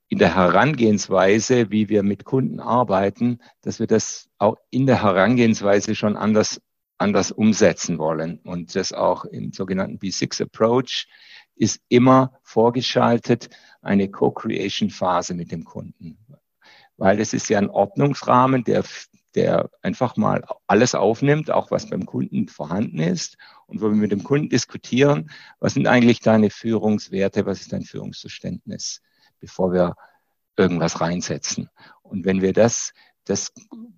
in 0.08 0.18
der 0.18 0.34
Herangehensweise, 0.34 1.70
wie 1.70 1.88
wir 1.88 2.02
mit 2.02 2.24
Kunden 2.24 2.60
arbeiten, 2.60 3.38
dass 3.62 3.78
wir 3.78 3.86
das 3.86 4.28
auch 4.38 4.56
in 4.70 4.86
der 4.86 5.02
Herangehensweise 5.02 5.94
schon 5.94 6.16
anders 6.16 6.60
anders 6.98 7.32
umsetzen 7.32 7.98
wollen. 7.98 8.38
Und 8.44 8.74
das 8.74 8.92
auch 8.92 9.24
im 9.24 9.52
sogenannten 9.52 9.98
B6 9.98 10.42
Approach 10.42 11.08
ist 11.54 11.80
immer 11.88 12.38
vorgeschaltet 12.42 13.50
eine 13.82 14.10
Co-Creation-Phase 14.10 15.34
mit 15.34 15.52
dem 15.52 15.64
Kunden. 15.64 16.18
Weil 16.96 17.20
es 17.20 17.32
ist 17.32 17.48
ja 17.48 17.58
ein 17.58 17.70
Ordnungsrahmen, 17.70 18.64
der, 18.64 18.84
der 19.34 19.70
einfach 19.82 20.16
mal 20.16 20.44
alles 20.66 20.94
aufnimmt, 20.94 21.50
auch 21.50 21.70
was 21.70 21.90
beim 21.90 22.06
Kunden 22.06 22.48
vorhanden 22.48 23.00
ist. 23.00 23.36
Und 23.66 23.80
wo 23.80 23.88
wir 23.88 23.96
mit 23.96 24.12
dem 24.12 24.22
Kunden 24.22 24.48
diskutieren, 24.48 25.30
was 25.58 25.74
sind 25.74 25.86
eigentlich 25.86 26.20
deine 26.20 26.50
Führungswerte, 26.50 27.46
was 27.46 27.60
ist 27.60 27.72
dein 27.72 27.84
Führungsverständnis, 27.84 29.00
bevor 29.40 29.72
wir 29.72 29.94
irgendwas 30.56 31.00
reinsetzen. 31.00 31.68
Und 32.02 32.24
wenn 32.24 32.42
wir 32.42 32.52
das 32.52 32.92
das 33.24 33.52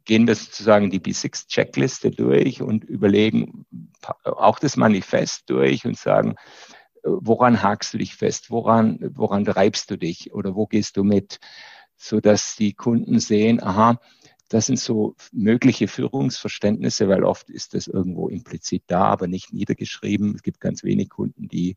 gehen 0.04 0.26
wir 0.26 0.34
sozusagen 0.34 0.90
die 0.90 1.00
B6-Checkliste 1.00 2.10
durch 2.10 2.60
und 2.62 2.84
überlegen 2.84 3.66
auch 4.24 4.58
das 4.58 4.76
Manifest 4.76 5.48
durch 5.48 5.87
und 5.87 5.96
sagen, 5.96 6.34
woran 7.02 7.62
hakst 7.62 7.94
du 7.94 7.98
dich 7.98 8.16
fest? 8.16 8.50
Woran, 8.50 8.98
woran 9.14 9.44
treibst 9.44 9.90
du 9.90 9.96
dich? 9.96 10.32
Oder 10.32 10.54
wo 10.54 10.66
gehst 10.66 10.96
du 10.96 11.04
mit? 11.04 11.38
So 11.96 12.20
dass 12.20 12.56
die 12.56 12.74
Kunden 12.74 13.18
sehen, 13.18 13.62
aha, 13.62 13.98
das 14.48 14.66
sind 14.66 14.78
so 14.78 15.16
mögliche 15.32 15.88
Führungsverständnisse, 15.88 17.08
weil 17.08 17.24
oft 17.24 17.48
ist 17.48 17.74
das 17.74 17.87
irgendwo 17.87 18.28
implizit 18.28 18.84
da, 18.87 19.04
aber 19.04 19.26
nicht 19.26 19.52
niedergeschrieben. 19.52 20.34
Es 20.34 20.42
gibt 20.42 20.60
ganz 20.60 20.84
wenig 20.84 21.08
Kunden, 21.08 21.48
die 21.48 21.76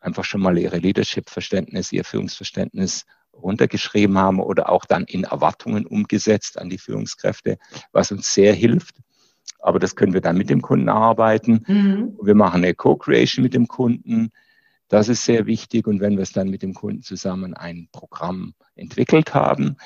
einfach 0.00 0.24
schon 0.24 0.40
mal 0.40 0.56
ihre 0.56 0.78
Leadership-Verständnis, 0.78 1.92
ihr 1.92 2.04
Führungsverständnis 2.04 3.04
runtergeschrieben 3.42 4.18
haben 4.18 4.40
oder 4.40 4.70
auch 4.70 4.84
dann 4.84 5.04
in 5.04 5.24
Erwartungen 5.24 5.86
umgesetzt 5.86 6.58
an 6.58 6.70
die 6.70 6.78
Führungskräfte, 6.78 7.58
was 7.92 8.12
uns 8.12 8.32
sehr 8.32 8.54
hilft. 8.54 8.96
Aber 9.60 9.78
das 9.78 9.96
können 9.96 10.12
wir 10.12 10.20
dann 10.20 10.36
mit 10.36 10.50
dem 10.50 10.62
Kunden 10.62 10.88
arbeiten. 10.88 11.64
Mhm. 11.66 12.18
Wir 12.22 12.34
machen 12.34 12.62
eine 12.62 12.74
Co-Creation 12.74 13.42
mit 13.42 13.54
dem 13.54 13.66
Kunden. 13.66 14.30
Das 14.88 15.08
ist 15.08 15.24
sehr 15.24 15.46
wichtig. 15.46 15.86
Und 15.86 16.00
wenn 16.00 16.16
wir 16.16 16.22
es 16.22 16.32
dann 16.32 16.48
mit 16.48 16.62
dem 16.62 16.74
Kunden 16.74 17.02
zusammen 17.02 17.54
ein 17.54 17.88
Programm 17.92 18.54
entwickelt 18.74 19.34
haben, 19.34 19.76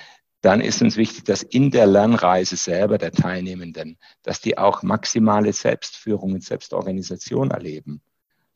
dann 0.42 0.60
ist 0.60 0.82
uns 0.82 0.96
wichtig, 0.96 1.24
dass 1.24 1.42
in 1.42 1.70
der 1.70 1.86
Lernreise 1.86 2.56
selber 2.56 2.98
der 2.98 3.12
Teilnehmenden, 3.12 3.96
dass 4.22 4.40
die 4.40 4.58
auch 4.58 4.82
maximale 4.82 5.52
Selbstführung 5.52 6.32
und 6.34 6.44
Selbstorganisation 6.44 7.52
erleben. 7.52 8.02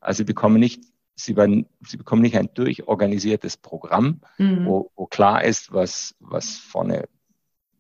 Also 0.00 0.24
bekommen 0.24 0.58
nicht 0.58 0.82
Sie, 1.16 1.36
werden, 1.36 1.66
sie 1.80 1.96
bekommen 1.96 2.22
nicht 2.22 2.36
ein 2.36 2.50
durchorganisiertes 2.52 3.56
Programm, 3.56 4.20
mhm. 4.38 4.66
wo, 4.66 4.92
wo 4.94 5.06
klar 5.06 5.42
ist, 5.42 5.72
was, 5.72 6.14
was 6.20 6.56
vorne, 6.56 7.08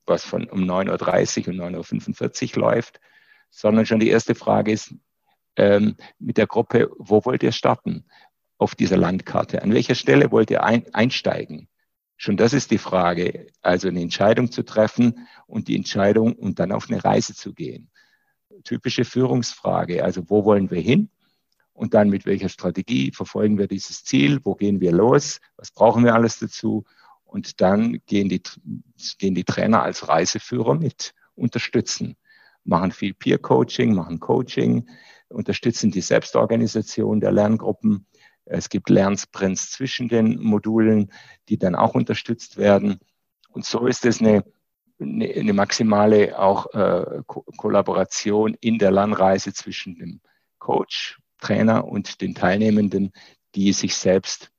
was 0.06 0.24
von 0.24 0.48
um 0.48 0.62
9.30 0.64 1.46
Uhr 1.46 1.66
und 1.66 1.76
9.45 1.76 2.56
Uhr 2.56 2.62
läuft, 2.62 3.00
sondern 3.50 3.86
schon 3.86 4.00
die 4.00 4.08
erste 4.08 4.34
Frage 4.34 4.72
ist 4.72 4.94
ähm, 5.56 5.96
mit 6.18 6.38
der 6.38 6.46
Gruppe, 6.46 6.90
wo 6.98 7.24
wollt 7.24 7.42
ihr 7.42 7.52
starten 7.52 8.04
auf 8.58 8.74
dieser 8.74 8.96
Landkarte? 8.96 9.62
An 9.62 9.72
welcher 9.72 9.94
Stelle 9.94 10.30
wollt 10.30 10.50
ihr 10.50 10.64
ein, 10.64 10.92
einsteigen? 10.94 11.68
Schon 12.16 12.36
das 12.36 12.54
ist 12.54 12.70
die 12.70 12.78
Frage, 12.78 13.48
also 13.60 13.88
eine 13.88 14.00
Entscheidung 14.00 14.50
zu 14.50 14.64
treffen 14.64 15.26
und 15.46 15.68
die 15.68 15.76
Entscheidung 15.76 16.32
und 16.32 16.58
dann 16.58 16.72
auf 16.72 16.88
eine 16.88 17.04
Reise 17.04 17.34
zu 17.34 17.52
gehen. 17.52 17.90
Typische 18.64 19.04
Führungsfrage, 19.04 20.02
also 20.02 20.22
wo 20.30 20.44
wollen 20.44 20.70
wir 20.70 20.80
hin? 20.80 21.10
Und 21.76 21.92
dann 21.94 22.08
mit 22.08 22.24
welcher 22.24 22.48
Strategie 22.48 23.12
verfolgen 23.12 23.58
wir 23.58 23.68
dieses 23.68 24.02
Ziel, 24.02 24.40
wo 24.44 24.54
gehen 24.54 24.80
wir 24.80 24.92
los, 24.92 25.40
was 25.56 25.70
brauchen 25.70 26.04
wir 26.04 26.14
alles 26.14 26.38
dazu 26.38 26.84
und 27.24 27.60
dann 27.60 28.00
gehen 28.06 28.28
die, 28.28 28.42
gehen 29.18 29.34
die 29.34 29.44
Trainer 29.44 29.82
als 29.82 30.08
Reiseführer 30.08 30.74
mit, 30.74 31.14
unterstützen, 31.34 32.16
machen 32.64 32.92
viel 32.92 33.12
Peer-Coaching, 33.12 33.94
machen 33.94 34.20
Coaching, 34.20 34.88
unterstützen 35.28 35.90
die 35.90 36.00
Selbstorganisation 36.00 37.20
der 37.20 37.32
Lerngruppen. 37.32 38.06
Es 38.46 38.70
gibt 38.70 38.88
Lernsprints 38.88 39.72
zwischen 39.72 40.08
den 40.08 40.40
Modulen, 40.40 41.12
die 41.48 41.58
dann 41.58 41.74
auch 41.74 41.94
unterstützt 41.94 42.56
werden. 42.56 43.00
Und 43.50 43.66
so 43.66 43.86
ist 43.86 44.06
es 44.06 44.20
eine, 44.20 44.44
eine, 44.98 45.52
maximale 45.52 46.38
auch 46.38 46.72
äh, 46.72 47.22
Ko 47.26 47.44
Kollaboration 47.56 48.56
in 48.60 48.78
der 48.78 48.92
Lernreise 48.92 49.52
zwischen 49.52 49.96
dem 49.96 50.20
Coach, 50.58 51.18
Trainer 51.38 51.86
und 51.86 52.20
den 52.20 52.34
Teilnehmenden, 52.34 53.12
die 53.54 53.72
sich 53.72 53.96
selbst 53.96 54.50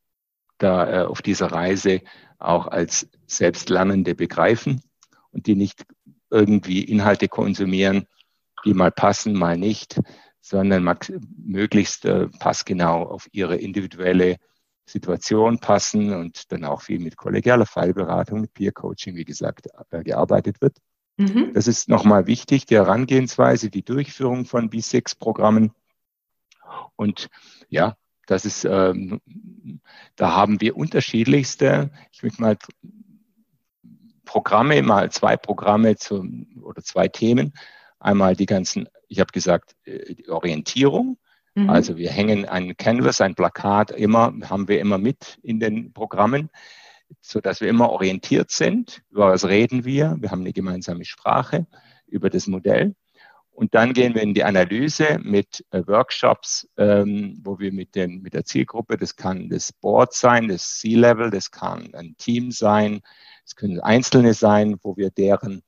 da 0.57 1.03
äh, 1.03 1.05
auf 1.05 1.21
dieser 1.21 1.51
Reise 1.51 2.01
auch 2.39 2.67
als 2.67 3.07
Selbstlernende 3.25 4.15
begreifen 4.15 4.81
und 5.31 5.47
die 5.47 5.55
nicht 5.55 5.85
irgendwie 6.29 6.83
Inhalte 6.83 7.27
konsumieren, 7.27 8.05
die 8.65 8.73
mal 8.73 8.91
passen, 8.91 9.33
mal 9.33 9.57
nicht, 9.57 9.99
sondern 10.41 10.87
möglichst 11.37 12.05
äh, 12.05 12.27
passgenau 12.39 13.03
auf 13.03 13.27
ihre 13.31 13.57
individuelle 13.57 14.37
Situation 14.85 15.59
passen 15.59 16.13
und 16.13 16.51
dann 16.51 16.63
auch 16.63 16.81
viel 16.81 16.99
mit 16.99 17.17
kollegialer 17.17 17.65
Fallberatung, 17.65 18.41
mit 18.41 18.53
Peer 18.53 18.71
Coaching, 18.71 19.15
wie 19.15 19.25
gesagt, 19.25 19.67
äh, 19.91 20.03
gearbeitet 20.03 20.61
wird. 20.61 20.77
Mhm. 21.17 21.51
Das 21.53 21.67
ist 21.67 21.89
nochmal 21.89 22.27
wichtig, 22.27 22.65
die 22.65 22.75
Herangehensweise, 22.75 23.69
die 23.69 23.83
Durchführung 23.83 24.45
von 24.45 24.69
B6-Programmen. 24.69 25.71
Und 26.95 27.29
ja, 27.69 27.95
das 28.25 28.45
ist, 28.45 28.65
ähm, 28.65 29.21
da 30.15 30.33
haben 30.33 30.59
wir 30.61 30.75
unterschiedlichste, 30.75 31.91
ich 32.11 32.23
möchte 32.23 32.41
mal 32.41 32.57
Programme, 34.25 34.81
mal 34.81 35.11
zwei 35.11 35.37
Programme 35.37 35.95
zu, 35.95 36.27
oder 36.61 36.83
zwei 36.83 37.07
Themen. 37.07 37.53
Einmal 37.99 38.35
die 38.35 38.45
ganzen 38.45 38.87
ich 39.07 39.19
habe 39.19 39.31
gesagt, 39.31 39.75
äh, 39.85 40.15
die 40.15 40.29
Orientierung. 40.29 41.17
Mhm. 41.55 41.69
Also 41.69 41.97
wir 41.97 42.11
hängen 42.11 42.45
ein 42.45 42.77
Canvas, 42.77 43.21
ein 43.21 43.35
Plakat 43.35 43.91
immer, 43.91 44.33
haben 44.43 44.67
wir 44.67 44.79
immer 44.79 44.97
mit 44.97 45.39
in 45.43 45.59
den 45.59 45.93
Programmen, 45.93 46.49
so 47.21 47.39
dass 47.39 47.61
wir 47.61 47.69
immer 47.69 47.89
orientiert 47.89 48.51
sind. 48.51 49.01
Über 49.09 49.29
was 49.29 49.45
reden 49.45 49.85
wir? 49.85 50.17
Wir 50.19 50.31
haben 50.31 50.41
eine 50.41 50.53
gemeinsame 50.53 51.05
Sprache 51.05 51.67
über 52.07 52.29
das 52.29 52.47
Modell. 52.47 52.95
Und 53.57 53.73
dann 53.73 53.93
gehen 53.93 54.13
wir 54.13 54.21
in 54.21 54.35
die 54.35 54.43
Analyse 54.43 55.17
mit 55.23 55.65
äh, 55.71 55.81
Workshops, 55.87 56.69
ähm, 56.77 57.39
wo 57.43 57.57
wir 57.57 57.73
mit, 57.73 57.95
den, 57.95 58.21
mit 58.21 58.35
der 58.35 58.45
Zielgruppe, 58.45 58.97
das 58.97 59.15
kann 59.15 59.49
das 59.49 59.73
Board 59.73 60.13
sein, 60.13 60.47
das 60.47 60.77
C-Level, 60.77 61.31
das 61.31 61.49
kann 61.49 61.91
ein 61.95 62.15
Team 62.19 62.51
sein, 62.51 63.01
es 63.43 63.55
können 63.55 63.79
Einzelne 63.79 64.35
sein, 64.35 64.77
wo 64.83 64.95
wir 64.95 65.09
deren 65.09 65.63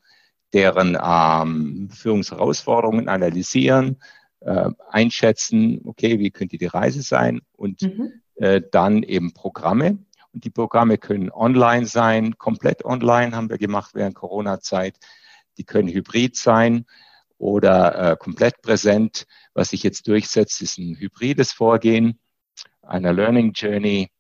deren 0.54 0.98
ähm, 1.02 1.90
Führungsherausforderungen 1.92 3.10
analysieren, 3.10 3.98
äh, 4.42 4.70
einschätzen, 4.90 5.82
okay, 5.86 6.20
wie 6.20 6.32
könnte 6.32 6.58
die 6.58 6.66
Reise 6.66 7.02
sein 7.02 7.42
und 7.54 7.82
mhm. 7.82 8.14
äh, 8.36 8.62
dann 8.72 9.04
eben 9.04 9.34
Programme. 9.34 9.98
Und 10.32 10.44
die 10.44 10.50
Programme 10.50 10.98
können 10.98 11.32
online 11.32 11.88
sein, 11.88 12.38
komplett 12.38 12.86
online 12.86 13.36
haben 13.36 13.50
wir 13.50 13.58
gemacht 13.58 13.92
während 13.96 14.16
Corona-Zeit. 14.16 14.96
Die 15.58 15.64
können 15.64 15.90
hybrid 15.90 16.36
sein 16.36 16.86
oder 17.40 18.12
äh, 18.12 18.16
komplett 18.18 18.62
präsent. 18.62 19.26
Was 19.56 19.70
sich 19.70 19.82
jetzt 19.82 20.08
durchsetzt, 20.08 20.62
ist 20.62 20.78
ein 20.78 20.96
hybrides 20.96 21.52
Vorgehen 21.52 22.20
einer 22.84 23.14
Learning 23.14 23.54
Journey, 23.54 24.12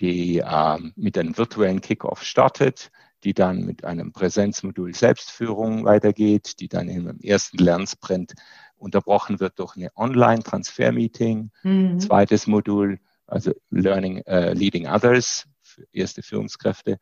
die 0.00 0.38
äh, 0.38 0.78
mit 0.96 1.16
einem 1.16 1.36
virtuellen 1.38 1.80
Kickoff 1.80 2.22
startet 2.22 2.90
die 3.24 3.34
dann 3.34 3.64
mit 3.64 3.84
einem 3.84 4.12
Präsenzmodul 4.12 4.94
Selbstführung 4.94 5.84
weitergeht, 5.84 6.60
die 6.60 6.68
dann 6.68 6.88
im 6.88 7.20
ersten 7.20 7.58
Lernsprint 7.58 8.34
unterbrochen 8.76 9.40
wird 9.40 9.58
durch 9.58 9.76
eine 9.76 9.90
Online-Transfer-Meeting. 9.96 11.50
Mhm. 11.62 12.00
Zweites 12.00 12.46
Modul, 12.46 13.00
also 13.26 13.52
Learning, 13.70 14.18
äh, 14.26 14.52
Leading 14.52 14.86
Others, 14.86 15.46
erste 15.92 16.22
Führungskräfte. 16.22 16.98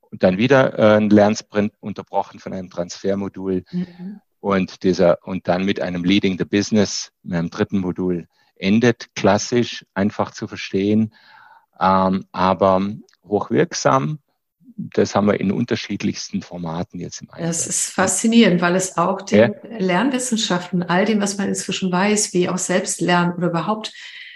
Und 0.00 0.22
dann 0.22 0.38
wieder 0.38 0.78
äh, 0.78 0.96
ein 0.96 1.10
Lernsprint 1.10 1.74
unterbrochen 1.80 2.40
von 2.40 2.52
einem 2.52 2.70
Transfermodul. 2.70 3.64
Mhm. 3.70 4.20
Und 4.42 4.82
dieser, 4.82 5.18
und 5.22 5.46
dann 5.46 5.64
mit 5.64 5.80
einem 5.80 6.02
Leading 6.02 6.36
the 6.36 6.44
Business, 6.44 7.12
mit 7.22 7.38
einem 7.38 7.48
dritten 7.48 7.78
Modul 7.78 8.26
endet. 8.56 9.14
Klassisch, 9.14 9.86
einfach 9.94 10.32
zu 10.32 10.48
verstehen, 10.48 11.14
ähm, 11.80 12.26
aber 12.32 12.82
hochwirksam 13.24 14.18
das 14.76 15.14
haben 15.14 15.26
wir 15.26 15.38
in 15.40 15.52
unterschiedlichsten 15.52 16.42
Formaten 16.42 16.98
jetzt 17.00 17.22
im 17.22 17.30
Einsatz. 17.30 17.66
Das 17.66 17.66
ist 17.66 17.92
faszinierend, 17.92 18.60
weil 18.60 18.74
es 18.74 18.96
auch 18.96 19.22
den 19.22 19.52
ja. 19.52 19.78
Lernwissenschaften, 19.78 20.82
all 20.82 21.04
dem, 21.04 21.20
was 21.20 21.38
man 21.38 21.48
inzwischen 21.48 21.92
weiß, 21.92 22.32
wie 22.32 22.48
auch 22.48 22.58
Selbstlernen 22.58 23.34
oder 23.34 23.48
überhaupt 23.48 23.92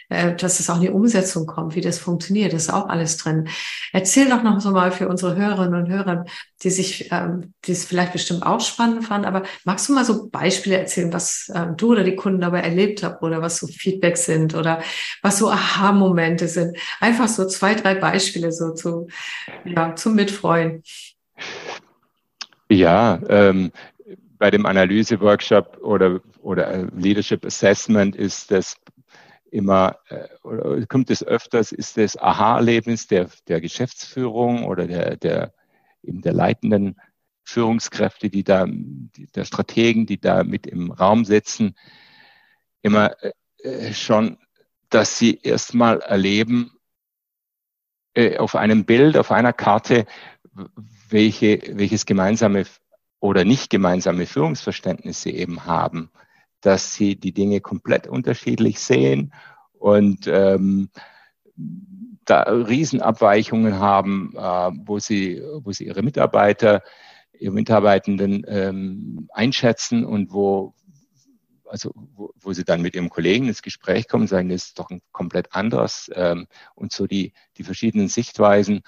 dass 0.08 0.60
es 0.60 0.70
auch 0.70 0.76
in 0.76 0.82
die 0.82 0.90
Umsetzung 0.90 1.46
kommt, 1.46 1.74
wie 1.74 1.80
das 1.80 1.98
funktioniert, 1.98 2.52
das 2.52 2.64
ist 2.64 2.72
auch 2.72 2.88
alles 2.88 3.16
drin. 3.16 3.48
Erzähl 3.92 4.28
doch 4.28 4.42
noch 4.42 4.60
so 4.60 4.70
mal 4.70 4.92
für 4.92 5.08
unsere 5.08 5.36
Hörerinnen 5.36 5.82
und 5.82 5.90
Hörer, 5.90 6.24
die 6.62 6.70
sich, 6.70 7.10
ähm, 7.12 7.52
die 7.64 7.72
es 7.72 7.84
vielleicht 7.84 8.12
bestimmt 8.12 8.44
auch 8.44 8.60
spannend 8.60 9.04
fanden, 9.04 9.26
aber 9.26 9.42
magst 9.64 9.88
du 9.88 9.94
mal 9.94 10.04
so 10.04 10.28
Beispiele 10.28 10.78
erzählen, 10.78 11.12
was 11.12 11.50
ähm, 11.54 11.76
du 11.76 11.92
oder 11.92 12.04
die 12.04 12.16
Kunden 12.16 12.40
dabei 12.40 12.60
erlebt 12.60 13.02
habt 13.02 13.22
oder 13.22 13.42
was 13.42 13.58
so 13.58 13.66
Feedbacks 13.66 14.26
sind 14.26 14.54
oder 14.54 14.80
was 15.22 15.38
so 15.38 15.50
Aha-Momente 15.50 16.48
sind? 16.48 16.76
Einfach 17.00 17.28
so 17.28 17.46
zwei, 17.46 17.74
drei 17.74 17.94
Beispiele 17.94 18.52
so 18.52 18.72
zu, 18.74 19.08
ja, 19.64 19.94
zum 19.96 20.14
Mitfreuen. 20.14 20.82
Ja, 22.68 23.20
ähm, 23.28 23.72
bei 24.38 24.50
dem 24.50 24.66
Analyse-Workshop 24.66 25.78
oder, 25.82 26.20
oder 26.42 26.68
äh, 26.68 26.86
Leadership 26.96 27.44
Assessment 27.44 28.16
ist 28.16 28.50
das 28.50 28.76
immer, 29.56 29.98
äh, 30.08 30.28
oder 30.42 30.86
kommt 30.86 31.10
es 31.10 31.24
öfters, 31.24 31.72
ist 31.72 31.96
das 31.96 32.16
Aha-Erlebnis 32.16 33.06
der, 33.06 33.28
der 33.48 33.62
Geschäftsführung 33.62 34.64
oder 34.64 34.86
der, 34.86 35.16
der, 35.16 35.54
eben 36.02 36.20
der 36.20 36.34
leitenden 36.34 37.00
Führungskräfte, 37.42 38.28
die 38.28 38.44
da, 38.44 38.66
die, 38.68 39.26
der 39.34 39.46
Strategen, 39.46 40.04
die 40.04 40.20
da 40.20 40.44
mit 40.44 40.66
im 40.66 40.90
Raum 40.90 41.24
sitzen, 41.24 41.74
immer 42.82 43.16
äh, 43.62 43.94
schon, 43.94 44.36
dass 44.90 45.18
sie 45.18 45.40
erstmal 45.42 46.00
erleben, 46.00 46.72
äh, 48.14 48.36
auf 48.36 48.56
einem 48.56 48.84
Bild, 48.84 49.16
auf 49.16 49.32
einer 49.32 49.54
Karte, 49.54 50.04
welche, 51.08 51.60
welches 51.78 52.04
gemeinsame 52.04 52.66
oder 53.20 53.46
nicht 53.46 53.70
gemeinsame 53.70 54.26
Führungsverständnis 54.26 55.22
sie 55.22 55.34
eben 55.34 55.64
haben 55.64 56.10
dass 56.66 56.94
sie 56.94 57.14
die 57.14 57.32
Dinge 57.32 57.60
komplett 57.60 58.08
unterschiedlich 58.08 58.80
sehen 58.80 59.32
und 59.78 60.26
ähm, 60.26 60.90
da 62.24 62.42
Riesenabweichungen 62.42 63.78
haben, 63.78 64.32
äh, 64.36 64.40
wo, 64.84 64.98
sie, 64.98 65.40
wo 65.62 65.70
sie 65.70 65.86
ihre 65.86 66.02
Mitarbeiter, 66.02 66.82
ihre 67.38 67.52
Mitarbeitenden 67.52 68.44
ähm, 68.48 69.28
einschätzen 69.32 70.04
und 70.04 70.32
wo, 70.32 70.74
also 71.66 71.92
wo, 71.94 72.32
wo 72.40 72.52
sie 72.52 72.64
dann 72.64 72.82
mit 72.82 72.96
ihrem 72.96 73.10
Kollegen 73.10 73.46
ins 73.46 73.62
Gespräch 73.62 74.08
kommen, 74.08 74.26
sagen, 74.26 74.48
das 74.48 74.64
ist 74.64 74.78
doch 74.80 74.90
ein 74.90 75.02
komplett 75.12 75.54
anderes 75.54 76.10
ähm, 76.16 76.48
und 76.74 76.92
so 76.92 77.06
die, 77.06 77.32
die 77.58 77.62
verschiedenen 77.62 78.08
Sichtweisen, 78.08 78.82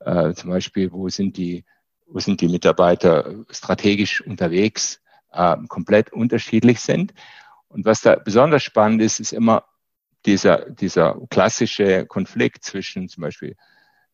äh, 0.00 0.32
zum 0.32 0.50
Beispiel, 0.50 0.90
wo 0.90 1.08
sind 1.08 1.36
die, 1.36 1.64
wo 2.08 2.18
sind 2.18 2.40
die 2.40 2.48
Mitarbeiter 2.48 3.44
strategisch 3.50 4.22
unterwegs, 4.22 5.00
äh, 5.36 5.56
komplett 5.68 6.12
unterschiedlich 6.12 6.80
sind. 6.80 7.14
Und 7.68 7.84
was 7.84 8.00
da 8.00 8.16
besonders 8.16 8.62
spannend 8.62 9.02
ist, 9.02 9.20
ist 9.20 9.32
immer 9.32 9.64
dieser, 10.24 10.70
dieser 10.70 11.18
klassische 11.30 12.06
Konflikt 12.06 12.64
zwischen 12.64 13.08
zum 13.08 13.22
Beispiel 13.22 13.56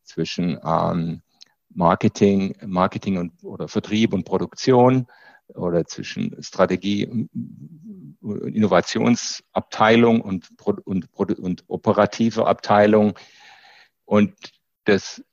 zwischen 0.03 0.59
ähm, 0.63 1.21
Marketing, 1.69 2.55
Marketing 2.65 3.17
und, 3.17 3.43
oder 3.43 3.67
Vertrieb 3.67 4.13
und 4.13 4.25
Produktion 4.25 5.07
oder 5.55 5.85
zwischen 5.85 6.35
Strategie, 6.41 7.27
Innovationsabteilung 8.21 10.21
und, 10.21 10.49
und, 10.85 11.07
und 11.15 11.63
operative 11.67 12.47
Abteilung. 12.47 13.17
Und 14.05 14.33
das 14.85 15.23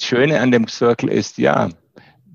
Schöne 0.00 0.40
an 0.40 0.52
dem 0.52 0.68
Circle 0.68 1.10
ist, 1.10 1.38
ja, 1.38 1.70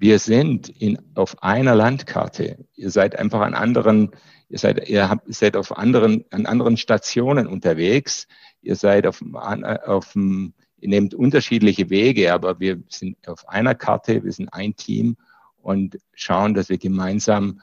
wir 0.04 0.20
sind 0.20 0.68
in, 0.68 1.00
auf 1.16 1.42
einer 1.42 1.76
Landkarte. 1.76 2.58
Ihr 2.76 2.92
seid 2.92 3.18
einfach 3.18 3.40
an 3.40 3.54
anderen, 3.54 4.12
ihr 4.50 4.60
seid, 4.60 4.90
ihr 4.90 5.10
habt, 5.10 5.30
ihr 5.30 5.34
seid 5.34 5.56
auf 5.56 5.78
anderen, 5.78 6.26
an 6.30 6.46
anderen 6.46 6.76
Stationen 6.76 7.48
unterwegs. 7.48 8.28
Ihr 8.62 8.76
seid 8.76 9.08
auf, 9.08 9.24
auf, 9.34 10.14
ihr 10.14 10.52
nehmt 10.82 11.14
unterschiedliche 11.14 11.90
Wege, 11.90 12.34
aber 12.34 12.60
wir 12.60 12.84
sind 12.90 13.26
auf 13.30 13.48
einer 13.48 13.76
Karte, 13.76 14.26
wir 14.26 14.34
sind 14.34 14.50
ein 14.50 14.76
Team 14.76 15.16
und 15.62 15.98
schauen, 16.14 16.54
dass 16.54 16.68
wir 16.68 16.78
gemeinsam 16.78 17.62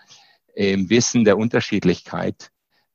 im 0.54 0.88
Wissen 0.88 1.26
der 1.26 1.36
Unterschiedlichkeit 1.36 2.50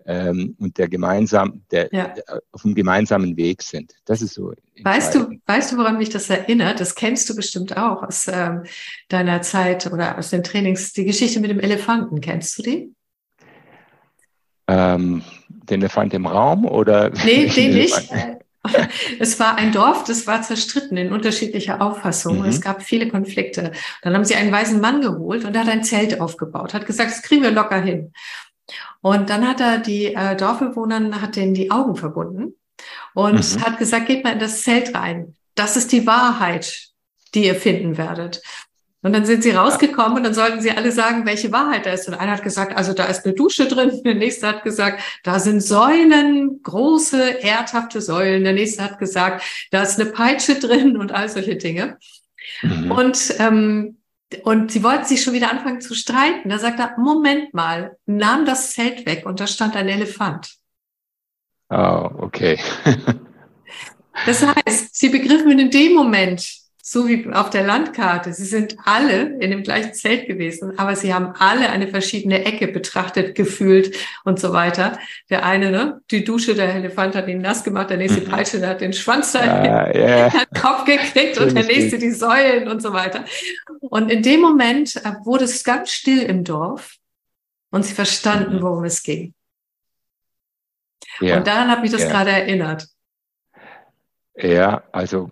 ähm, 0.06 0.56
und 0.60 0.78
der 0.78 0.88
gemeinsam, 0.88 1.64
der, 1.72 1.90
ja. 1.92 2.08
der, 2.10 2.42
auf 2.52 2.62
dem 2.62 2.76
gemeinsamen 2.76 3.36
Weg 3.38 3.64
sind. 3.64 3.94
Das 4.06 4.22
ist 4.22 4.36
so. 4.36 4.54
Weißt 4.84 5.16
du, 5.16 5.40
weißt 5.46 5.72
du, 5.72 5.78
woran 5.78 5.98
mich 5.98 6.10
das 6.10 6.30
erinnert? 6.30 6.80
Das 6.80 6.96
kennst 6.96 7.30
du 7.30 7.36
bestimmt 7.36 7.76
auch 7.76 8.04
aus 8.04 8.28
ähm, 8.32 8.64
deiner 9.10 9.42
Zeit 9.42 9.92
oder 9.92 10.18
aus 10.18 10.30
den 10.30 10.44
Trainings. 10.44 10.94
Die 10.94 11.06
Geschichte 11.06 11.40
mit 11.40 11.50
dem 11.50 11.60
Elefanten, 11.60 12.22
kennst 12.22 12.58
du 12.58 12.64
die? 12.64 12.94
Äh, 14.68 14.76
ähm, 14.96 15.24
den 15.48 15.82
Elefant 15.82 16.14
im 16.14 16.26
Raum 16.26 16.66
oder? 16.66 17.12
Nee, 17.24 17.48
den 17.56 17.74
nicht. 17.74 18.10
Es 19.20 19.40
war 19.40 19.60
ein 19.60 19.72
Dorf, 19.72 20.06
das 20.06 20.26
war 20.26 20.42
zerstritten 20.42 20.98
in 20.98 21.14
unterschiedlicher 21.14 21.84
Auffassung. 21.84 22.40
Mhm. 22.40 22.46
Es 22.46 22.62
gab 22.62 22.82
viele 22.82 23.08
Konflikte. 23.10 23.72
Dann 24.02 24.16
haben 24.16 24.26
sie 24.26 24.34
einen 24.34 24.52
weisen 24.52 24.82
Mann 24.82 25.02
geholt 25.02 25.46
und 25.46 25.54
der 25.54 25.62
hat 25.62 25.70
ein 25.70 25.84
Zelt 25.84 26.20
aufgebaut, 26.20 26.74
hat 26.74 26.88
gesagt, 26.88 27.12
das 27.12 27.22
kriegen 27.22 27.44
wir 27.44 27.52
locker 27.52 27.80
hin. 27.80 28.12
Und 29.02 29.30
dann 29.30 29.48
hat 29.48 29.62
er 29.62 29.78
die 29.78 30.14
äh, 30.14 30.36
Dorfbewohnern, 30.36 31.22
hat 31.22 31.36
denen 31.36 31.54
die 31.54 31.72
Augen 31.72 31.96
verbunden 31.96 32.56
und 33.14 33.56
mhm. 33.56 33.62
hat 33.62 33.78
gesagt, 33.78 34.08
geht 34.08 34.24
mal 34.24 34.34
in 34.34 34.40
das 34.40 34.64
Zelt 34.64 34.96
rein. 34.96 35.36
Das 35.54 35.78
ist 35.78 35.92
die 35.92 36.08
Wahrheit, 36.08 36.90
die 37.34 37.46
ihr 37.46 37.56
finden 37.56 37.98
werdet. 37.98 38.42
Und 39.06 39.14
dann 39.14 39.24
sind 39.24 39.44
sie 39.44 39.52
rausgekommen 39.52 40.18
und 40.18 40.24
dann 40.24 40.34
sollten 40.34 40.62
sie 40.62 40.72
alle 40.72 40.92
sagen, 40.92 41.28
welche 41.28 41.52
Wahrheit 41.52 41.86
da 41.86 41.92
ist. 41.92 42.08
Und 42.08 42.16
einer 42.16 42.32
hat 42.32 42.42
gesagt, 42.42 42.76
also 42.76 42.92
da 42.92 43.06
ist 43.06 43.24
eine 43.24 43.36
Dusche 43.36 43.68
drin. 43.68 44.02
Der 44.04 44.16
nächste 44.16 44.48
hat 44.48 44.64
gesagt, 44.64 45.00
da 45.22 45.38
sind 45.38 45.62
Säulen, 45.62 46.64
große, 46.64 47.44
erdhafte 47.44 48.02
Säulen. 48.02 48.44
Der 48.44 48.54
nächste 48.54 48.84
hat 48.84 48.98
gesagt, 48.98 49.44
da 49.70 49.84
ist 49.84 50.00
eine 50.00 50.10
Peitsche 50.10 50.56
drin 50.56 50.98
und 50.98 51.12
all 51.12 51.30
solche 51.30 51.56
Dinge. 51.56 52.00
Mhm. 52.64 52.92
Und, 52.92 53.36
ähm, 53.38 53.98
und 54.44 54.72
sie 54.72 54.84
wollten 54.84 55.06
sich 55.06 55.22
schon 55.24 55.34
wieder 55.34 55.52
anfangen 55.52 55.82
zu 55.82 55.94
streiten. 55.94 56.50
Da 56.50 56.58
sagt 56.58 56.80
er, 56.80 56.98
Moment 56.98 57.54
mal, 57.54 57.98
nahm 58.06 58.46
das 58.46 58.72
Zelt 58.72 59.06
weg 59.06 59.26
und 59.26 59.40
da 59.40 59.48
stand 59.48 59.76
ein 59.76 59.88
Elefant. 59.88 60.56
Oh, 61.70 62.10
okay. 62.18 62.60
das 64.26 64.46
heißt, 64.46 64.96
sie 64.96 65.10
begriffen 65.10 65.58
in 65.58 65.72
dem 65.72 65.94
Moment, 65.94 66.65
so 66.88 67.08
wie 67.08 67.28
auf 67.34 67.50
der 67.50 67.64
Landkarte. 67.64 68.32
Sie 68.32 68.46
sind 68.46 68.78
alle 68.86 69.40
in 69.40 69.50
dem 69.50 69.64
gleichen 69.64 69.96
Zelt 69.96 70.28
gewesen, 70.28 70.78
aber 70.78 70.96
sie 70.96 71.16
haben 71.16 71.34
alle 71.40 71.72
eine 71.72 71.88
verschiedene 71.88 72.46
Ecke 72.46 72.68
betrachtet, 72.68 73.34
gefühlt 73.34 73.98
und 74.24 74.40
so 74.40 74.54
weiter. 74.54 75.00
Der 75.32 75.44
eine, 75.44 75.72
ne, 75.72 76.02
die 76.12 76.24
Dusche, 76.24 76.54
der 76.54 76.76
Elefant 76.76 77.16
hat 77.16 77.28
ihn 77.28 77.42
nass 77.42 77.64
gemacht, 77.64 77.90
der 77.90 77.98
nächste 77.98 78.22
mhm. 78.22 78.26
Peitsche, 78.26 78.60
der 78.60 78.70
hat 78.70 78.82
den 78.82 78.94
Schwanz 78.94 79.32
da 79.32 79.44
ja, 79.44 79.96
yeah. 79.96 80.30
den 80.30 80.62
Kopf 80.62 80.86
gekriegt 80.86 81.40
und 81.40 81.56
der 81.56 81.64
nächste 81.64 81.98
die 81.98 82.12
Säulen 82.12 82.68
und 82.68 82.84
so 82.84 82.94
weiter. 82.94 83.26
Und 83.82 84.12
in 84.12 84.22
dem 84.22 84.42
Moment 84.42 84.96
äh, 84.98 85.14
wurde 85.24 85.46
es 85.46 85.64
ganz 85.64 85.90
still 85.92 86.22
im 86.22 86.44
Dorf 86.44 86.98
und 87.72 87.84
sie 87.84 87.96
verstanden, 87.96 88.58
mhm. 88.58 88.62
worum 88.62 88.84
es 88.84 89.02
ging. 89.02 89.34
Ja. 91.20 91.38
Und 91.38 91.48
daran 91.48 91.72
hat 91.72 91.82
mich 91.82 91.92
das 91.92 92.04
ja. 92.04 92.10
gerade 92.10 92.30
erinnert. 92.30 92.86
Ja, 94.36 94.84
also 94.92 95.32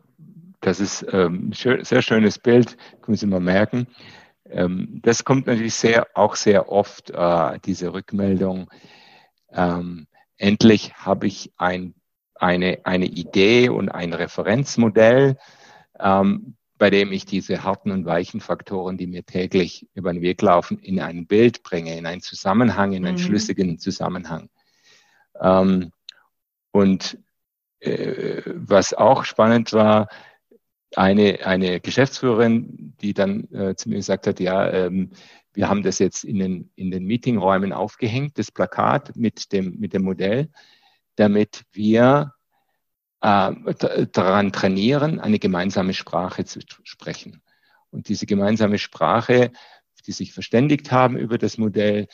das 0.64 0.80
ist 0.80 1.06
ähm, 1.12 1.52
schön, 1.54 1.84
sehr 1.84 2.02
schönes 2.02 2.40
Bild, 2.40 2.78
können 3.02 3.18
Sie 3.18 3.28
mal 3.28 3.42
merken. 3.42 3.88
Ähm, 4.50 5.02
das 5.04 5.26
kommt 5.26 5.46
natürlich 5.46 5.76
sehr, 5.76 6.08
auch 6.16 6.36
sehr 6.36 6.70
oft, 6.72 7.10
äh, 7.12 7.60
diese 7.66 7.94
Rückmeldung. 7.94 8.70
Ähm, 9.52 10.08
endlich 10.38 10.94
habe 10.94 11.28
ich 11.28 11.52
ein, 11.58 11.96
eine, 12.36 12.80
eine 12.86 13.06
Idee 13.06 13.70
und 13.70 13.90
ein 13.90 14.14
Referenzmodell, 14.14 15.38
ähm, 16.00 16.56
bei 16.78 16.90
dem 16.90 17.12
ich 17.12 17.26
diese 17.26 17.64
harten 17.64 17.92
und 17.92 18.06
weichen 18.06 18.40
Faktoren, 18.40 18.98
die 18.98 19.08
mir 19.08 19.26
täglich 19.26 19.88
über 19.94 20.14
den 20.14 20.22
Weg 20.22 20.42
laufen, 20.42 20.80
in 20.80 21.02
ein 21.02 21.28
Bild 21.28 21.64
bringe, 21.64 21.98
in 21.98 22.06
einen 22.06 22.22
Zusammenhang, 22.22 22.94
in 22.94 23.06
einen 23.06 23.18
mhm. 23.18 23.22
schlüssigen 23.22 23.80
Zusammenhang. 23.80 24.50
Ähm, 25.42 25.92
und 26.72 27.18
äh, 27.80 28.42
was 28.46 28.94
auch 28.94 29.26
spannend 29.26 29.74
war, 29.74 30.08
eine, 30.98 31.46
eine 31.46 31.80
Geschäftsführerin, 31.80 32.94
die 33.02 33.14
dann 33.14 33.52
äh, 33.52 33.76
zu 33.76 33.90
mir 33.90 33.96
gesagt 33.96 34.28
hat, 34.28 34.40
ja, 34.40 34.70
ähm, 34.72 35.12
wir 35.54 35.70
haben 35.70 35.84
das 35.84 36.00
jetzt 36.00 36.24
in 36.24 36.40
den, 36.40 36.72
in 36.76 36.92
den 36.92 37.06
Meetingräumen 37.06 37.74
aufgehängt, 37.74 38.38
das 38.38 38.52
Plakat 38.52 39.16
mit 39.16 39.52
dem, 39.52 39.80
mit 39.80 39.94
dem 39.94 40.04
Modell, 40.04 40.50
damit 41.16 41.64
wir 41.72 42.34
äh, 43.22 43.52
daran 44.12 44.52
trainieren, 44.52 45.20
eine 45.20 45.40
gemeinsame 45.40 45.94
Sprache 45.94 46.46
zu 46.46 46.60
sprechen. 46.84 47.42
Und 47.92 48.10
diese 48.10 48.26
gemeinsame 48.26 48.80
Sprache, 48.80 49.52
die 50.08 50.12
sich 50.12 50.34
verständigt 50.34 50.92
haben 50.92 51.18
über 51.18 51.38
das 51.38 51.58
Modell, 51.58 52.08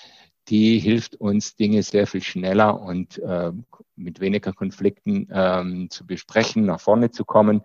die 0.49 0.79
hilft 0.79 1.15
uns, 1.15 1.55
Dinge 1.55 1.83
sehr 1.83 2.07
viel 2.07 2.21
schneller 2.21 2.81
und 2.81 3.19
äh, 3.19 3.51
mit 3.95 4.19
weniger 4.19 4.51
Konflikten 4.51 5.27
ähm, 5.31 5.89
zu 5.89 6.05
besprechen, 6.05 6.65
nach 6.65 6.79
vorne 6.79 7.11
zu 7.11 7.23
kommen 7.23 7.61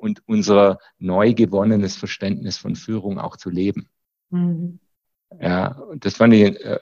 und 0.00 0.22
unser 0.26 0.78
neu 0.98 1.34
gewonnenes 1.34 1.96
Verständnis 1.96 2.58
von 2.58 2.74
Führung 2.74 3.18
auch 3.18 3.36
zu 3.36 3.50
leben. 3.50 3.88
Mhm. 4.30 4.80
Ja, 5.38 5.72
und 5.72 6.04
das 6.04 6.16
fand 6.16 6.34
ich, 6.34 6.64
äh, 6.64 6.80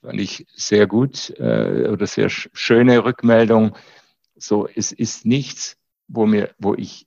fand 0.00 0.20
ich 0.20 0.46
sehr 0.54 0.86
gut 0.86 1.30
äh, 1.38 1.88
oder 1.88 2.06
sehr 2.06 2.28
schöne 2.28 3.04
Rückmeldung. 3.04 3.76
So, 4.36 4.68
es 4.68 4.92
ist 4.92 5.24
nichts, 5.24 5.76
wo 6.06 6.26
mir, 6.26 6.54
wo 6.58 6.74
ich, 6.74 7.06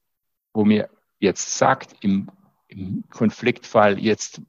wo 0.53 0.65
mir 0.65 0.89
jetzt 1.19 1.57
sagt, 1.57 1.95
im, 2.01 2.29
im 2.67 3.03
Konfliktfall, 3.09 3.99
jetzt 3.99 4.41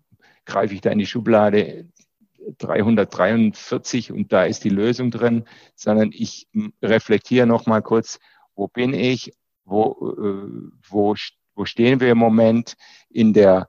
greife 0.44 0.74
ich 0.74 0.80
da 0.80 0.90
in 0.90 0.98
die 0.98 1.07
Schublade 1.07 1.88
343 2.59 4.11
und 4.11 4.32
da 4.32 4.44
ist 4.44 4.64
die 4.64 4.70
Lösung 4.70 5.11
drin, 5.11 5.44
sondern 5.74 6.11
ich 6.12 6.48
reflektiere 6.82 7.46
noch 7.46 7.66
mal 7.66 7.82
kurz, 7.82 8.18
wo 8.55 8.68
bin 8.68 8.94
ich 8.94 9.32
wo, 9.65 10.15
äh, 10.19 10.71
wo, 10.89 11.15
wo 11.55 11.65
stehen 11.65 12.01
wir 12.01 12.11
im 12.11 12.19
Moment 12.19 12.77
in 13.11 13.33
der, 13.33 13.69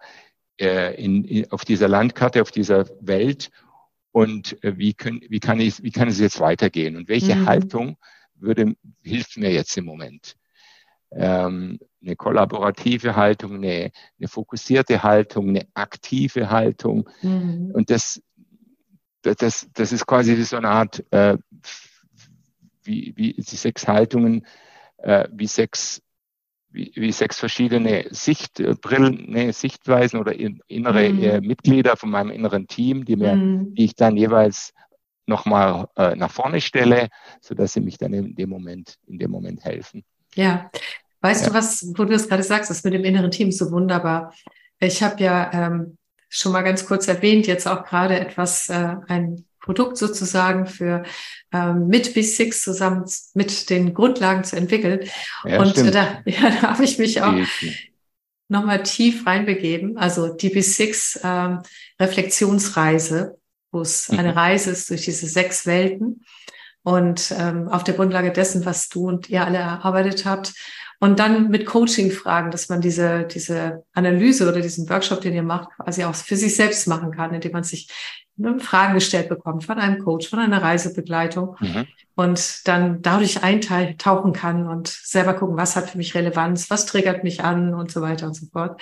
äh, 0.60 0.96
in, 1.04 1.24
in, 1.26 1.52
auf 1.52 1.66
dieser 1.66 1.88
Landkarte, 1.88 2.41
auf 2.41 2.52
dieser 2.52 2.86
Welt 3.02 3.52
und 4.12 4.64
äh, 4.64 4.78
wie, 4.78 4.94
können, 4.94 5.22
wie, 5.28 5.39
kann 5.39 5.60
ich, 5.60 5.82
wie 5.84 5.91
kann 5.91 6.08
es 6.08 6.20
jetzt 6.20 6.39
weitergehen 6.39 6.96
und 6.96 7.10
welche 7.10 7.36
mhm. 7.36 7.46
Haltung 7.46 7.98
würde, 8.36 8.76
hilft 9.02 9.38
mir 9.38 9.52
jetzt 9.52 9.78
im 9.78 9.86
Moment? 9.86 10.36
Ähm, 11.12 11.80
eine 12.02 12.16
kollaborative 12.16 13.16
Haltung, 13.16 13.56
eine, 13.56 13.91
eine 14.20 14.28
fokussierte 14.28 15.04
Haltung, 15.04 15.50
eine 15.50 15.68
aktive 15.74 16.50
Haltung. 16.50 17.10
Mhm. 17.22 17.72
Und 17.74 17.89
das, 17.89 18.22
das, 19.22 19.68
das 19.74 19.91
ist 19.91 20.06
quasi 20.06 20.41
so 20.44 20.58
eine 20.58 20.70
Art, 20.70 21.04
äh, 21.12 21.38
wie, 22.84 23.14
wie 23.16 23.34
die 23.34 23.56
sechs 23.56 23.88
Haltungen 23.88 24.46
äh, 25.04 25.28
wie 25.32 25.47
sechs 25.47 26.01
wie, 26.74 26.91
wie 26.95 27.12
sechs 27.12 27.39
verschiedene 27.39 28.08
Sichtbrillen, 28.10 29.26
nee, 29.28 29.51
Sichtweisen 29.51 30.20
oder 30.20 30.34
innere 30.34 31.10
mhm. 31.10 31.24
äh, 31.24 31.41
Mitglieder 31.41 31.95
von 31.95 32.10
meinem 32.10 32.32
inneren 32.32 32.68
Team, 32.68 33.06
die 33.06 33.16
mir, 33.16 33.36
mhm. 33.36 33.76
die 33.76 33.86
ich 33.86 33.95
dann 33.95 34.18
jeweils 34.18 34.74
nochmal 35.26 35.88
äh, 35.95 36.16
nach 36.16 36.32
vorne 36.32 36.60
stelle, 36.60 37.10
so 37.41 37.54
dass 37.56 37.74
sie 37.74 37.82
mich 37.82 37.97
dann 37.97 38.14
in 38.14 38.36
dem 38.36 38.49
Moment, 38.49 38.97
in 39.06 39.20
dem 39.20 39.32
Moment 39.32 39.64
helfen. 39.64 40.04
Ja, 40.36 40.72
weißt 41.22 41.43
ja. 41.43 41.49
du 41.49 41.56
was, 41.56 41.93
wo 41.95 42.04
du 42.04 42.12
das 42.12 42.28
gerade 42.28 42.43
sagst, 42.43 42.70
das 42.70 42.84
mit 42.84 42.93
dem 42.93 43.06
inneren 43.06 43.32
Team 43.32 43.49
ist 43.49 43.60
so 43.60 43.72
wunderbar. 43.72 44.34
Ich 44.80 45.01
habe 45.04 45.24
ja 45.24 45.51
ähm, 45.54 45.97
schon 46.28 46.51
mal 46.51 46.64
ganz 46.64 46.86
kurz 46.86 47.08
erwähnt, 47.08 47.45
jetzt 47.45 47.68
auch 47.68 47.86
gerade 47.86 48.20
etwas, 48.20 48.68
äh, 48.70 48.95
ein 49.08 49.45
Produkt 49.64 49.97
sozusagen 49.97 50.68
für 50.68 51.03
ähm, 51.53 51.88
mit 51.88 52.09
B6 52.09 52.61
zusammen 52.61 53.05
mit 53.34 53.70
den 53.70 53.93
Grundlagen 53.93 54.43
zu 54.43 54.57
entwickeln. 54.57 55.09
Ja, 55.45 55.61
und 55.61 55.78
äh, 55.78 55.89
da, 55.89 56.22
ja, 56.26 56.49
da 56.49 56.61
habe 56.74 56.84
ich 56.84 56.99
mich 56.99 57.22
auch 57.22 57.34
nochmal 58.49 58.84
tief 58.84 59.26
reinbegeben. 59.26 59.97
Also 59.97 60.28
die 60.28 60.53
B6 60.53 61.22
ähm, 61.24 61.59
Reflexionsreise, 61.99 63.38
wo 63.72 63.82
es 63.82 64.09
mhm. 64.09 64.20
eine 64.20 64.36
Reise 64.36 64.72
ist 64.72 64.89
durch 64.89 65.05
diese 65.05 65.28
sechs 65.28 65.66
Welten 65.66 66.26
und 66.84 67.34
ähm, 67.38 67.70
auf 67.70 67.86
der 67.86 67.93
Grundlage 67.93 68.32
dessen, 68.32 68.66
was 68.66 68.89
du 68.89 69.07
und 69.07 69.30
ihr 69.30 69.45
alle 69.45 69.59
erarbeitet 69.59 70.26
habt. 70.26 70.53
Und 70.99 71.20
dann 71.20 71.49
mit 71.49 71.66
Coaching-Fragen, 71.66 72.51
dass 72.51 72.70
man 72.70 72.80
diese, 72.80 73.26
diese 73.26 73.84
Analyse 73.93 74.47
oder 74.47 74.61
diesen 74.61 74.89
Workshop, 74.89 75.22
den 75.22 75.34
ihr 75.34 75.43
macht, 75.43 75.70
quasi 75.76 76.03
auch 76.03 76.16
für 76.16 76.38
sich 76.38 76.55
selbst 76.55 76.88
machen 76.88 77.11
kann, 77.11 77.34
indem 77.34 77.51
man 77.51 77.64
sich 77.64 77.89
Fragen 78.59 78.95
gestellt 78.95 79.29
bekommt 79.29 79.63
von 79.63 79.77
einem 79.77 80.03
Coach, 80.03 80.29
von 80.29 80.39
einer 80.39 80.61
Reisebegleitung 80.61 81.55
mhm. 81.59 81.88
und 82.15 82.67
dann 82.67 83.01
dadurch 83.01 83.43
eintauchen 83.43 84.34
kann 84.34 84.67
und 84.67 84.88
selber 84.88 85.36
gucken, 85.36 85.55
was 85.55 85.75
hat 85.75 85.91
für 85.91 85.97
mich 85.97 86.15
Relevanz, 86.15 86.69
was 86.69 86.86
triggert 86.86 87.23
mich 87.23 87.43
an 87.43 87.73
und 87.73 87.91
so 87.91 88.01
weiter 88.01 88.25
und 88.25 88.34
so 88.34 88.47
fort. 88.47 88.81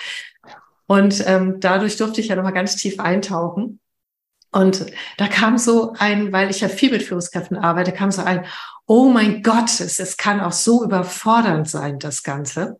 Und 0.87 1.23
ähm, 1.27 1.59
dadurch 1.59 1.97
durfte 1.97 2.21
ich 2.21 2.27
ja 2.27 2.35
nochmal 2.35 2.53
ganz 2.53 2.75
tief 2.75 2.99
eintauchen. 2.99 3.79
Und 4.51 4.85
da 5.17 5.27
kam 5.27 5.57
so 5.57 5.93
ein, 5.97 6.33
weil 6.33 6.49
ich 6.49 6.59
ja 6.59 6.67
viel 6.67 6.91
mit 6.91 7.03
Führungskräften 7.03 7.57
arbeite, 7.57 7.93
kam 7.93 8.11
so 8.11 8.21
ein, 8.21 8.45
oh 8.85 9.09
mein 9.09 9.43
Gott, 9.43 9.79
es, 9.79 9.99
es 9.99 10.17
kann 10.17 10.41
auch 10.41 10.51
so 10.51 10.83
überfordernd 10.83 11.69
sein, 11.69 11.99
das 11.99 12.23
Ganze. 12.23 12.77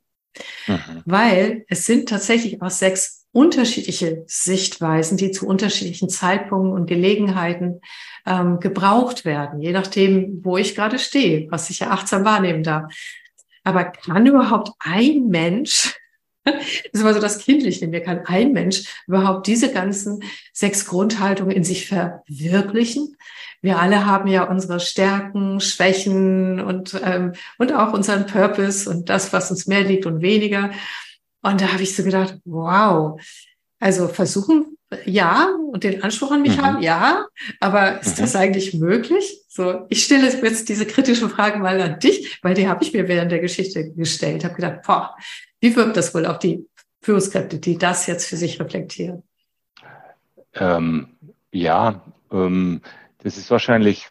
Mhm. 0.68 1.04
Weil 1.06 1.66
es 1.70 1.86
sind 1.86 2.10
tatsächlich 2.10 2.62
auch 2.62 2.70
sechs 2.70 3.21
unterschiedliche 3.32 4.24
Sichtweisen, 4.28 5.18
die 5.18 5.32
zu 5.32 5.48
unterschiedlichen 5.48 6.10
Zeitpunkten 6.10 6.74
und 6.74 6.86
Gelegenheiten 6.86 7.82
ähm, 8.26 8.60
gebraucht 8.60 9.26
werden, 9.26 9.62
je 9.62 9.72
nachdem, 9.72 10.42
wo 10.44 10.58
ich 10.58 10.76
gerade 10.76 11.00
stehe, 11.00 11.50
was 11.50 11.70
ich 11.70 11.80
ja 11.80 11.92
achtsam 11.92 12.26
wahrnehmen 12.26 12.64
darf. 12.64 12.94
Aber 13.64 13.86
kann 13.86 14.26
überhaupt 14.26 14.72
ein 14.80 15.28
Mensch, 15.28 15.96
das 16.44 16.56
ist 16.92 17.02
immer 17.02 17.14
so 17.14 17.20
das 17.22 17.40
Kindliche 17.40 17.86
in 17.86 17.92
mir, 17.92 18.02
kann 18.02 18.26
ein 18.26 18.52
Mensch 18.52 18.84
überhaupt 19.08 19.48
diese 19.48 19.72
ganzen 19.72 20.24
sechs 20.52 20.86
Grundhaltungen 20.86 21.56
in 21.56 21.64
sich 21.64 21.88
verwirklichen? 21.88 23.16
wir 23.62 23.80
alle 23.80 24.06
haben 24.06 24.28
ja 24.28 24.44
unsere 24.44 24.80
Stärken, 24.80 25.60
Schwächen 25.60 26.60
und, 26.60 27.00
ähm, 27.04 27.34
und 27.60 27.74
auch 27.74 27.94
unseren 27.94 28.26
Purpose 28.26 28.90
und 28.90 29.10
das, 29.10 29.34
was 29.34 29.52
uns 29.52 29.68
mehr 29.68 29.84
liegt 29.84 30.06
und 30.06 30.22
weniger. 30.22 30.72
Und 31.42 31.62
da 31.62 31.72
habe 31.74 31.84
ich 31.84 31.96
so 31.96 32.04
gedacht, 32.04 32.38
wow, 32.46 33.20
also 33.80 34.08
versuchen, 34.08 34.78
ja, 35.06 35.48
und 35.72 35.84
den 35.84 36.04
Anspruch 36.04 36.32
an 36.32 36.42
mich 36.42 36.58
mhm. 36.58 36.62
haben, 36.62 36.82
ja, 36.82 37.26
aber 37.60 38.02
ist 38.02 38.18
mhm. 38.18 38.22
das 38.22 38.36
eigentlich 38.36 38.74
möglich? 38.74 39.42
So, 39.48 39.86
ich 39.90 40.04
stelle 40.04 40.30
jetzt 40.30 40.70
diese 40.70 40.86
kritischen 40.86 41.30
Fragen 41.30 41.62
mal 41.62 41.80
an 41.82 42.00
dich, 42.00 42.40
weil 42.42 42.54
die 42.54 42.68
habe 42.68 42.84
ich 42.84 42.94
mir 42.94 43.08
während 43.08 43.32
der 43.32 43.40
Geschichte 43.40 43.92
gestellt. 43.92 44.44
Habe 44.44 44.56
gedacht, 44.56 44.82
boah, 44.86 45.16
wie 45.60 45.76
wirkt 45.76 45.98
das 45.98 46.14
wohl 46.14 46.26
auf 46.26 46.40
die 46.40 46.66
Führungskräfte, 47.02 47.60
die 47.60 47.78
das 47.78 48.08
jetzt 48.08 48.28
für 48.28 48.38
sich 48.38 48.60
reflektieren? 48.60 49.24
Ähm, 50.54 51.18
ja, 51.52 52.02
ähm, 52.32 52.82
das 53.20 53.38
ist 53.38 53.50
wahrscheinlich, 53.50 54.10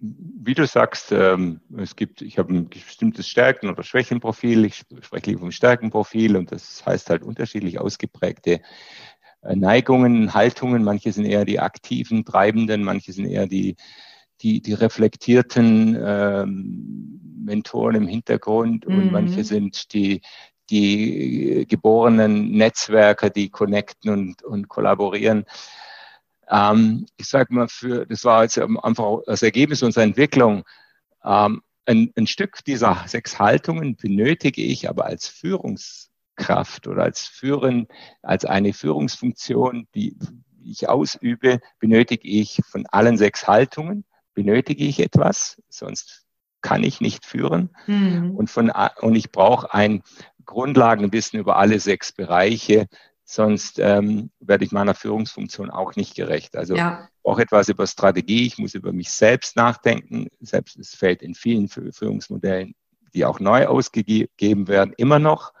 wie 0.00 0.54
du 0.54 0.66
sagst, 0.66 1.10
ähm, 1.10 1.60
es 1.76 1.96
gibt, 1.96 2.22
ich 2.22 2.38
habe 2.38 2.54
ein 2.54 2.68
bestimmtes 2.68 3.28
Stärken- 3.28 3.68
oder 3.68 3.82
Schwächenprofil. 3.82 4.64
Ich 4.64 4.84
spreche 5.00 5.30
lieber 5.30 5.40
vom 5.40 5.50
Stärkenprofil 5.50 6.36
und 6.36 6.52
das 6.52 6.86
heißt 6.86 7.10
halt 7.10 7.22
unterschiedlich 7.22 7.80
ausgeprägte 7.80 8.60
äh, 9.42 9.56
Neigungen, 9.56 10.34
Haltungen. 10.34 10.84
Manche 10.84 11.12
sind 11.12 11.24
eher 11.24 11.44
die 11.44 11.58
aktiven, 11.58 12.24
treibenden, 12.24 12.84
manche 12.84 13.12
sind 13.12 13.26
eher 13.26 13.46
die, 13.48 13.74
die, 14.40 14.62
die 14.62 14.74
reflektierten 14.74 15.98
ähm, 16.00 17.20
Mentoren 17.44 17.96
im 17.96 18.06
Hintergrund 18.06 18.86
und 18.86 19.06
mhm. 19.06 19.10
manche 19.10 19.42
sind 19.42 19.92
die, 19.94 20.20
die 20.70 21.66
geborenen 21.68 22.52
Netzwerker, 22.52 23.30
die 23.30 23.48
connecten 23.48 24.10
und, 24.10 24.42
und 24.42 24.68
kollaborieren. 24.68 25.44
Ähm, 26.50 27.06
ich 27.16 27.28
sage 27.28 27.54
mal, 27.54 27.68
für, 27.68 28.06
das 28.06 28.24
war 28.24 28.42
jetzt 28.42 28.58
einfach 28.58 29.20
das 29.26 29.42
Ergebnis 29.42 29.82
unserer 29.82 30.04
Entwicklung. 30.04 30.64
Ähm, 31.24 31.62
ein, 31.86 32.12
ein 32.16 32.26
Stück 32.26 32.64
dieser 32.64 33.04
sechs 33.06 33.38
Haltungen 33.38 33.96
benötige 33.96 34.62
ich 34.62 34.88
aber 34.88 35.06
als 35.06 35.26
Führungskraft 35.26 36.86
oder 36.86 37.02
als 37.04 37.26
Führen, 37.26 37.88
als 38.22 38.44
eine 38.44 38.72
Führungsfunktion, 38.72 39.88
die 39.94 40.16
ich 40.62 40.88
ausübe, 40.88 41.60
benötige 41.78 42.28
ich 42.28 42.60
von 42.66 42.86
allen 42.86 43.16
sechs 43.16 43.48
Haltungen, 43.48 44.04
benötige 44.34 44.84
ich 44.84 45.00
etwas, 45.00 45.60
sonst 45.68 46.26
kann 46.60 46.84
ich 46.84 47.00
nicht 47.00 47.24
führen. 47.24 47.70
Mhm. 47.86 48.32
Und, 48.36 48.50
von, 48.50 48.70
und 49.00 49.14
ich 49.14 49.32
brauche 49.32 49.72
ein 49.72 50.02
Grundlagenwissen 50.44 51.38
über 51.38 51.56
alle 51.56 51.80
sechs 51.80 52.12
Bereiche, 52.12 52.86
sonst 53.30 53.78
ähm, 53.78 54.30
werde 54.40 54.64
ich 54.64 54.72
meiner 54.72 54.94
Führungsfunktion 54.94 55.70
auch 55.70 55.96
nicht 55.96 56.14
gerecht. 56.14 56.56
Also 56.56 56.74
ja. 56.74 57.08
auch 57.22 57.38
etwas 57.38 57.68
über 57.68 57.86
Strategie, 57.86 58.46
ich 58.46 58.56
muss 58.56 58.74
über 58.74 58.90
mich 58.92 59.10
selbst 59.10 59.54
nachdenken. 59.54 60.28
Selbst 60.40 60.78
es 60.78 60.94
fällt 60.94 61.22
in 61.22 61.34
vielen 61.34 61.68
Führungsmodellen, 61.68 62.74
die 63.12 63.26
auch 63.26 63.38
neu 63.38 63.66
ausgegeben 63.66 64.66
werden, 64.66 64.94
immer 64.96 65.18
noch. 65.18 65.52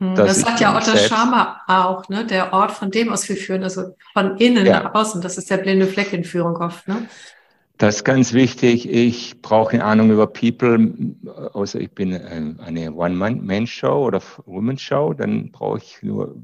Hm, 0.00 0.14
das 0.14 0.40
sagt 0.40 0.60
ja 0.60 0.74
Otto 0.74 0.96
Schama 0.96 1.60
auch, 1.66 2.08
ne? 2.08 2.24
der 2.26 2.54
Ort, 2.54 2.72
von 2.72 2.90
dem 2.90 3.12
aus 3.12 3.28
wir 3.28 3.36
führen, 3.36 3.64
also 3.64 3.94
von 4.14 4.38
innen 4.38 4.64
ja. 4.64 4.84
nach 4.84 4.94
außen. 4.94 5.20
Das 5.20 5.36
ist 5.36 5.50
der 5.50 5.58
blinde 5.58 5.86
Fleck 5.86 6.14
in 6.14 6.24
Führung 6.24 6.56
oft. 6.56 6.88
Ne? 6.88 7.06
Das 7.76 7.96
ist 7.96 8.04
ganz 8.04 8.32
wichtig. 8.32 8.88
Ich 8.88 9.42
brauche 9.42 9.74
eine 9.74 9.84
Ahnung 9.84 10.10
über 10.10 10.26
People, 10.26 10.94
außer 11.52 11.80
ich 11.80 11.90
bin 11.90 12.14
äh, 12.14 12.54
eine 12.62 12.94
One-Man-Show 12.94 14.06
oder 14.06 14.22
Woman-Show, 14.46 15.12
dann 15.12 15.52
brauche 15.52 15.78
ich 15.78 16.02
nur 16.02 16.34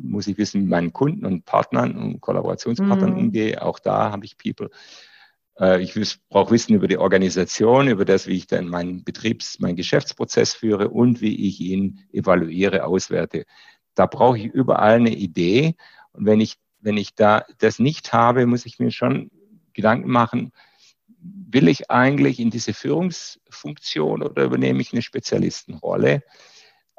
muss 0.00 0.26
ich 0.26 0.38
wissen, 0.38 0.62
mit 0.62 0.70
meinen 0.70 0.92
Kunden 0.92 1.26
und 1.26 1.44
Partnern 1.44 1.96
und 1.96 2.20
Kollaborationspartnern 2.20 3.12
mhm. 3.12 3.18
umgehe. 3.18 3.62
Auch 3.62 3.78
da 3.78 4.10
habe 4.10 4.24
ich 4.24 4.36
People. 4.36 4.70
Äh, 5.58 5.82
ich 5.82 5.94
brauche 6.28 6.52
Wissen 6.52 6.74
über 6.74 6.88
die 6.88 6.98
Organisation, 6.98 7.88
über 7.88 8.04
das, 8.04 8.26
wie 8.26 8.36
ich 8.36 8.46
dann 8.46 8.66
meinen 8.66 9.04
Betriebs-, 9.04 9.60
meinen 9.60 9.76
Geschäftsprozess 9.76 10.54
führe 10.54 10.88
und 10.88 11.20
wie 11.20 11.48
ich 11.48 11.60
ihn 11.60 12.00
evaluiere, 12.12 12.84
auswerte. 12.84 13.44
Da 13.94 14.06
brauche 14.06 14.38
ich 14.38 14.46
überall 14.46 14.96
eine 14.96 15.14
Idee. 15.14 15.74
Und 16.12 16.26
wenn 16.26 16.40
ich, 16.40 16.56
wenn 16.80 16.96
ich 16.96 17.14
da 17.14 17.44
das 17.58 17.78
nicht 17.78 18.12
habe, 18.12 18.46
muss 18.46 18.66
ich 18.66 18.78
mir 18.78 18.90
schon 18.90 19.30
Gedanken 19.72 20.10
machen, 20.10 20.52
will 21.22 21.68
ich 21.68 21.90
eigentlich 21.90 22.40
in 22.40 22.50
diese 22.50 22.72
Führungsfunktion 22.72 24.22
oder 24.22 24.44
übernehme 24.44 24.80
ich 24.80 24.92
eine 24.92 25.02
Spezialistenrolle? 25.02 26.22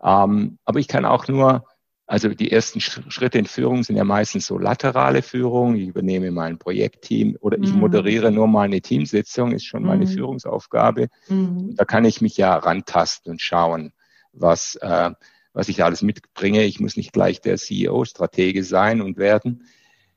Ähm, 0.04 0.60
aber 0.66 0.80
ich 0.80 0.88
kann 0.88 1.06
auch 1.06 1.28
nur 1.28 1.66
also 2.12 2.28
die 2.28 2.52
ersten 2.52 2.82
Schritte 2.82 3.38
in 3.38 3.46
Führung 3.46 3.84
sind 3.84 3.96
ja 3.96 4.04
meistens 4.04 4.46
so 4.46 4.58
laterale 4.58 5.22
Führung. 5.22 5.78
Ich 5.78 5.88
übernehme 5.88 6.30
mal 6.32 6.50
ein 6.50 6.58
Projektteam 6.58 7.38
oder 7.40 7.58
ich 7.58 7.72
mhm. 7.72 7.80
moderiere 7.80 8.34
nur 8.34 8.50
mal 8.50 8.64
eine 8.64 8.82
Teamsitzung, 8.82 9.54
ist 9.54 9.64
schon 9.64 9.84
meine 9.84 10.04
mhm. 10.04 10.10
Führungsaufgabe. 10.10 11.08
Mhm. 11.30 11.74
Da 11.78 11.86
kann 11.86 12.04
ich 12.04 12.20
mich 12.20 12.36
ja 12.36 12.54
rantasten 12.54 13.32
und 13.32 13.42
schauen, 13.42 13.94
was, 14.34 14.76
äh, 14.82 15.12
was 15.54 15.70
ich 15.70 15.86
alles 15.86 16.02
mitbringe. 16.02 16.66
Ich 16.66 16.82
muss 16.82 16.98
nicht 16.98 17.14
gleich 17.14 17.40
der 17.40 17.56
CEO-Stratege 17.56 18.66
sein 18.66 19.02
und 19.02 19.16
werden 19.16 19.64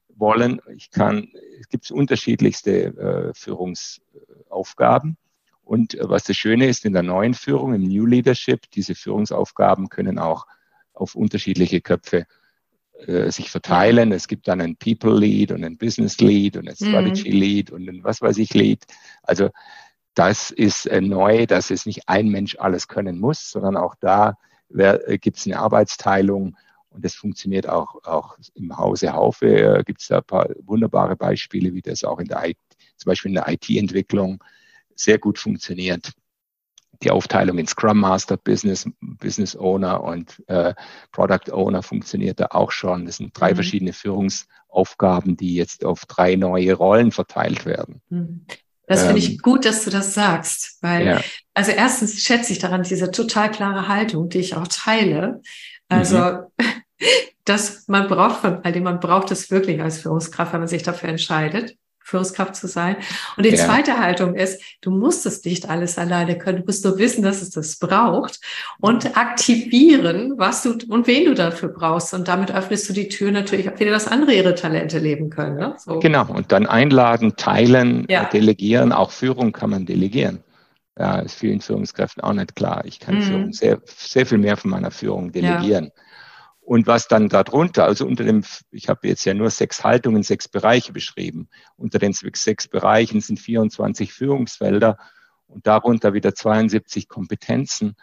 wollen. 0.09 0.61
Ich 0.74 0.90
kann, 0.90 1.28
es 1.61 1.68
gibt 1.68 1.88
unterschiedlichste 1.92 2.86
äh, 2.86 3.34
Führungsaufgaben. 3.34 5.16
Und 5.62 5.95
äh, 5.95 6.09
was 6.09 6.24
das 6.24 6.36
Schöne 6.36 6.66
ist 6.66 6.84
in 6.86 6.92
der 6.92 7.05
neuen 7.05 7.34
Führung, 7.34 7.72
im 7.72 7.82
New 7.82 8.05
Leadership, 8.05 8.68
diese 8.72 8.97
Führungsaufgaben 8.97 9.90
können 9.90 10.18
auch 10.18 10.49
auf 10.95 11.14
unterschiedliche 11.14 11.80
Köpfe 11.80 12.26
äh, 13.07 13.30
sich 13.30 13.51
verteilen. 13.51 14.12
Es 14.12 14.28
gibt 14.28 14.49
dann 14.49 14.61
ein 14.61 14.76
People 14.76 15.18
Lead 15.18 15.53
und 15.53 15.64
ein 15.64 15.76
Business 15.76 16.18
Lead 16.20 16.57
und 16.57 16.68
ein 16.68 16.76
mhm. 16.78 16.86
Strategy. 16.86 17.30
Lead 17.30 17.70
und 17.70 17.88
ein 17.88 18.05
was 18.05 18.22
weiß 18.22 18.38
ich 18.38 18.55
Lead. 18.55 18.84
Also 19.22 19.51
das 20.14 20.51
ist 20.51 20.86
äh, 20.86 21.01
neu, 21.01 21.47
dass 21.47 21.70
es 21.70 21.86
nicht 21.86 22.09
ein 22.09 22.28
Mensch 22.28 22.57
alles 22.59 22.88
können 22.88 23.18
muss, 23.18 23.51
sondern 23.51 23.76
auch 23.76 23.95
da 24.01 24.38
äh, 24.72 25.18
gibt 25.18 25.38
es 25.38 25.47
eine 25.47 25.59
Arbeitsteilung 25.59 26.57
und 26.90 27.05
das 27.05 27.14
funktioniert 27.14 27.68
auch, 27.68 28.05
auch 28.05 28.38
im 28.55 28.76
Hause 28.76 29.12
Haufe. 29.12 29.49
Äh, 29.49 29.82
gibt 29.84 30.01
es 30.01 30.09
da 30.09 30.18
ein 30.18 30.24
paar 30.24 30.49
wunderbare 30.62 31.16
Beispiele, 31.16 31.74
wie 31.74 31.82
das 31.82 32.05
auch 32.05 32.20
in 32.20 32.28
der 32.28 32.49
IT, 32.49 32.59
zum 32.97 33.11
Beispiel 33.11 33.30
in 33.30 33.34
der 33.34 33.49
IT-Entwicklung 33.49 34.42
sehr 34.95 35.18
gut 35.18 35.38
funktioniert 35.38 36.12
die 37.05 37.11
Aufteilung 37.11 37.59
in 37.59 37.66
Scrum 37.66 38.00
Master, 38.00 38.36
Business, 38.36 38.88
Business 39.00 39.57
Owner 39.57 40.02
und 40.02 40.42
äh, 40.48 40.74
Product 41.12 41.52
Owner 41.52 41.82
funktioniert 41.82 42.40
da 42.40 42.46
auch 42.50 42.70
schon. 42.70 43.07
Das 43.07 43.18
sind 43.18 43.38
drei 43.38 43.52
mhm. 43.52 43.57
verschiedene 43.57 43.92
Führungsaufgaben, 43.92 45.36
die 45.36 45.55
jetzt 45.55 45.84
auf 45.84 46.07
drei 46.07 46.36
neue 46.36 46.74
Rollen 46.74 47.12
verteilt 47.12 47.66
werden. 47.66 48.00
Mhm. 48.09 48.46
Das 48.86 49.02
finde 49.05 49.18
ich 49.18 49.30
ähm, 49.30 49.38
gut, 49.38 49.64
dass 49.64 49.84
du 49.84 49.90
das 49.90 50.12
sagst, 50.12 50.78
weil, 50.82 51.07
ja. 51.07 51.20
also 51.55 51.70
erstens 51.70 52.22
schätze 52.22 52.52
ich 52.52 52.59
daran 52.59 52.82
diese 52.82 53.11
total 53.11 53.50
klare 53.50 53.88
Haltung, 53.88 54.28
die 54.28 54.38
ich 54.38 54.57
auch 54.57 54.68
teile. 54.68 55.40
Also, 55.88 56.18
mhm. 56.18 56.64
dass 57.44 57.88
man 57.88 58.09
braucht 58.09 58.40
von 58.40 58.61
all 58.62 58.72
dem, 58.72 58.84
man 58.84 59.00
braucht 59.00 59.30
es 59.30 59.50
wirklich 59.50 59.80
als 59.80 60.00
Führungskraft, 60.00 60.52
wenn 60.52 60.61
man 60.61 60.68
sich 60.68 60.82
dafür 60.82 61.09
entscheidet. 61.09 61.76
Führungskraft 62.05 62.55
zu 62.55 62.68
sein. 62.68 62.96
Und 63.36 63.46
die 63.46 63.50
ja. 63.50 63.57
zweite 63.57 63.98
Haltung 63.98 64.34
ist, 64.34 64.61
du 64.82 64.90
musst 64.90 65.24
es 65.24 65.42
nicht 65.44 65.68
alles 65.68 65.96
alleine 65.98 66.36
können. 66.36 66.59
Du 66.59 66.64
musst 66.66 66.84
nur 66.84 66.98
wissen, 66.98 67.24
dass 67.24 67.40
es 67.40 67.50
das 67.50 67.78
braucht 67.78 68.40
und 68.78 69.16
aktivieren, 69.16 70.34
was 70.36 70.62
du 70.62 70.76
und 70.88 71.07
wen 71.07 71.24
du 71.24 71.34
dafür 71.34 71.70
brauchst. 71.70 72.12
Und 72.12 72.28
damit 72.28 72.55
öffnest 72.55 72.88
du 72.88 72.92
die 72.92 73.09
Tür 73.09 73.32
natürlich 73.32 73.70
auch 73.70 73.80
wieder, 73.80 73.90
dass 73.90 74.07
andere 74.07 74.34
ihre 74.34 74.55
Talente 74.55 74.98
leben 74.98 75.30
können. 75.30 75.57
Ne? 75.57 75.74
So. 75.78 75.98
Genau. 75.98 76.26
Und 76.26 76.52
dann 76.52 76.66
einladen, 76.66 77.36
teilen, 77.36 78.07
ja. 78.11 78.24
delegieren. 78.24 78.92
Auch 78.92 79.11
Führung 79.11 79.52
kann 79.52 79.70
man 79.70 79.86
delegieren. 79.86 80.40
Ja, 80.98 81.20
ist 81.20 81.36
vielen 81.36 81.61
Führungskräften 81.61 82.22
auch 82.22 82.34
nicht 82.34 82.55
klar. 82.55 82.84
Ich 82.84 83.00
kann 83.00 83.16
mhm. 83.16 83.22
Führung 83.22 83.52
sehr, 83.52 83.80
sehr 83.86 84.26
viel 84.26 84.38
mehr 84.38 84.57
von 84.57 84.70
meiner 84.70 84.90
Führung 84.90 85.32
delegieren. 85.32 85.86
Ja. 85.86 86.03
Und 86.64 86.86
was 86.86 87.08
dann 87.08 87.28
darunter, 87.28 87.84
also 87.84 88.06
unter 88.06 88.24
dem, 88.24 88.42
ich 88.70 88.88
habe 88.88 89.06
jetzt 89.06 89.26
ja 89.26 89.34
nur 89.34 89.50
sechs 89.50 89.84
Haltungen, 89.84 90.22
sechs 90.22 90.48
Bereiche 90.48 90.92
beschrieben. 90.92 91.48
Unter 91.76 91.98
den 91.98 92.14
sechs 92.14 92.68
Bereichen 92.68 93.20
sind 93.20 93.38
24 93.38 94.14
Führungsfelder 94.14 94.96
und 95.46 95.66
darunter 95.66 96.14
wieder 96.14 96.34
72 96.34 97.08
Kompetenzen. 97.08 97.96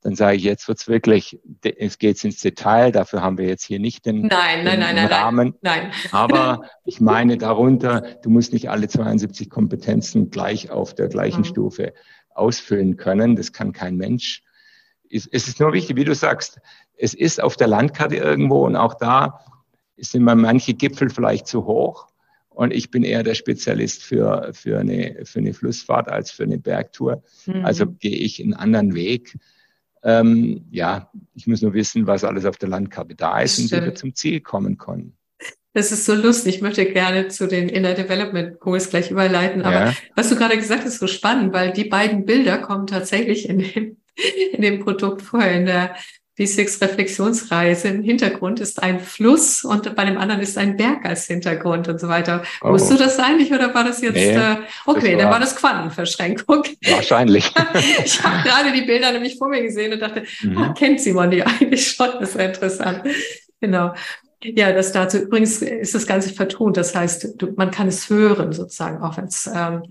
Dann 0.00 0.16
sage 0.16 0.36
ich, 0.36 0.42
jetzt 0.42 0.66
wird's 0.66 0.88
wirklich, 0.88 1.40
es 1.62 1.98
geht 1.98 2.22
ins 2.24 2.40
Detail, 2.40 2.90
dafür 2.90 3.22
haben 3.22 3.38
wir 3.38 3.46
jetzt 3.46 3.64
hier 3.64 3.78
nicht 3.78 4.04
den, 4.04 4.22
nein, 4.22 4.64
nein, 4.64 4.80
den 4.80 4.80
nein, 4.80 5.06
Rahmen. 5.06 5.54
Nein, 5.60 5.82
nein. 5.82 5.92
Aber 6.10 6.62
ich 6.84 7.00
meine 7.00 7.38
darunter, 7.38 8.16
du 8.22 8.30
musst 8.30 8.52
nicht 8.52 8.68
alle 8.68 8.88
72 8.88 9.48
Kompetenzen 9.48 10.30
gleich 10.30 10.70
auf 10.70 10.94
der 10.94 11.08
gleichen 11.08 11.40
mhm. 11.40 11.46
Stufe 11.46 11.94
ausfüllen 12.30 12.96
können. 12.96 13.36
Das 13.36 13.52
kann 13.52 13.72
kein 13.72 13.96
Mensch. 13.96 14.42
Es 15.10 15.26
ist 15.26 15.58
nur 15.58 15.72
wichtig, 15.72 15.96
wie 15.96 16.04
du 16.04 16.14
sagst, 16.14 16.60
es 16.98 17.14
ist 17.14 17.42
auf 17.42 17.56
der 17.56 17.68
Landkarte 17.68 18.16
irgendwo 18.16 18.66
und 18.66 18.76
auch 18.76 18.94
da 18.94 19.40
sind 19.96 20.24
mir 20.24 20.34
manche 20.34 20.74
Gipfel 20.74 21.10
vielleicht 21.10 21.46
zu 21.46 21.64
hoch. 21.64 22.08
Und 22.50 22.72
ich 22.72 22.90
bin 22.90 23.04
eher 23.04 23.22
der 23.22 23.34
Spezialist 23.34 24.02
für, 24.02 24.50
für, 24.52 24.80
eine, 24.80 25.20
für 25.24 25.38
eine 25.38 25.54
Flussfahrt 25.54 26.08
als 26.08 26.32
für 26.32 26.42
eine 26.42 26.58
Bergtour. 26.58 27.22
Mhm. 27.46 27.64
Also 27.64 27.86
gehe 27.86 28.16
ich 28.16 28.42
einen 28.42 28.54
anderen 28.54 28.94
Weg. 28.94 29.38
Ähm, 30.02 30.66
ja, 30.70 31.10
ich 31.34 31.46
muss 31.46 31.62
nur 31.62 31.72
wissen, 31.72 32.06
was 32.08 32.24
alles 32.24 32.44
auf 32.44 32.56
der 32.56 32.68
Landkarte 32.68 33.14
da 33.14 33.40
ist 33.40 33.54
Stimmt. 33.54 33.72
und 33.72 33.80
wie 33.80 33.84
wir 33.86 33.94
zum 33.94 34.14
Ziel 34.14 34.40
kommen 34.40 34.76
können. 34.76 35.16
Das 35.74 35.92
ist 35.92 36.06
so 36.06 36.14
lustig. 36.14 36.56
Ich 36.56 36.62
möchte 36.62 36.84
gerne 36.86 37.28
zu 37.28 37.46
den 37.46 37.68
Inner 37.68 37.94
Development 37.94 38.58
Goals 38.58 38.90
gleich 38.90 39.12
überleiten. 39.12 39.62
Aber 39.62 39.86
ja. 39.86 39.94
was 40.16 40.28
du 40.28 40.34
gerade 40.34 40.56
gesagt 40.56 40.84
hast, 40.84 40.94
ist 40.94 41.00
so 41.00 41.06
spannend, 41.06 41.52
weil 41.52 41.72
die 41.72 41.84
beiden 41.84 42.24
Bilder 42.24 42.58
kommen 42.58 42.88
tatsächlich 42.88 43.48
in 43.48 43.58
dem, 43.60 43.96
in 44.52 44.62
dem 44.62 44.80
Produkt 44.80 45.22
vorher, 45.22 45.52
in 45.52 45.66
der 45.66 45.94
B6 46.38 46.80
Reflexionsreise. 46.80 47.88
Im 47.88 48.02
Hintergrund 48.02 48.60
ist 48.60 48.82
ein 48.82 49.00
Fluss 49.00 49.64
und 49.64 49.94
bei 49.96 50.04
dem 50.04 50.18
anderen 50.18 50.40
ist 50.40 50.56
ein 50.56 50.76
Berg 50.76 51.04
als 51.04 51.26
Hintergrund 51.26 51.88
und 51.88 52.00
so 52.00 52.08
weiter. 52.08 52.42
Oh. 52.62 52.70
Wusstest 52.70 52.92
du 52.92 53.04
das 53.04 53.18
eigentlich 53.18 53.52
oder 53.52 53.74
war 53.74 53.84
das 53.84 54.00
jetzt, 54.00 54.14
nee, 54.14 54.34
äh, 54.34 54.56
okay, 54.86 55.12
war, 55.12 55.18
dann 55.18 55.30
war 55.30 55.40
das 55.40 55.56
Quantenverschränkung. 55.56 56.62
Wahrscheinlich. 56.88 57.52
ich 58.04 58.22
habe 58.22 58.48
gerade 58.48 58.72
die 58.72 58.82
Bilder 58.82 59.12
nämlich 59.12 59.36
vor 59.36 59.48
mir 59.48 59.62
gesehen 59.62 59.92
und 59.92 60.00
dachte, 60.00 60.24
mhm. 60.42 60.56
oh, 60.56 60.74
kennt 60.74 61.00
Simon 61.00 61.30
die 61.30 61.42
eigentlich 61.60 61.88
schon? 61.88 62.10
Das 62.20 62.30
ist 62.30 62.38
ja 62.38 62.44
interessant. 62.44 63.02
Genau. 63.60 63.94
Ja, 64.42 64.72
das 64.72 64.92
dazu. 64.92 65.18
Übrigens 65.18 65.62
ist 65.62 65.94
das 65.94 66.06
Ganze 66.06 66.32
vertont. 66.32 66.76
Das 66.76 66.94
heißt, 66.94 67.34
du, 67.38 67.52
man 67.56 67.72
kann 67.72 67.88
es 67.88 68.08
hören 68.08 68.52
sozusagen, 68.52 69.02
auch 69.02 69.16
wenn 69.16 69.24
es 69.24 69.50
ähm, 69.52 69.82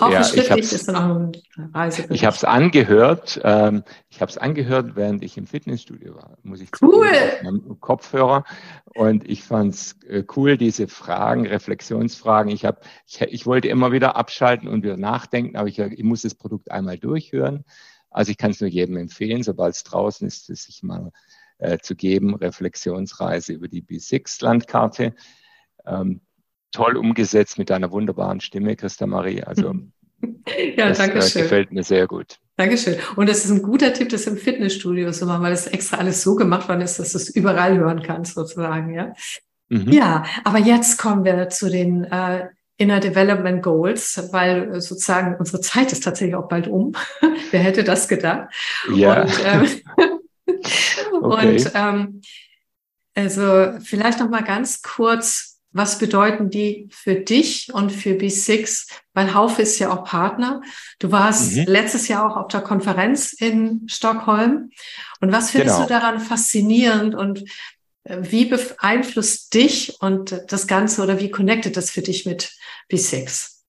ja, 0.00 0.24
schriftlich 0.24 0.72
ist 0.72 0.88
dann 0.88 0.96
auch. 0.96 1.88
Ich 2.10 2.24
habe 2.24 2.36
es 2.36 2.44
angehört. 2.44 3.40
Ähm, 3.44 3.84
ich 4.10 4.20
habe 4.20 4.30
es 4.30 4.38
angehört, 4.38 4.96
während 4.96 5.22
ich 5.22 5.36
im 5.36 5.46
Fitnessstudio 5.46 6.14
war, 6.14 6.36
muss 6.42 6.60
ich 6.60 6.70
cool. 6.80 7.06
Zugeben, 7.40 7.80
Kopfhörer. 7.80 8.44
Und 8.94 9.28
ich 9.28 9.42
fand 9.42 9.74
es 9.74 9.96
äh, 10.06 10.24
cool, 10.36 10.56
diese 10.56 10.88
Fragen, 10.88 11.46
Reflexionsfragen. 11.46 12.52
Ich, 12.52 12.64
hab, 12.64 12.84
ich, 13.06 13.20
ich 13.20 13.46
wollte 13.46 13.68
immer 13.68 13.92
wieder 13.92 14.16
abschalten 14.16 14.68
und 14.68 14.82
wieder 14.82 14.96
nachdenken, 14.96 15.56
aber 15.56 15.68
ich, 15.68 15.78
ich 15.78 16.04
muss 16.04 16.22
das 16.22 16.34
Produkt 16.34 16.70
einmal 16.70 16.98
durchhören. 16.98 17.64
Also 18.10 18.30
ich 18.30 18.38
kann 18.38 18.50
es 18.50 18.60
nur 18.60 18.70
jedem 18.70 18.96
empfehlen, 18.96 19.42
sobald 19.42 19.74
es 19.74 19.84
draußen 19.84 20.26
ist, 20.26 20.50
es 20.50 20.64
sich 20.64 20.82
mal 20.82 21.12
äh, 21.58 21.78
zu 21.78 21.94
geben, 21.96 22.34
Reflexionsreise 22.34 23.52
über 23.52 23.68
die 23.68 23.82
B6-Landkarte. 23.82 25.14
Ähm, 25.86 26.20
toll 26.72 26.96
umgesetzt 26.96 27.58
mit 27.58 27.70
deiner 27.70 27.90
wunderbaren 27.90 28.40
Stimme, 28.40 28.76
Christa 28.76 29.06
Marie. 29.06 29.42
Also 29.42 29.74
ja, 30.76 30.88
das 30.88 30.98
danke 30.98 31.18
äh, 31.18 31.22
schön. 31.22 31.42
gefällt 31.42 31.72
mir 31.72 31.84
sehr 31.84 32.06
gut. 32.06 32.38
Dankeschön. 32.56 32.96
Und 33.16 33.28
das 33.28 33.44
ist 33.44 33.50
ein 33.50 33.62
guter 33.62 33.92
Tipp, 33.92 34.10
das 34.10 34.26
im 34.26 34.36
Fitnessstudio 34.36 35.10
zu 35.10 35.26
machen, 35.26 35.42
weil 35.42 35.50
das 35.50 35.66
extra 35.66 35.98
alles 35.98 36.22
so 36.22 36.34
gemacht 36.34 36.68
worden 36.68 36.82
ist, 36.82 36.98
dass 36.98 37.12
du 37.12 37.18
es 37.18 37.30
überall 37.30 37.78
hören 37.78 38.02
kannst, 38.02 38.34
sozusagen. 38.34 38.94
Ja, 38.94 39.12
mhm. 39.68 39.90
ja 39.90 40.24
aber 40.44 40.58
jetzt 40.58 40.98
kommen 40.98 41.24
wir 41.24 41.48
zu 41.48 41.70
den 41.70 42.04
äh, 42.04 42.48
Inner 42.76 43.00
Development 43.00 43.62
Goals, 43.62 44.28
weil 44.32 44.74
äh, 44.74 44.80
sozusagen 44.80 45.36
unsere 45.38 45.60
Zeit 45.60 45.92
ist 45.92 46.04
tatsächlich 46.04 46.34
auch 46.34 46.48
bald 46.48 46.68
um. 46.68 46.92
Wer 47.50 47.60
hätte 47.60 47.84
das 47.84 48.08
gedacht? 48.08 48.48
Ja. 48.94 49.22
Und, 49.22 49.32
ähm, 49.44 49.66
okay. 51.22 51.56
und 51.56 51.72
ähm, 51.74 52.22
also 53.14 53.78
vielleicht 53.84 54.20
noch 54.20 54.30
mal 54.30 54.42
ganz 54.42 54.82
kurz, 54.82 55.51
was 55.72 55.98
bedeuten 55.98 56.50
die 56.50 56.88
für 56.90 57.14
dich 57.14 57.72
und 57.72 57.90
für 57.90 58.10
B6? 58.10 58.88
Weil 59.14 59.34
Haufe 59.34 59.62
ist 59.62 59.78
ja 59.78 59.92
auch 59.92 60.04
Partner. 60.04 60.62
Du 60.98 61.10
warst 61.10 61.56
mhm. 61.56 61.64
letztes 61.66 62.08
Jahr 62.08 62.30
auch 62.30 62.36
auf 62.36 62.48
der 62.48 62.60
Konferenz 62.60 63.32
in 63.32 63.86
Stockholm. 63.88 64.70
Und 65.20 65.32
was 65.32 65.50
findest 65.50 65.76
genau. 65.76 65.88
du 65.88 65.92
daran 65.92 66.20
faszinierend 66.20 67.14
und 67.14 67.44
äh, 68.04 68.18
wie 68.20 68.46
beeinflusst 68.46 69.54
dich 69.54 69.96
und 70.00 70.44
das 70.48 70.66
Ganze 70.66 71.02
oder 71.02 71.20
wie 71.20 71.30
connected 71.30 71.76
das 71.76 71.90
für 71.90 72.02
dich 72.02 72.26
mit 72.26 72.52
B6? 72.90 73.62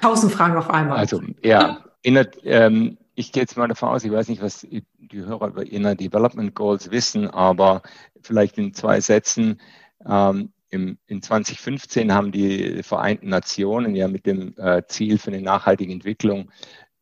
Tausend 0.00 0.32
Fragen 0.32 0.56
auf 0.56 0.70
einmal. 0.70 0.98
Also, 0.98 1.20
ja, 1.42 1.84
der, 2.04 2.30
ähm, 2.44 2.98
ich 3.14 3.32
gehe 3.32 3.42
jetzt 3.42 3.56
mal 3.56 3.68
davon 3.68 3.90
aus, 3.90 4.04
ich 4.04 4.12
weiß 4.12 4.28
nicht, 4.28 4.42
was 4.42 4.60
die 4.60 4.84
Hörer 5.12 5.48
über 5.48 5.66
Inner 5.66 5.94
Development 5.94 6.54
Goals 6.54 6.90
wissen, 6.90 7.28
aber 7.28 7.82
vielleicht 8.22 8.58
in 8.58 8.72
zwei 8.74 9.00
Sätzen. 9.00 9.60
Ähm, 10.06 10.52
im, 10.72 10.98
in 11.06 11.22
2015 11.22 12.12
haben 12.12 12.32
die 12.32 12.82
Vereinten 12.82 13.28
Nationen 13.28 13.94
ja 13.94 14.08
mit 14.08 14.26
dem 14.26 14.54
äh, 14.56 14.82
Ziel 14.88 15.18
für 15.18 15.30
eine 15.30 15.42
nachhaltige 15.42 15.92
Entwicklung 15.92 16.50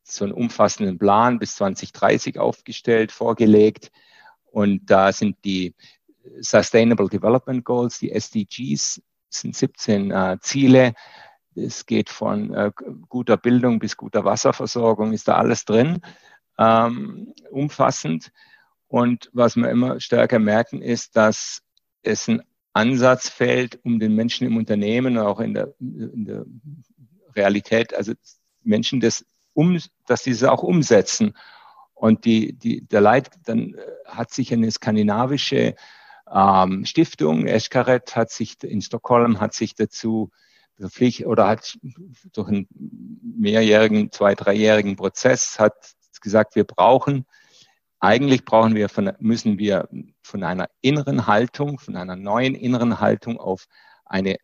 so 0.02 0.24
einen 0.24 0.34
umfassenden 0.34 0.98
Plan 0.98 1.38
bis 1.38 1.54
2030 1.54 2.38
aufgestellt, 2.38 3.12
vorgelegt. 3.12 3.92
Und 4.50 4.90
da 4.90 5.12
sind 5.12 5.36
die 5.44 5.76
Sustainable 6.40 7.08
Development 7.08 7.64
Goals, 7.64 8.00
die 8.00 8.10
SDGs, 8.10 9.00
sind 9.28 9.54
17 9.54 10.10
äh, 10.10 10.38
Ziele. 10.40 10.94
Es 11.54 11.86
geht 11.86 12.10
von 12.10 12.52
äh, 12.52 12.72
guter 13.08 13.36
Bildung 13.36 13.78
bis 13.78 13.96
guter 13.96 14.24
Wasserversorgung, 14.24 15.12
ist 15.12 15.28
da 15.28 15.36
alles 15.36 15.64
drin, 15.64 16.00
ähm, 16.58 17.32
umfassend. 17.50 18.32
Und 18.88 19.30
was 19.32 19.54
wir 19.54 19.70
immer 19.70 20.00
stärker 20.00 20.40
merken, 20.40 20.82
ist, 20.82 21.14
dass 21.14 21.62
es 22.02 22.26
ein 22.26 22.42
Ansatzfeld, 22.72 23.80
um 23.84 23.98
den 23.98 24.14
Menschen 24.14 24.46
im 24.46 24.56
Unternehmen, 24.56 25.18
auch 25.18 25.40
in 25.40 25.54
der, 25.54 25.74
in 25.80 26.24
der 26.24 26.44
Realität, 27.34 27.94
also 27.94 28.12
Menschen 28.62 29.00
das 29.00 29.24
um, 29.52 29.78
dass 30.06 30.24
sie 30.24 30.30
es 30.30 30.44
auch 30.44 30.62
umsetzen. 30.62 31.36
Und 31.94 32.24
die, 32.24 32.52
die, 32.52 32.82
der 32.82 33.00
Leit, 33.00 33.30
dann 33.44 33.74
äh, 33.74 33.82
hat 34.06 34.32
sich 34.32 34.52
eine 34.52 34.70
skandinavische 34.70 35.74
ähm, 36.32 36.84
Stiftung, 36.84 37.46
Eschkaret, 37.46 38.14
hat 38.16 38.30
sich 38.30 38.62
in 38.62 38.80
Stockholm, 38.80 39.40
hat 39.40 39.52
sich 39.54 39.74
dazu 39.74 40.30
verpflichtet 40.76 41.26
oder 41.26 41.48
hat 41.48 41.78
durch 42.32 42.48
einen 42.48 42.68
mehrjährigen, 43.20 44.10
zwei, 44.12 44.34
dreijährigen 44.34 44.96
Prozess 44.96 45.58
hat 45.58 45.74
gesagt, 46.20 46.54
wir 46.54 46.64
brauchen 46.64 47.26
eigentlich 48.00 48.44
brauchen 48.44 48.74
wir 48.74 48.88
von, 48.88 49.12
müssen 49.18 49.58
wir 49.58 49.88
von 50.22 50.42
einer 50.42 50.68
inneren 50.80 51.26
Haltung, 51.26 51.78
von 51.78 51.96
einer 51.96 52.16
neuen 52.16 52.54
inneren 52.54 52.98
Haltung 53.00 53.38
auf 53.38 53.66
eine 54.06 54.36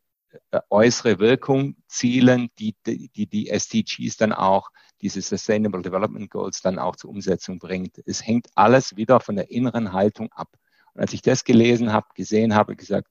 äh, 0.51 0.61
äußere 0.69 1.19
Wirkung 1.19 1.77
zielen, 1.89 2.51
die, 2.59 2.77
die 2.85 3.27
die 3.27 3.49
SDGs 3.49 4.17
dann 4.19 4.33
auch, 4.33 4.71
diese 5.01 5.21
Sustainable 5.21 5.83
Development 5.83 6.31
Goals 6.31 6.63
dann 6.63 6.79
auch 6.79 6.97
zur 6.97 7.11
Umsetzung 7.11 7.59
bringt. 7.59 8.01
Es 8.07 8.27
hängt 8.27 8.49
alles 8.55 8.97
wieder 8.97 9.21
von 9.21 9.37
der 9.37 9.51
inneren 9.51 9.93
Haltung 9.93 10.31
ab. 10.33 10.49
Und 10.95 11.01
als 11.01 11.13
ich 11.13 11.23
das 11.23 11.45
gelesen 11.45 11.93
habe, 11.93 12.07
gesehen 12.15 12.55
habe, 12.55 12.77
gesagt, 12.77 13.09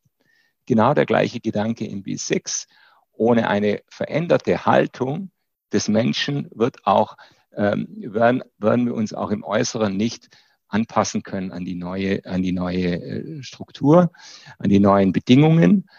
genau 0.65 0.93
der 0.93 1.05
gleiche 1.05 1.39
Gedanke 1.39 1.85
im 1.85 2.03
B6. 2.03 2.67
Ohne 3.13 3.49
eine 3.49 3.81
veränderte 3.87 4.65
Haltung 4.65 5.31
des 5.71 5.87
Menschen 5.87 6.49
wird 6.53 6.85
auch 6.85 7.17
ähm, 7.55 7.87
werden, 7.97 8.43
werden 8.57 8.85
wir 8.85 8.95
uns 8.95 9.13
auch 9.13 9.31
im 9.31 9.43
Äußeren 9.43 9.95
nicht 9.95 10.29
anpassen 10.67 11.23
können 11.23 11.51
an 11.51 11.65
die 11.65 11.75
neue, 11.75 12.25
an 12.25 12.41
die 12.41 12.51
neue 12.51 13.01
äh, 13.01 13.43
Struktur, 13.43 14.11
an 14.59 14.69
die 14.69 14.79
neuen 14.79 15.11
Bedingungen. 15.11 15.89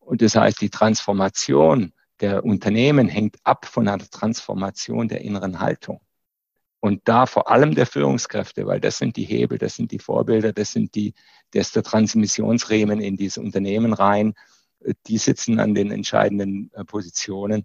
Und 0.00 0.22
das 0.22 0.34
heißt, 0.34 0.60
die 0.60 0.70
Transformation 0.70 1.92
der 2.20 2.44
Unternehmen 2.44 3.08
hängt 3.08 3.36
ab 3.44 3.66
von 3.66 3.88
einer 3.88 4.08
Transformation 4.08 5.08
der 5.08 5.22
inneren 5.22 5.60
Haltung. 5.60 6.00
Und 6.80 7.00
da 7.04 7.24
vor 7.26 7.50
allem 7.50 7.74
der 7.74 7.86
Führungskräfte, 7.86 8.66
weil 8.66 8.78
das 8.78 8.98
sind 8.98 9.16
die 9.16 9.24
Hebel, 9.24 9.56
das 9.56 9.74
sind 9.74 9.90
die 9.90 9.98
Vorbilder, 9.98 10.52
das 10.52 10.72
sind 10.72 10.94
die, 10.94 11.14
das 11.52 11.68
ist 11.68 11.76
der 11.76 11.82
Transmissionsriemen 11.82 13.00
in 13.00 13.16
diese 13.16 13.40
Unternehmen 13.40 13.94
rein. 13.94 14.34
Die 15.06 15.16
sitzen 15.16 15.60
an 15.60 15.74
den 15.74 15.90
entscheidenden 15.90 16.70
äh, 16.74 16.84
Positionen. 16.84 17.64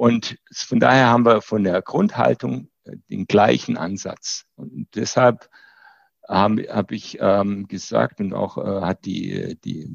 Und 0.00 0.38
von 0.50 0.80
daher 0.80 1.08
haben 1.10 1.26
wir 1.26 1.42
von 1.42 1.62
der 1.62 1.82
Grundhaltung 1.82 2.70
äh, 2.84 2.96
den 3.10 3.26
gleichen 3.26 3.76
Ansatz. 3.76 4.46
Und 4.56 4.88
deshalb 4.94 5.50
habe 6.26 6.62
hab 6.70 6.90
ich 6.90 7.18
ähm, 7.20 7.68
gesagt 7.68 8.18
und 8.18 8.32
auch 8.32 8.56
äh, 8.56 8.80
hat 8.80 9.04
die, 9.04 9.58
die, 9.62 9.90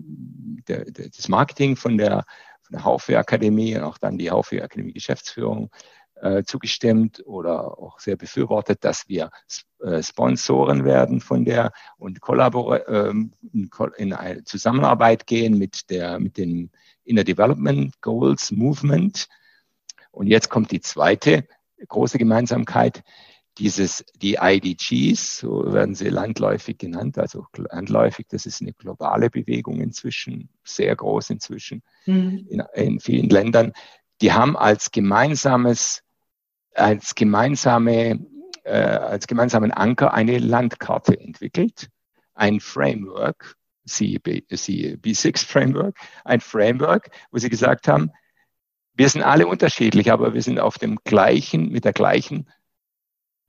der, 0.68 0.86
der, 0.92 1.10
das 1.10 1.28
Marketing 1.28 1.76
von 1.76 1.98
der, 1.98 2.24
von 2.62 2.74
der 2.74 2.84
Haufe 2.84 3.18
Akademie 3.18 3.76
und 3.76 3.82
auch 3.82 3.98
dann 3.98 4.20
die 4.20 4.30
Haufe 4.30 4.64
Akademie 4.64 4.94
Geschäftsführung 4.94 5.72
äh, 6.22 6.44
zugestimmt 6.44 7.24
oder 7.26 7.80
auch 7.80 8.00
sehr 8.00 8.16
befürwortet, 8.16 8.84
dass 8.84 9.10
wir 9.10 9.32
äh, 9.80 10.04
Sponsoren 10.04 10.86
werden 10.86 11.20
von 11.20 11.46
der 11.46 11.72
und 11.98 12.22
kollabor 12.22 12.88
ähm, 12.88 13.34
in 13.98 14.14
eine 14.14 14.44
Zusammenarbeit 14.44 15.26
gehen 15.26 15.58
mit 15.58 15.90
der 15.90 16.20
mit 16.20 16.38
den 16.38 16.70
Inner 17.06 17.24
Development 17.24 18.00
Goals 18.02 18.52
Movement 18.52 19.28
und 20.16 20.28
jetzt 20.28 20.50
kommt 20.50 20.72
die 20.72 20.82
zweite 20.82 21.48
große 21.88 22.18
Gemeinsamkeit. 22.18 23.04
Dieses, 23.58 24.04
die 24.16 24.38
IDGs, 24.42 25.38
so 25.38 25.72
werden 25.72 25.96
sie 25.96 26.10
landläufig 26.10 26.78
genannt, 26.78 27.18
also 27.18 27.46
landläufig, 27.56 28.28
das 28.28 28.46
ist 28.46 28.62
eine 28.62 28.74
globale 28.74 29.30
Bewegung 29.30 29.80
inzwischen, 29.80 30.50
sehr 30.64 30.94
groß 30.94 31.30
inzwischen 31.30 31.82
mhm. 32.06 32.46
in, 32.50 32.64
in 32.74 33.00
vielen 33.00 33.30
Ländern. 33.30 33.72
Die 34.22 34.34
haben 34.34 34.58
als 34.58 34.92
gemeinsames, 34.92 36.04
als 36.74 37.16
gemeinsame, 37.16 38.26
äh, 38.64 38.74
als 38.74 39.26
gemeinsamen 39.28 39.72
Anker 39.72 40.14
eine 40.14 40.38
Landkarte 40.38 41.18
entwickelt, 41.18 41.90
ein 42.34 42.60
Framework, 42.60 43.56
B6 43.88 45.46
Framework, 45.46 45.98
ein 46.26 46.42
Framework, 46.42 47.10
wo 47.32 47.38
sie 47.38 47.50
gesagt 47.50 47.88
haben, 47.88 48.12
wir 48.96 49.10
sind 49.10 49.24
alle 49.24 49.48
unterschiedlich, 49.48 50.12
aber 50.12 50.34
wir 50.34 50.42
sind 50.42 50.60
auf 50.60 50.78
dem 50.78 50.98
gleichen, 51.04 51.70
mit 51.70 51.86
der 51.86 51.94
gleichen 51.94 52.50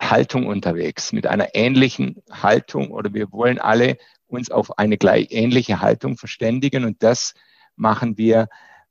Haltung 0.01 0.47
unterwegs, 0.47 1.13
mit 1.13 1.27
einer 1.27 1.55
ähnlichen 1.55 2.23
Haltung 2.31 2.91
oder 2.91 3.15
wir 3.15 3.33
wollen 3.33 3.59
alle 3.59 3.97
uns 4.27 4.51
auf 4.51 4.79
eine 4.79 4.99
gleich 4.99 5.29
ähnliche 5.31 5.81
Haltung 5.81 6.17
verständigen. 6.17 6.85
Und 6.85 7.03
das 7.03 7.35
machen 7.77 8.19
wir 8.19 8.49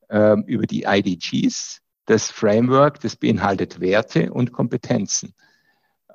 äh, 0.10 0.38
über 0.46 0.66
die 0.66 0.84
IDGs. 0.84 1.82
Das 2.06 2.32
Framework, 2.32 3.00
das 3.02 3.16
beinhaltet 3.16 3.80
Werte 3.80 4.32
und 4.32 4.52
Kompetenzen. 4.52 5.34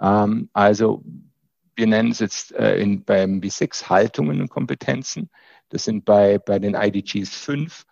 Ähm, 0.00 0.48
also 0.52 1.04
wir 1.74 1.86
nennen 1.86 2.12
es 2.12 2.18
jetzt 2.18 2.52
äh, 2.52 2.78
in, 2.78 3.04
beim 3.04 3.40
B6 3.40 3.88
Haltungen 3.88 4.40
und 4.40 4.50
Kompetenzen. 4.50 5.30
Das 5.68 5.84
sind 5.84 6.04
bei, 6.04 6.38
bei 6.38 6.58
den 6.58 6.74
IDGs 6.74 7.30
fünf, 7.30 7.84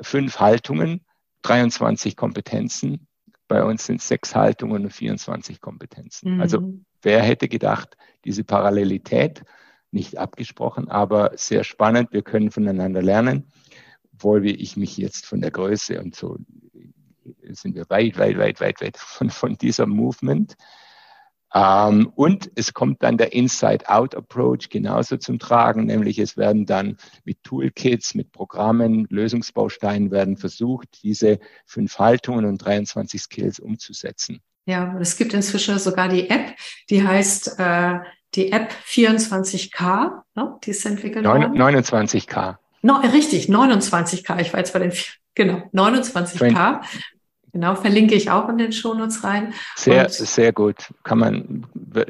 fünf 0.00 0.40
Haltungen, 0.40 1.03
23 1.44 2.16
Kompetenzen. 2.16 3.06
Bei 3.48 3.62
uns 3.62 3.86
sind 3.86 4.00
es 4.00 4.08
sechs 4.08 4.34
Haltungen 4.34 4.84
und 4.84 4.92
24 4.92 5.60
Kompetenzen. 5.60 6.36
Mhm. 6.36 6.40
Also 6.40 6.74
wer 7.02 7.22
hätte 7.22 7.48
gedacht, 7.48 7.96
diese 8.24 8.44
Parallelität, 8.44 9.44
nicht 9.90 10.18
abgesprochen, 10.18 10.88
aber 10.88 11.32
sehr 11.36 11.62
spannend. 11.62 12.12
Wir 12.12 12.22
können 12.22 12.50
voneinander 12.50 13.00
lernen, 13.00 13.46
obwohl 14.12 14.44
ich 14.46 14.76
mich 14.76 14.96
jetzt 14.96 15.24
von 15.24 15.40
der 15.40 15.52
Größe 15.52 16.00
und 16.00 16.16
so 16.16 16.38
sind 17.52 17.74
wir 17.74 17.88
weit, 17.88 18.18
weit, 18.18 18.36
weit, 18.36 18.60
weit, 18.60 18.80
weit 18.80 18.96
von, 18.96 19.30
von 19.30 19.56
dieser 19.56 19.86
Movement. 19.86 20.56
Ähm, 21.54 22.10
und 22.16 22.50
es 22.56 22.74
kommt 22.74 23.02
dann 23.04 23.16
der 23.16 23.32
Inside-Out-Approach 23.32 24.70
genauso 24.70 25.16
zum 25.16 25.38
Tragen, 25.38 25.86
nämlich 25.86 26.18
es 26.18 26.36
werden 26.36 26.66
dann 26.66 26.96
mit 27.24 27.42
Toolkits, 27.44 28.14
mit 28.14 28.32
Programmen, 28.32 29.06
Lösungsbausteinen 29.08 30.10
werden 30.10 30.36
versucht, 30.36 30.88
diese 31.04 31.38
fünf 31.64 31.98
Haltungen 31.98 32.44
und 32.44 32.58
23 32.58 33.22
Skills 33.22 33.60
umzusetzen. 33.60 34.40
Ja, 34.66 34.96
es 34.98 35.16
gibt 35.16 35.32
inzwischen 35.32 35.78
sogar 35.78 36.08
die 36.08 36.28
App, 36.28 36.56
die 36.90 37.06
heißt 37.06 37.58
äh, 37.58 37.98
die 38.34 38.50
App 38.50 38.72
24K, 38.86 40.22
ne? 40.34 40.58
die 40.64 40.70
ist 40.70 40.84
entwickelt 40.84 41.24
worden. 41.24 41.56
29K. 41.56 42.56
No, 42.82 42.96
richtig, 42.96 43.48
29K. 43.48 44.40
Ich 44.40 44.52
war 44.52 44.60
jetzt 44.60 44.72
bei 44.72 44.80
den, 44.80 44.92
genau, 45.34 45.62
29K. 45.72 46.80
Genau, 47.54 47.76
verlinke 47.76 48.16
ich 48.16 48.32
auch 48.32 48.48
in 48.48 48.58
den 48.58 48.72
Shownotes 48.72 49.22
rein. 49.22 49.54
Sehr, 49.76 50.06
und, 50.06 50.12
sehr 50.12 50.52
gut. 50.52 50.92
Kann 51.04 51.18
man, 51.20 51.66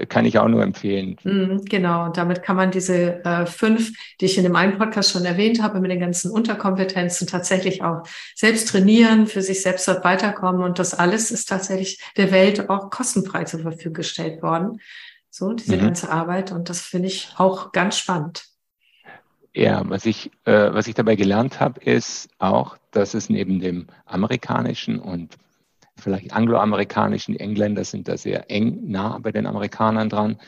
kann 0.08 0.24
ich 0.24 0.38
auch 0.38 0.48
nur 0.48 0.62
empfehlen. 0.62 1.18
Mhm, 1.22 1.66
genau. 1.66 2.06
Und 2.06 2.16
damit 2.16 2.42
kann 2.42 2.56
man 2.56 2.70
diese 2.70 3.22
äh, 3.26 3.44
fünf, 3.44 3.92
die 4.22 4.24
ich 4.24 4.38
in 4.38 4.44
dem 4.44 4.56
einen 4.56 4.78
Podcast 4.78 5.10
schon 5.10 5.26
erwähnt 5.26 5.62
habe, 5.62 5.80
mit 5.80 5.90
den 5.90 6.00
ganzen 6.00 6.30
Unterkompetenzen 6.30 7.26
tatsächlich 7.26 7.82
auch 7.82 8.04
selbst 8.34 8.70
trainieren, 8.70 9.26
für 9.26 9.42
sich 9.42 9.60
selbst 9.60 9.86
dort 9.86 10.02
weiterkommen. 10.02 10.62
Und 10.62 10.78
das 10.78 10.94
alles 10.94 11.30
ist 11.30 11.46
tatsächlich 11.46 12.02
der 12.16 12.30
Welt 12.30 12.70
auch 12.70 12.88
kostenfrei 12.88 13.44
zur 13.44 13.60
Verfügung 13.60 13.92
gestellt 13.92 14.42
worden. 14.42 14.80
So, 15.28 15.52
diese 15.52 15.76
mhm. 15.76 15.80
ganze 15.82 16.08
Arbeit. 16.08 16.52
Und 16.52 16.70
das 16.70 16.80
finde 16.80 17.08
ich 17.08 17.34
auch 17.36 17.72
ganz 17.72 17.98
spannend. 17.98 18.44
Ja, 19.54 19.88
was 19.88 20.04
ich, 20.04 20.32
äh, 20.44 20.72
was 20.72 20.88
ich 20.88 20.94
dabei 20.94 21.14
gelernt 21.14 21.60
habe, 21.60 21.80
ist 21.80 22.28
auch, 22.38 22.76
dass 22.90 23.14
es 23.14 23.30
neben 23.30 23.60
dem 23.60 23.86
amerikanischen 24.04 24.98
und 24.98 25.36
vielleicht 25.96 26.32
angloamerikanischen, 26.32 27.36
Engländer 27.36 27.84
sind 27.84 28.08
da 28.08 28.16
sehr 28.16 28.50
eng 28.50 28.80
nah 28.90 29.18
bei 29.18 29.30
den 29.30 29.46
Amerikanern 29.46 30.08
dran, 30.08 30.38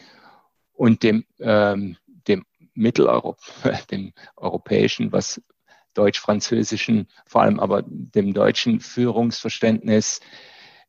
und 0.77 1.03
dem, 1.03 1.25
ähm, 1.41 1.97
dem 2.29 2.45
Mitteleuropa, 2.75 3.43
dem 3.91 4.13
europäischen, 4.37 5.13
was 5.13 5.41
deutsch-französischen, 5.95 7.09
vor 7.27 7.43
allem 7.43 7.59
aber 7.59 7.83
dem 7.87 8.35
deutschen 8.35 8.81
Führungsverständnis, 8.81 10.21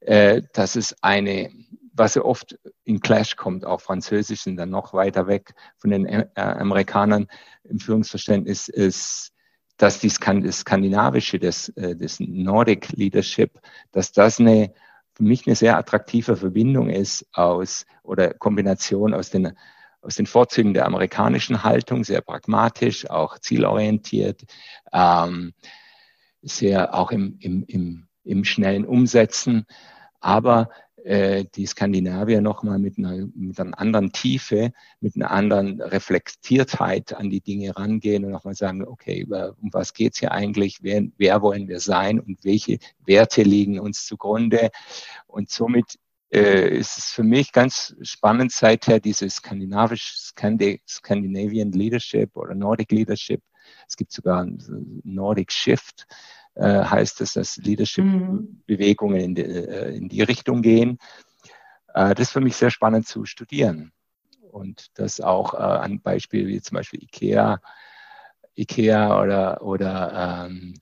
äh, 0.02 0.42
dass 0.54 0.76
es 0.76 1.02
eine 1.02 1.52
was 1.98 2.16
ja 2.16 2.24
oft 2.24 2.58
in 2.84 3.00
Clash 3.00 3.36
kommt, 3.36 3.66
auch 3.66 3.82
Französisch 3.82 4.42
sind 4.42 4.58
dann 4.58 4.70
noch 4.70 4.94
weiter 4.94 5.28
weg 5.28 5.54
von 5.78 5.90
den 5.90 6.06
äh, 6.06 6.28
Amerikanern. 6.36 7.28
Im 7.64 7.80
Führungsverständnis, 7.80 8.68
ist, 8.68 9.32
dass 9.78 10.00
die 10.00 10.08
das 10.10 10.60
Skandinavische, 10.60 11.40
das, 11.40 11.70
äh, 11.70 11.96
das 11.96 12.20
Nordic 12.20 12.90
Leadership, 12.90 13.60
dass 13.92 14.12
das 14.12 14.40
eine, 14.40 14.74
für 15.14 15.24
mich 15.24 15.48
eine 15.48 15.56
sehr 15.56 15.78
attraktive 15.78 16.38
Verbindung 16.38 16.90
ist 16.90 17.26
aus 17.34 17.86
oder 18.04 18.34
Kombination 18.34 19.14
aus 19.14 19.30
den, 19.30 19.54
aus 20.02 20.16
den 20.16 20.26
Vorzügen 20.26 20.74
der 20.74 20.86
amerikanischen 20.86 21.64
Haltung, 21.64 22.04
sehr 22.04 22.22
pragmatisch, 22.22 23.10
auch 23.10 23.40
zielorientiert, 23.40 24.44
ähm, 24.94 25.54
sehr 26.42 26.94
auch 26.94 27.12
im, 27.12 27.38
im, 27.40 27.64
im, 27.68 28.08
im 28.24 28.44
schnellen 28.44 28.86
Umsetzen, 28.86 29.66
aber 30.20 30.70
äh, 31.04 31.46
die 31.56 31.66
Skandinavier 31.66 32.42
nochmal 32.42 32.80
mit 32.80 32.98
einer, 32.98 33.28
mit 33.36 33.60
einer 33.60 33.80
anderen 33.80 34.12
Tiefe, 34.12 34.72
mit 35.00 35.16
einer 35.16 35.32
anderen 35.32 35.82
Reflektiertheit 35.82 37.14
an 37.14 37.30
die 37.30 37.42
Dinge 37.42 37.76
rangehen 37.78 38.26
und 38.26 38.32
nochmal 38.32 38.56
sagen, 38.56 38.86
okay, 38.86 39.26
um 39.26 39.74
was 39.74 39.94
geht's 39.94 40.20
hier 40.20 40.32
eigentlich, 40.32 40.80
wer, 40.82 41.04
wer 41.18 41.42
wollen 41.42 41.68
wir 41.68 41.80
sein 41.80 42.20
und 42.20 42.44
welche 42.44 42.80
Werte 43.06 43.44
liegen 43.44 43.80
uns 43.80 44.06
zugrunde. 44.06 44.70
Und 45.28 45.50
somit 45.50 46.00
äh, 46.32 46.78
ist 46.78 46.98
es 46.98 47.06
für 47.06 47.24
mich 47.24 47.52
ganz 47.52 47.96
spannend 48.02 48.52
seither 48.52 49.00
dieses 49.00 49.36
skandinavisch 49.36 50.14
Scandinavian 50.18 51.72
Leadership 51.72 52.36
oder 52.36 52.56
Nordic 52.56 52.92
Leadership. 52.92 53.42
Es 53.88 53.96
gibt 53.96 54.12
sogar 54.12 54.44
ein 54.44 55.02
Nordic 55.04 55.52
Shift, 55.52 56.08
äh, 56.58 56.84
heißt 56.84 57.22
es, 57.22 57.34
dass 57.34 57.58
Leadership-Bewegungen 57.58 59.20
in, 59.20 59.36
die, 59.36 59.44
äh, 59.44 59.96
in 59.96 60.10
die 60.10 60.24
Richtung 60.24 60.62
gehen. 60.62 60.98
Äh, 61.94 62.16
das 62.16 62.28
ist 62.28 62.32
für 62.32 62.42
mich 62.42 62.56
sehr 62.56 62.72
spannend 62.72 63.08
zu 63.08 63.26
studieren. 63.26 63.92
Und 64.52 64.88
das 64.96 65.22
auch 65.22 65.54
äh, 65.54 65.58
an 65.58 66.02
Beispielen 66.02 66.48
wie 66.48 66.62
zum 66.62 66.76
Beispiel 66.76 67.04
IKEA, 67.04 67.60
IKEA 68.58 69.22
oder, 69.22 69.62
oder 69.62 70.48
ähm, 70.48 70.74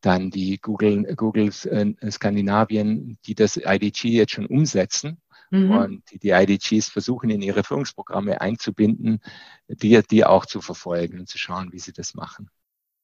dann 0.00 0.30
die 0.30 0.58
Google, 0.58 1.14
Google 1.14 1.50
äh, 1.64 2.10
Skandinavien, 2.10 3.18
die 3.26 3.34
das 3.34 3.56
IDG 3.56 4.08
jetzt 4.08 4.32
schon 4.32 4.46
umsetzen 4.46 5.18
mhm. 5.50 5.70
und 5.70 6.10
die, 6.10 6.18
die 6.18 6.30
IDGs 6.30 6.88
versuchen 6.88 7.30
in 7.30 7.42
ihre 7.42 7.62
Führungsprogramme 7.62 8.40
einzubinden, 8.40 9.20
die, 9.68 10.00
die 10.10 10.24
auch 10.24 10.46
zu 10.46 10.60
verfolgen 10.60 11.20
und 11.20 11.28
zu 11.28 11.38
schauen, 11.38 11.72
wie 11.72 11.78
sie 11.78 11.92
das 11.92 12.14
machen. 12.14 12.50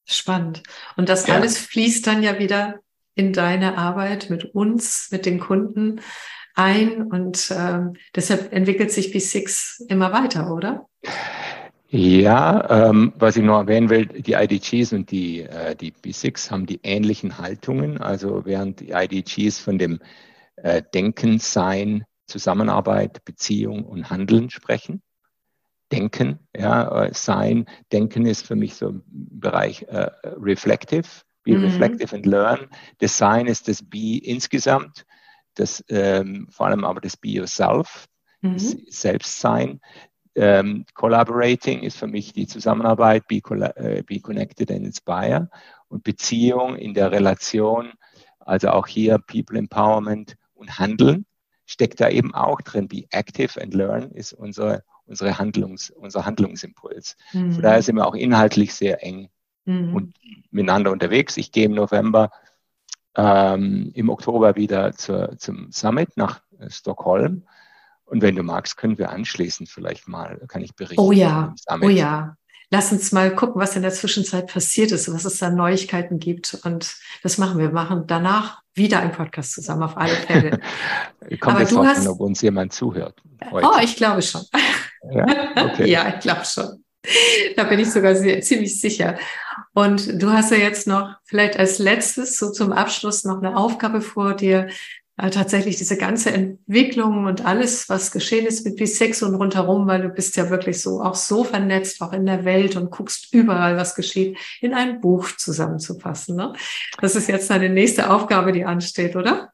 Spannend. 0.05 0.63
Und 0.97 1.09
das 1.09 1.27
ja. 1.27 1.35
alles 1.35 1.59
fließt 1.59 2.07
dann 2.07 2.23
ja 2.23 2.39
wieder 2.39 2.81
in 3.15 3.33
deine 3.33 3.79
Arbeit 3.79 4.31
mit 4.31 4.45
uns, 4.55 5.09
mit 5.11 5.27
den 5.27 5.39
Kunden 5.39 6.01
ein. 6.55 7.03
Und 7.03 7.53
ähm, 7.57 7.95
deshalb 8.15 8.53
entwickelt 8.53 8.91
sich 8.91 9.15
B6 9.15 9.87
immer 9.89 10.13
weiter, 10.13 10.53
oder? 10.53 10.87
Ja, 11.89 12.89
ähm, 12.89 13.13
was 13.17 13.37
ich 13.37 13.43
noch 13.43 13.59
erwähnen 13.59 13.91
will, 13.91 14.07
die 14.07 14.33
IDGs 14.33 14.95
und 14.95 15.11
die, 15.11 15.43
äh, 15.43 15.77
die 15.77 15.93
B6 15.93 16.51
haben 16.51 16.65
die 16.65 16.81
ähnlichen 16.83 17.37
Haltungen. 17.37 17.99
Also 17.99 18.47
während 18.47 18.81
die 18.81 18.93
IDGs 18.93 19.59
von 19.59 19.79
dem 19.79 20.01
äh, 20.57 20.83
Denken, 20.95 21.39
Sein, 21.39 22.05
Zusammenarbeit, 22.27 23.25
Beziehung 23.27 23.85
und 23.85 24.09
Handeln 24.09 24.49
sprechen, 24.49 25.03
Denken, 25.93 26.39
ja, 26.57 27.05
äh, 27.05 27.15
Sein. 27.15 27.67
Denken 27.93 28.27
ist 28.27 28.47
für 28.47 28.57
mich 28.57 28.75
so 28.75 28.89
im 28.89 29.03
Bereich 29.07 29.83
äh, 29.83 30.11
reflective, 30.25 31.07
be 31.45 31.57
mhm. 31.57 31.65
reflective 31.65 32.17
and 32.17 32.27
learn. 32.27 32.69
Design 33.01 33.47
ist 33.47 33.69
das 33.69 33.83
Be 33.83 34.19
insgesamt, 34.19 35.05
das 35.55 35.85
ähm, 35.89 36.49
vor 36.51 36.67
allem 36.67 36.85
aber 36.85 37.01
das 37.01 37.17
Be 37.17 37.29
yourself, 37.29 38.07
mhm. 38.41 38.55
das 38.55 38.77
Selbstsein. 38.89 39.81
Ähm, 40.35 40.87
collaborating 40.95 41.83
ist 41.83 41.99
für 41.99 42.07
mich 42.07 42.33
die 42.33 42.47
Zusammenarbeit, 42.47 43.29
be, 43.29 43.43
äh, 43.77 44.03
be 44.03 44.19
connected 44.19 44.71
and 44.71 44.87
inspire. 44.87 45.51
Und 45.89 46.05
Beziehung 46.05 46.77
in 46.77 46.95
der 46.95 47.13
Relation, 47.13 47.93
also 48.39 48.69
auch 48.69 48.87
hier 48.87 49.19
People 49.19 49.59
Empowerment 49.59 50.37
und 50.55 50.79
Handeln 50.79 51.27
steckt 51.67 52.01
da 52.01 52.09
eben 52.09 52.35
auch 52.35 52.63
drin. 52.63 52.89
Be 52.89 53.05
active 53.11 53.61
and 53.61 53.75
learn 53.75 54.11
ist 54.13 54.33
unsere 54.33 54.85
unsere 55.13 55.39
Handlungs, 55.39 55.91
unser 55.91 56.25
Handlungsimpuls. 56.25 57.17
Mhm. 57.35 57.53
Von 57.53 57.63
daher 57.63 57.83
sind 57.83 57.97
wir 57.97 58.07
auch 58.07 58.15
inhaltlich 58.15 58.75
sehr 58.75 59.05
eng 59.05 59.29
mhm. 59.67 59.95
und 59.95 60.15
miteinander 60.51 60.91
unterwegs. 60.91 61.37
Ich 61.37 61.53
gehe 61.53 61.67
im 61.67 61.75
November, 61.75 62.31
ähm, 63.15 63.93
im 63.95 64.09
Oktober 64.09 64.57
wieder 64.57 64.93
zur, 64.93 65.37
zum 65.37 65.71
Summit 65.71 66.17
nach 66.17 66.41
äh, 66.59 66.71
Stockholm. 66.71 67.45
Und 68.07 68.23
wenn 68.23 68.37
du 68.37 68.43
magst, 68.43 68.79
können 68.79 68.97
wir 68.97 69.11
anschließend 69.11 69.69
vielleicht 69.69 70.09
mal, 70.09 70.41
kann 70.49 70.63
ich 70.63 70.75
berichten. 70.75 71.01
Oh 71.01 71.13
ja, 71.13 71.55
oh 71.83 71.89
ja. 71.89 72.37
Lass 72.71 72.91
uns 72.91 73.13
mal 73.13 73.35
gucken, 73.35 73.61
was 73.61 73.77
in 73.77 73.83
der 73.83 73.93
Zwischenzeit 73.93 74.51
passiert 74.51 74.93
ist, 74.93 75.13
was 75.13 75.27
es 75.27 75.37
da 75.37 75.51
Neuigkeiten 75.51 76.19
gibt. 76.19 76.59
Und 76.65 76.97
das 77.23 77.37
machen 77.37 77.59
wir. 77.59 77.67
Wir 77.67 77.75
machen 77.75 78.05
danach 78.07 78.63
wieder 78.75 79.01
einen 79.01 79.13
Podcast 79.13 79.53
zusammen, 79.53 79.83
auf 79.83 79.99
alle 79.99 80.15
Fälle. 80.15 80.61
Kommt 81.41 81.57
Aber 81.57 81.61
jetzt 81.61 81.73
du 81.73 81.85
hast... 81.85 82.07
ob 82.07 82.21
uns 82.21 82.41
jemand 82.41 82.73
zuhört. 82.73 83.23
Heute. 83.51 83.67
Oh, 83.67 83.79
ich 83.83 83.97
glaube 83.97 84.23
schon. 84.23 84.43
Ja, 85.11 85.27
okay. 85.57 85.89
ja 85.89 86.15
ich 86.15 86.21
glaube 86.21 86.45
schon. 86.45 86.85
Da 87.57 87.65
bin 87.65 87.81
ich 87.81 87.91
sogar 87.91 88.15
sehr, 88.15 88.41
ziemlich 88.43 88.81
sicher. 88.81 89.19
Und 89.75 90.23
du 90.23 90.31
hast 90.31 90.51
ja 90.51 90.59
jetzt 90.59 90.87
noch 90.87 91.17
vielleicht 91.25 91.59
als 91.59 91.79
letztes, 91.79 92.39
so 92.39 92.51
zum 92.53 92.73
Abschluss, 92.73 93.25
noch 93.25 93.39
eine 93.39 93.57
Aufgabe 93.57 94.01
vor 94.01 94.35
dir. 94.35 94.69
äh, 95.19 95.31
tatsächlich 95.31 95.77
diese 95.77 95.97
ganze 95.97 96.33
Entwicklung 96.33 97.27
und 97.27 97.45
alles, 97.45 97.89
was 97.89 98.13
geschehen 98.13 98.47
ist 98.47 98.65
mit 98.65 98.79
V6 98.79 99.25
und 99.25 99.35
rundherum, 99.35 99.87
weil 99.87 100.03
du 100.03 100.09
bist 100.09 100.37
ja 100.37 100.49
wirklich 100.49 100.81
so 100.81 101.03
auch 101.03 101.15
so 101.15 101.45
vernetzt, 101.45 102.01
auch 102.01 102.13
in 102.13 102.25
der 102.25 102.45
Welt 102.45 102.77
und 102.77 102.91
guckst 102.91 103.33
überall, 103.35 103.77
was 103.77 103.95
geschieht, 103.95 104.39
in 104.61 104.73
ein 104.75 105.01
Buch 105.01 105.29
zusammenzufassen. 105.37 106.37
Ne? 106.37 106.53
Das 107.01 107.17
ist 107.17 107.29
jetzt 107.29 107.51
deine 107.51 107.69
nächste 107.69 108.11
Aufgabe, 108.11 108.53
die 108.53 108.65
ansteht, 108.65 109.17
oder? 109.17 109.53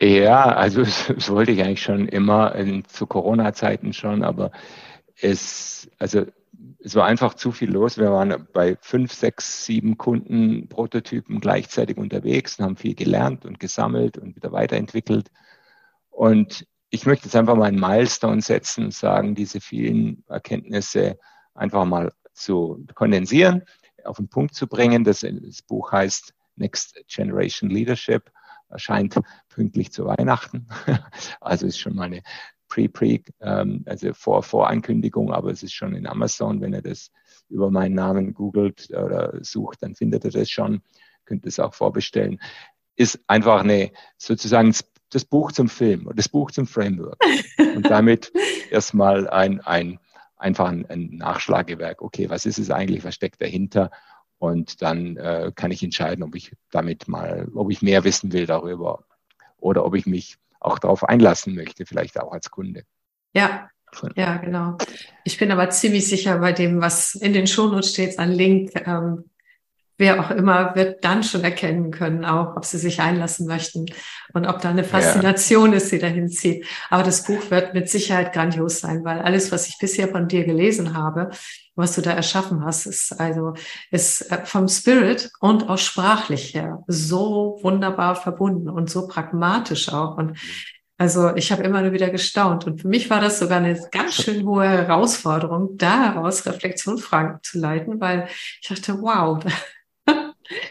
Ja, 0.00 0.44
also 0.54 0.82
das 1.14 1.30
wollte 1.30 1.52
ich 1.52 1.62
eigentlich 1.62 1.82
schon 1.82 2.08
immer 2.08 2.54
in, 2.54 2.84
zu 2.84 3.06
Corona-Zeiten 3.06 3.92
schon, 3.92 4.22
aber 4.22 4.52
es, 5.20 5.90
also 5.98 6.26
es 6.80 6.94
war 6.94 7.06
einfach 7.06 7.34
zu 7.34 7.52
viel 7.52 7.70
los. 7.70 7.98
Wir 7.98 8.10
waren 8.12 8.46
bei 8.52 8.76
fünf, 8.80 9.12
sechs, 9.12 9.64
sieben 9.64 9.98
Kunden, 9.98 10.68
Prototypen 10.68 11.40
gleichzeitig 11.40 11.96
unterwegs 11.98 12.58
und 12.58 12.64
haben 12.64 12.76
viel 12.76 12.94
gelernt 12.94 13.44
und 13.44 13.60
gesammelt 13.60 14.18
und 14.18 14.36
wieder 14.36 14.52
weiterentwickelt. 14.52 15.30
Und 16.10 16.66
ich 16.90 17.06
möchte 17.06 17.26
jetzt 17.26 17.36
einfach 17.36 17.56
mal 17.56 17.66
einen 17.66 17.80
Milestone 17.80 18.40
setzen 18.40 18.86
und 18.86 18.94
sagen, 18.94 19.34
diese 19.34 19.60
vielen 19.60 20.24
Erkenntnisse 20.28 21.18
einfach 21.54 21.84
mal 21.84 22.12
zu 22.32 22.84
kondensieren, 22.94 23.62
auf 24.04 24.16
den 24.16 24.28
Punkt 24.28 24.54
zu 24.54 24.66
bringen. 24.66 25.04
Das, 25.04 25.20
das 25.20 25.62
Buch 25.62 25.92
heißt 25.92 26.34
Next 26.56 27.00
Generation 27.08 27.70
Leadership, 27.70 28.30
erscheint 28.68 29.18
pünktlich 29.48 29.92
zu 29.92 30.06
Weihnachten. 30.06 30.68
Also 31.40 31.66
ist 31.66 31.78
schon 31.78 31.94
mal 31.94 32.04
eine 32.04 32.22
Pre-Pre, 32.68 33.20
ähm, 33.40 33.82
also 33.86 34.12
vor 34.12 34.42
Vorankündigung, 34.42 35.32
aber 35.32 35.50
es 35.50 35.62
ist 35.62 35.72
schon 35.72 35.94
in 35.94 36.06
Amazon. 36.06 36.60
Wenn 36.60 36.74
ihr 36.74 36.82
das 36.82 37.10
über 37.48 37.70
meinen 37.70 37.94
Namen 37.94 38.34
googelt 38.34 38.90
oder 38.90 39.38
sucht, 39.42 39.82
dann 39.82 39.94
findet 39.94 40.24
ihr 40.24 40.30
das 40.30 40.50
schon. 40.50 40.82
Könnt 41.24 41.46
es 41.46 41.58
auch 41.58 41.74
vorbestellen. 41.74 42.40
Ist 42.96 43.20
einfach 43.26 43.62
eine 43.62 43.92
sozusagen 44.16 44.74
das 45.10 45.24
Buch 45.24 45.52
zum 45.52 45.68
Film 45.68 46.06
oder 46.06 46.16
das 46.16 46.28
Buch 46.28 46.50
zum 46.50 46.66
Framework. 46.66 47.18
Und 47.74 47.88
damit 47.88 48.32
erstmal 48.70 49.28
ein, 49.28 49.60
ein 49.60 49.98
einfach 50.36 50.68
ein, 50.68 50.86
ein 50.86 51.16
Nachschlagewerk. 51.16 52.02
Okay, 52.02 52.30
was 52.30 52.46
ist 52.46 52.58
es 52.58 52.70
eigentlich? 52.70 53.04
Was 53.04 53.14
steckt 53.14 53.40
dahinter? 53.42 53.90
Und 54.38 54.82
dann 54.82 55.16
äh, 55.16 55.52
kann 55.54 55.70
ich 55.70 55.82
entscheiden, 55.82 56.22
ob 56.22 56.34
ich 56.34 56.52
damit 56.70 57.08
mal, 57.08 57.48
ob 57.54 57.70
ich 57.70 57.82
mehr 57.82 58.04
wissen 58.04 58.32
will 58.32 58.46
darüber 58.46 59.04
oder 59.58 59.84
ob 59.84 59.94
ich 59.96 60.06
mich 60.06 60.36
auch 60.60 60.78
darauf 60.78 61.04
einlassen 61.04 61.54
möchte, 61.54 61.86
vielleicht 61.86 62.20
auch 62.20 62.32
als 62.32 62.50
Kunde. 62.50 62.84
Ja, 63.34 63.68
ja, 64.16 64.36
genau. 64.36 64.76
Ich 65.24 65.38
bin 65.38 65.50
aber 65.50 65.70
ziemlich 65.70 66.08
sicher 66.08 66.38
bei 66.38 66.52
dem, 66.52 66.80
was 66.80 67.14
in 67.14 67.32
den 67.32 67.46
Shownotes 67.46 67.90
steht, 67.90 68.18
an 68.18 68.32
Link, 68.32 68.72
ähm, 68.86 69.24
wer 69.98 70.20
auch 70.20 70.30
immer 70.30 70.74
wird 70.76 71.04
dann 71.04 71.22
schon 71.22 71.42
erkennen 71.42 71.90
können, 71.90 72.24
auch 72.24 72.56
ob 72.56 72.64
sie 72.64 72.78
sich 72.78 73.00
einlassen 73.00 73.46
möchten 73.46 73.86
und 74.32 74.46
ob 74.46 74.60
da 74.60 74.70
eine 74.70 74.84
Faszination 74.84 75.72
ja. 75.72 75.76
ist, 75.76 75.90
die 75.92 75.98
dahin 75.98 76.28
zieht. 76.28 76.64
Aber 76.88 77.02
das 77.02 77.24
Buch 77.24 77.50
wird 77.50 77.74
mit 77.74 77.90
Sicherheit 77.90 78.32
grandios 78.32 78.80
sein, 78.80 79.04
weil 79.04 79.18
alles, 79.18 79.50
was 79.50 79.68
ich 79.68 79.76
bisher 79.78 80.08
von 80.08 80.28
dir 80.28 80.44
gelesen 80.44 80.96
habe, 80.96 81.30
was 81.74 81.94
du 81.94 82.00
da 82.00 82.12
erschaffen 82.12 82.64
hast, 82.64 82.86
ist 82.86 83.20
also 83.20 83.54
ist 83.90 84.32
äh, 84.32 84.44
vom 84.44 84.68
Spirit 84.68 85.30
und 85.40 85.68
auch 85.68 85.78
sprachlich 85.78 86.54
her 86.54 86.82
so 86.86 87.58
wunderbar 87.62 88.16
verbunden 88.16 88.68
und 88.68 88.90
so 88.90 89.06
pragmatisch 89.06 89.92
auch 89.92 90.16
und 90.16 90.38
also 91.00 91.36
ich 91.36 91.52
habe 91.52 91.62
immer 91.62 91.80
nur 91.80 91.92
wieder 91.92 92.10
gestaunt. 92.10 92.66
Und 92.66 92.80
für 92.80 92.88
mich 92.88 93.08
war 93.08 93.20
das 93.20 93.38
sogar 93.38 93.58
eine 93.58 93.78
ganz 93.92 94.14
schön 94.14 94.44
hohe 94.44 94.68
Herausforderung, 94.68 95.76
daraus 95.76 96.44
Reflexionsfragen 96.44 97.38
zu 97.40 97.60
leiten, 97.60 98.00
weil 98.00 98.26
ich 98.60 98.68
dachte, 98.68 99.00
wow, 99.00 99.38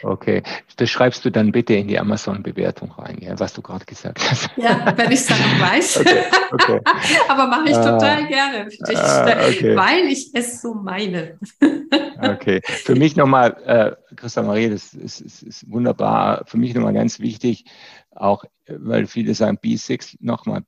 Okay, 0.02 0.42
das 0.76 0.90
schreibst 0.90 1.24
du 1.24 1.30
dann 1.30 1.52
bitte 1.52 1.74
in 1.74 1.88
die 1.88 1.98
Amazon-Bewertung 1.98 2.90
rein, 2.92 3.18
ja, 3.20 3.38
was 3.38 3.52
du 3.52 3.62
gerade 3.62 3.84
gesagt 3.84 4.18
hast. 4.20 4.50
Ja, 4.56 4.92
wenn 4.96 5.12
ich 5.12 5.20
es 5.20 5.26
dann 5.26 5.38
noch 5.38 5.60
weiß. 5.70 5.98
Okay, 5.98 6.22
okay. 6.52 6.80
Aber 7.28 7.46
mache 7.46 7.70
ich 7.70 7.76
total 7.76 8.26
gerne, 8.26 8.66
dich, 8.66 8.78
uh, 8.80 9.48
okay. 9.48 9.76
weil 9.76 10.06
ich 10.06 10.34
es 10.34 10.60
so 10.60 10.74
meine. 10.74 11.38
okay, 12.22 12.60
für 12.64 12.96
mich 12.96 13.16
nochmal, 13.16 13.56
äh, 13.64 14.14
Christa 14.16 14.42
Marie, 14.42 14.70
das 14.70 14.94
ist, 14.94 15.20
ist, 15.20 15.42
ist 15.42 15.70
wunderbar. 15.70 16.44
Für 16.46 16.56
mich 16.56 16.74
nochmal 16.74 16.94
ganz 16.94 17.20
wichtig, 17.20 17.64
auch 18.10 18.44
weil 18.66 19.06
viele 19.06 19.34
sagen 19.34 19.58
B6, 19.62 20.16
nochmal 20.20 20.62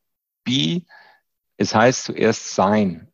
B, 0.45 0.83
es 1.57 1.75
heißt 1.75 2.05
zuerst 2.05 2.55
sein. 2.55 3.09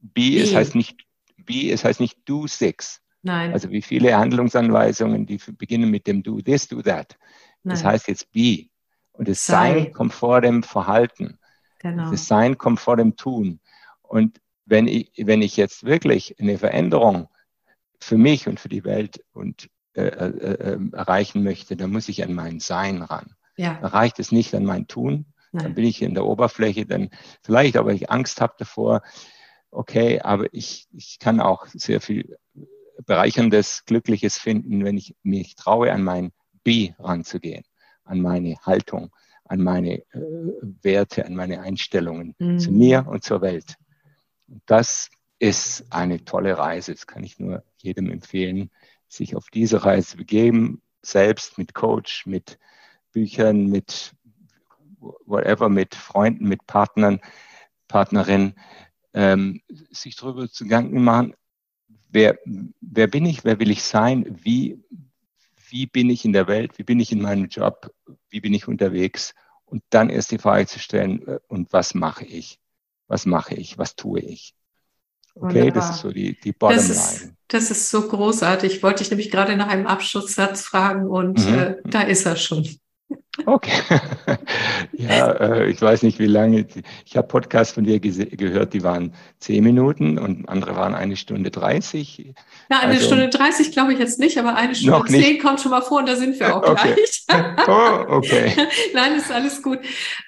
B, 0.00 0.32
B. 0.32 0.40
es 0.40 0.54
heißt 0.54 0.74
nicht 0.74 0.96
B, 1.36 1.70
es 1.70 1.84
heißt 1.84 2.00
nicht 2.00 2.18
do 2.26 2.46
six. 2.46 3.00
Nein. 3.22 3.52
Also 3.52 3.70
wie 3.70 3.82
viele 3.82 4.16
Handlungsanweisungen, 4.16 5.26
die 5.26 5.38
beginnen 5.58 5.90
mit 5.90 6.06
dem 6.06 6.22
Do 6.22 6.40
this, 6.40 6.68
do 6.68 6.82
that. 6.82 7.16
Nein. 7.62 7.74
Das 7.74 7.84
heißt 7.84 8.08
jetzt 8.08 8.32
be. 8.32 8.68
Und 9.12 9.28
das 9.28 9.44
Sei. 9.44 9.74
Sein 9.74 9.92
kommt 9.92 10.14
vor 10.14 10.40
dem 10.40 10.62
Verhalten. 10.62 11.38
Genau. 11.80 12.10
Das 12.10 12.26
Sein 12.26 12.56
kommt 12.56 12.80
vor 12.80 12.96
dem 12.96 13.16
Tun. 13.16 13.60
Und 14.02 14.40
wenn 14.64 14.86
ich, 14.86 15.12
wenn 15.16 15.42
ich 15.42 15.56
jetzt 15.56 15.84
wirklich 15.84 16.36
eine 16.40 16.58
Veränderung 16.58 17.28
für 18.00 18.16
mich 18.16 18.48
und 18.48 18.60
für 18.60 18.68
die 18.68 18.84
Welt 18.84 19.22
und 19.32 19.68
äh, 19.94 20.02
äh, 20.02 20.74
äh 20.74 20.78
erreichen 20.92 21.42
möchte, 21.42 21.76
dann 21.76 21.90
muss 21.90 22.08
ich 22.08 22.22
an 22.22 22.32
mein 22.32 22.60
Sein 22.60 23.02
ran. 23.02 23.34
Ja. 23.56 23.74
Dann 23.74 23.90
reicht 23.90 24.18
es 24.20 24.32
nicht 24.32 24.54
an 24.54 24.64
mein 24.64 24.86
Tun. 24.86 25.26
Nein. 25.52 25.64
Dann 25.64 25.74
bin 25.74 25.84
ich 25.84 26.00
in 26.00 26.14
der 26.14 26.24
Oberfläche, 26.24 26.86
dann 26.86 27.10
vielleicht, 27.42 27.76
aber 27.76 27.92
ich 27.92 28.10
Angst 28.10 28.40
habe 28.40 28.54
davor, 28.58 29.02
okay, 29.70 30.20
aber 30.20 30.46
ich, 30.52 30.86
ich 30.92 31.18
kann 31.18 31.40
auch 31.40 31.66
sehr 31.66 32.00
viel 32.00 32.38
bereicherndes, 33.06 33.84
glückliches 33.84 34.38
finden, 34.38 34.84
wenn 34.84 34.96
ich 34.96 35.14
mich 35.22 35.54
traue, 35.54 35.92
an 35.92 36.02
mein 36.02 36.32
B 36.64 36.92
ranzugehen, 36.98 37.64
an 38.04 38.20
meine 38.20 38.56
Haltung, 38.64 39.10
an 39.44 39.60
meine 39.60 39.98
äh, 40.12 40.20
Werte, 40.82 41.26
an 41.26 41.34
meine 41.34 41.60
Einstellungen 41.60 42.34
mhm. 42.38 42.58
zu 42.58 42.70
mir 42.70 43.06
und 43.06 43.24
zur 43.24 43.40
Welt. 43.40 43.76
Das 44.66 45.10
ist 45.38 45.86
eine 45.90 46.24
tolle 46.24 46.58
Reise. 46.58 46.92
Das 46.92 47.06
kann 47.06 47.24
ich 47.24 47.38
nur 47.38 47.64
jedem 47.78 48.10
empfehlen, 48.10 48.70
sich 49.08 49.34
auf 49.34 49.46
diese 49.50 49.84
Reise 49.84 50.16
begeben, 50.16 50.82
selbst 51.02 51.58
mit 51.58 51.74
Coach, 51.74 52.26
mit 52.26 52.58
Büchern, 53.12 53.66
mit 53.66 54.12
whatever, 55.00 55.68
mit 55.68 55.94
Freunden, 55.94 56.46
mit 56.46 56.66
Partnern, 56.66 57.20
Partnerinnen, 57.88 58.54
ähm, 59.14 59.62
sich 59.90 60.14
darüber 60.14 60.48
zu 60.48 60.64
Gedanken 60.64 61.02
machen, 61.02 61.34
wer, 62.12 62.38
wer 62.80 63.06
bin 63.06 63.26
ich, 63.26 63.44
wer 63.44 63.58
will 63.58 63.70
ich 63.70 63.82
sein, 63.82 64.38
wie, 64.42 64.78
wie 65.68 65.86
bin 65.86 66.10
ich 66.10 66.24
in 66.24 66.32
der 66.32 66.48
Welt, 66.48 66.78
wie 66.78 66.84
bin 66.84 67.00
ich 67.00 67.12
in 67.12 67.22
meinem 67.22 67.46
Job, 67.46 67.92
wie 68.28 68.40
bin 68.40 68.54
ich 68.54 68.68
unterwegs 68.68 69.34
und 69.64 69.82
dann 69.90 70.10
erst 70.10 70.30
die 70.32 70.38
Frage 70.38 70.66
zu 70.66 70.78
stellen, 70.78 71.26
äh, 71.26 71.38
und 71.48 71.72
was 71.72 71.94
mache 71.94 72.24
ich, 72.24 72.58
was 73.06 73.26
mache 73.26 73.54
ich, 73.54 73.78
was 73.78 73.96
tue 73.96 74.20
ich. 74.20 74.54
Okay, 75.34 75.60
Wunderbar. 75.60 75.72
das 75.72 75.90
ist 75.90 76.00
so 76.02 76.10
die, 76.10 76.38
die 76.40 76.52
Bottom 76.52 76.76
das. 76.76 77.28
Das 77.46 77.70
ist 77.70 77.90
so 77.90 78.06
großartig. 78.06 78.82
Wollte 78.82 79.02
ich 79.02 79.10
nämlich 79.10 79.30
gerade 79.30 79.56
nach 79.56 79.68
einem 79.68 79.86
Abschlusssatz 79.86 80.62
fragen 80.62 81.06
und 81.08 81.38
mhm. 81.46 81.54
äh, 81.54 81.76
da 81.84 82.02
ist 82.02 82.26
er 82.26 82.36
schon. 82.36 82.68
Okay. 83.46 83.82
ja, 84.92 85.30
äh, 85.32 85.70
ich 85.70 85.80
weiß 85.80 86.02
nicht, 86.02 86.18
wie 86.18 86.26
lange. 86.26 86.66
Ich 87.04 87.16
habe 87.16 87.28
Podcasts 87.28 87.74
von 87.74 87.84
dir 87.84 88.00
gehört, 88.00 88.74
die 88.74 88.82
waren 88.82 89.14
zehn 89.38 89.64
Minuten 89.64 90.18
und 90.18 90.48
andere 90.48 90.76
waren 90.76 90.94
eine 90.94 91.16
Stunde 91.16 91.50
dreißig. 91.50 92.34
Na, 92.68 92.80
eine 92.80 92.94
also, 92.94 93.06
Stunde 93.06 93.28
dreißig 93.28 93.72
glaube 93.72 93.92
ich 93.92 93.98
jetzt 93.98 94.18
nicht, 94.18 94.38
aber 94.38 94.56
eine 94.56 94.74
Stunde 94.74 95.06
zehn 95.06 95.40
kommt 95.40 95.60
schon 95.60 95.70
mal 95.70 95.82
vor 95.82 95.98
und 95.98 96.08
da 96.08 96.16
sind 96.16 96.38
wir 96.38 96.54
auch 96.54 96.62
okay. 96.62 96.94
gleich. 96.94 97.24
oh, 97.68 98.04
okay. 98.08 98.52
Nein, 98.94 99.16
ist 99.16 99.32
alles 99.32 99.62
gut. 99.62 99.78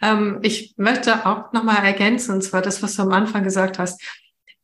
Ähm, 0.01 0.39
ich 0.43 0.75
möchte 0.77 1.27
auch 1.27 1.53
nochmal 1.53 1.85
ergänzen, 1.85 2.35
und 2.35 2.43
zwar 2.43 2.63
das, 2.63 2.83
was 2.83 2.97
du 2.97 3.03
am 3.03 3.13
Anfang 3.13 3.45
gesagt 3.45 3.79
hast. 3.79 4.01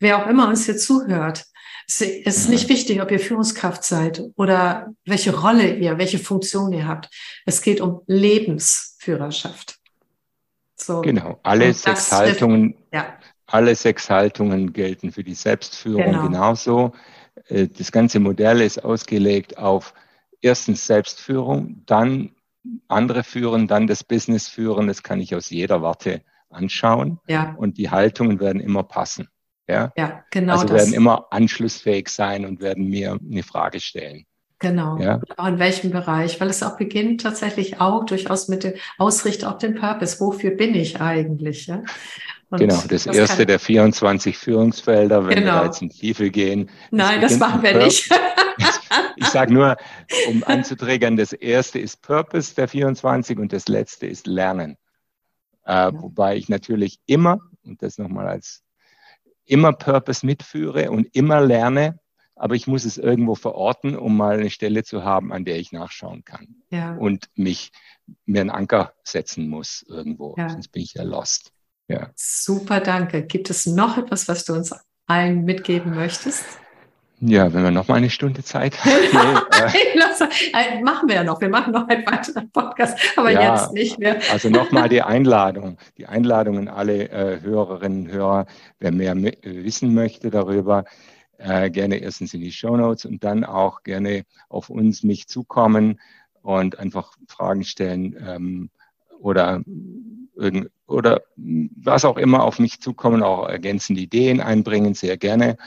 Wer 0.01 0.23
auch 0.23 0.29
immer 0.29 0.49
uns 0.49 0.65
hier 0.65 0.77
zuhört, 0.77 1.45
es 1.89 2.03
ist 2.03 2.49
nicht 2.51 2.69
wichtig, 2.69 3.01
ob 3.01 3.11
ihr 3.11 3.19
Führungskraft 3.19 3.83
seid 3.83 4.23
oder 4.37 4.93
welche 5.07 5.35
Rolle 5.35 5.75
ihr, 5.77 5.97
welche 5.97 6.19
Funktion 6.19 6.73
ihr 6.73 6.87
habt. 6.87 7.09
Es 7.47 7.63
geht 7.63 7.81
um 7.81 8.03
Lebensführerschaft. 8.07 9.79
So. 10.77 11.01
Genau, 11.01 11.41
alle 11.43 11.73
sechs 11.73 12.13
Haltungen, 12.13 12.77
ja. 12.93 13.19
alle 13.47 13.75
sechs 13.75 14.11
Haltungen 14.11 14.75
gelten 14.75 15.13
für 15.13 15.25
die 15.25 15.35
Selbstführung 15.35 16.05
genau. 16.05 16.23
genauso. 16.25 16.93
Äh, 17.49 17.69
das 17.69 17.91
ganze 17.91 18.21
Modell 18.21 18.61
ist 18.61 18.85
ausgelegt 18.85 19.57
auf 19.57 19.95
erstens 20.43 20.87
Selbstführung, 20.87 21.83
dann 21.87 22.35
andere 22.87 23.25
führen, 23.25 23.67
dann 23.67 23.87
das 23.87 24.05
Business 24.05 24.47
führen. 24.47 24.89
Das 24.89 25.03
kann 25.03 25.21
ich 25.21 25.35
aus 25.35 25.49
jeder 25.49 25.81
Warte 25.81 26.23
anschauen. 26.51 27.19
Ja. 27.27 27.55
Und 27.57 27.79
die 27.79 27.91
Haltungen 27.91 28.41
werden 28.41 28.61
immer 28.61 28.83
passen. 28.83 29.29
Ja, 29.69 29.93
ja 29.97 30.25
genau. 30.31 30.55
Also 30.55 30.67
das. 30.67 30.77
werden 30.85 30.95
immer 30.95 31.27
anschlussfähig 31.31 32.09
sein 32.09 32.45
und 32.45 32.61
werden 32.61 32.89
mir 32.89 33.19
eine 33.31 33.43
Frage 33.43 33.81
stellen. 33.81 34.25
Genau. 34.61 34.99
Ja. 34.99 35.21
Auch 35.37 35.47
in 35.47 35.59
welchem 35.59 35.91
Bereich? 35.91 36.41
Weil 36.41 36.49
es 36.49 36.63
auch 36.63 36.77
beginnt 36.77 37.21
tatsächlich 37.21 37.81
auch 37.81 38.05
durchaus 38.05 38.49
mit 38.49 38.65
dem 38.65 38.75
Ausrichter 38.99 39.51
auf 39.51 39.59
den 39.59 39.77
Purpose. 39.77 40.19
Wofür 40.19 40.51
bin 40.51 40.75
ich 40.75 41.01
eigentlich? 41.01 41.69
Ja? 41.69 41.83
Und 42.51 42.61
genau, 42.61 42.83
das, 42.89 43.05
das 43.05 43.07
erste 43.07 43.47
der 43.47 43.61
24 43.61 44.37
Führungsfelder, 44.37 45.27
wenn 45.29 45.41
genau. 45.41 45.47
wir 45.47 45.61
da 45.61 45.65
jetzt 45.67 45.83
in 45.83 45.91
Tiefe 45.91 46.31
gehen. 46.31 46.71
Nein, 46.91 47.21
das 47.21 47.39
machen 47.39 47.63
wir 47.63 47.77
nicht. 47.77 48.11
ich 49.17 49.27
sage 49.27 49.53
nur, 49.53 49.77
um 50.29 50.43
anzuträgern, 50.47 51.17
das 51.17 51.33
erste 51.33 51.79
ist 51.79 52.03
Purpose 52.03 52.55
der 52.55 52.67
24 52.67 53.39
und 53.39 53.53
das 53.53 53.69
letzte 53.69 54.07
ist 54.07 54.27
Lernen. 54.27 54.77
Äh, 55.67 55.73
ja. 55.73 56.03
Wobei 56.03 56.37
ich 56.37 56.49
natürlich 56.49 56.99
immer, 57.07 57.39
und 57.65 57.83
das 57.83 57.99
nochmal 57.99 58.27
als 58.27 58.63
immer 59.49 59.73
Purpose 59.73 60.25
mitführe 60.25 60.91
und 60.91 61.15
immer 61.15 61.41
lerne, 61.41 61.99
aber 62.37 62.55
ich 62.55 62.67
muss 62.67 62.85
es 62.85 62.99
irgendwo 62.99 63.35
verorten, 63.35 63.97
um 63.97 64.17
mal 64.17 64.39
eine 64.39 64.51
Stelle 64.51 64.85
zu 64.85 65.03
haben, 65.03 65.33
an 65.33 65.45
der 65.45 65.59
ich 65.59 65.73
nachschauen 65.73 66.25
kann. 66.25 66.63
Ja. 66.71 66.95
Und 66.95 67.29
mich 67.35 67.73
mir 68.25 68.41
einen 68.41 68.51
Anker 68.51 68.95
setzen 69.03 69.49
muss 69.49 69.85
irgendwo, 69.89 70.35
ja. 70.39 70.49
sonst 70.49 70.69
bin 70.69 70.83
ich 70.83 70.95
ja 70.95 71.03
lost. 71.03 71.53
Ja. 71.89 72.11
Super, 72.15 72.81
danke. 72.81 73.25
Gibt 73.25 73.51
es 73.51 73.67
noch 73.67 73.99
etwas, 73.99 74.29
was 74.29 74.45
du 74.45 74.55
uns 74.55 74.75
allen 75.07 75.45
mitgeben 75.45 75.95
möchtest? 75.95 76.45
Ja, 77.21 77.53
wenn 77.53 77.65
wir 77.65 77.71
noch 77.73 77.89
mal 77.89 77.97
eine 77.97 78.11
Stunde 78.11 78.45
Zeit 78.45 78.83
haben. 78.85 79.41
nee, 79.73 80.53
äh, 80.53 80.83
machen 80.83 81.09
wir 81.09 81.17
ja 81.17 81.25
noch. 81.25 81.41
Wir 81.41 81.49
machen 81.49 81.73
noch 81.73 81.89
einen 81.89 82.07
weiteren 82.07 82.51
Podcast, 82.51 82.97
aber 83.17 83.31
ja, 83.31 83.57
jetzt 83.57 83.73
nicht 83.73 83.99
mehr. 83.99 84.21
also 84.31 84.49
nochmal 84.49 84.89
die 84.89 85.03
Einladung. 85.03 85.79
Die 85.97 86.07
Einladung 86.07 86.59
an 86.59 86.69
alle 86.69 87.11
äh, 87.11 87.41
Hörerinnen 87.41 88.07
und 88.07 88.13
Hörer. 88.13 88.47
Wer 88.79 88.93
mehr 88.93 89.17
wissen 89.17 89.95
möchte 89.95 90.31
darüber, 90.31 90.85
äh, 91.39 91.71
gerne 91.71 91.97
erstens 91.97 92.35
in 92.35 92.41
die 92.41 92.53
Show 92.53 92.77
Notes 92.77 93.05
und 93.05 93.25
dann 93.25 93.45
auch 93.45 93.83
gerne 93.83 94.25
auf 94.49 94.71
uns, 94.71 95.03
mich 95.03 95.27
zukommen 95.27 96.01
und 96.43 96.79
einfach 96.79 97.15
Fragen 97.27 97.65
stellen 97.65 98.17
ähm, 98.25 98.71
oder 99.19 99.61
oder 100.87 101.23
was 101.37 102.05
auch 102.05 102.17
immer 102.17 102.45
auf 102.45 102.61
mich 102.61 102.81
zukommen, 102.81 103.25
auch 103.25 103.49
ergänzende 103.49 104.01
Ideen 104.01 104.41
einbringen, 104.41 104.95
sehr 104.95 105.17
gerne. 105.17 105.59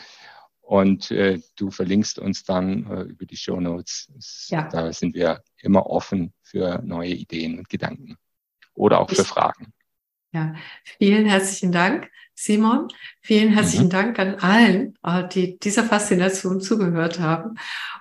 Und 0.72 1.11
äh, 1.11 1.41
du 1.57 1.69
verlinkst 1.69 2.17
uns 2.17 2.45
dann 2.45 2.89
äh, 2.89 3.01
über 3.01 3.26
die 3.26 3.36
Show 3.36 3.59
Notes. 3.59 4.07
Ja. 4.47 4.69
Da 4.69 4.93
sind 4.93 5.13
wir 5.15 5.43
immer 5.57 5.86
offen 5.86 6.32
für 6.43 6.82
neue 6.86 7.09
Ideen 7.09 7.59
und 7.59 7.67
Gedanken 7.67 8.15
oder 8.74 9.01
auch 9.01 9.09
für 9.09 9.26
Fragen. 9.26 9.74
Ja, 10.32 10.55
vielen 10.97 11.26
herzlichen 11.26 11.74
Dank, 11.74 12.09
Simon. 12.36 12.88
Vielen 13.22 13.51
herzlichen 13.51 13.88
mhm. 13.88 13.89
Dank 13.89 14.19
an 14.19 14.36
allen, 14.36 14.97
äh, 15.03 15.28
die 15.28 15.59
dieser 15.59 15.84
Faszination 15.84 16.61
zugehört 16.61 17.19
haben. 17.19 17.55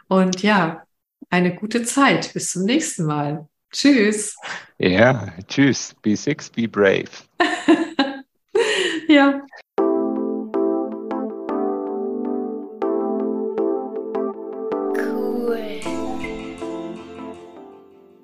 Und 0.07 0.41
ja, 0.45 0.85
eine 1.29 1.57
gute 1.57 1.83
Zeit. 1.83 2.33
Bis 2.35 2.53
zum 2.53 2.67
nächsten 2.67 3.05
Mal. 3.05 3.49
Tschüss. 3.73 4.37
Ja, 4.79 5.35
tschüss. 5.49 5.97
Be 6.03 6.17
six, 6.17 6.49
be 6.49 6.69
brave. 6.69 7.11
ja. 9.09 9.45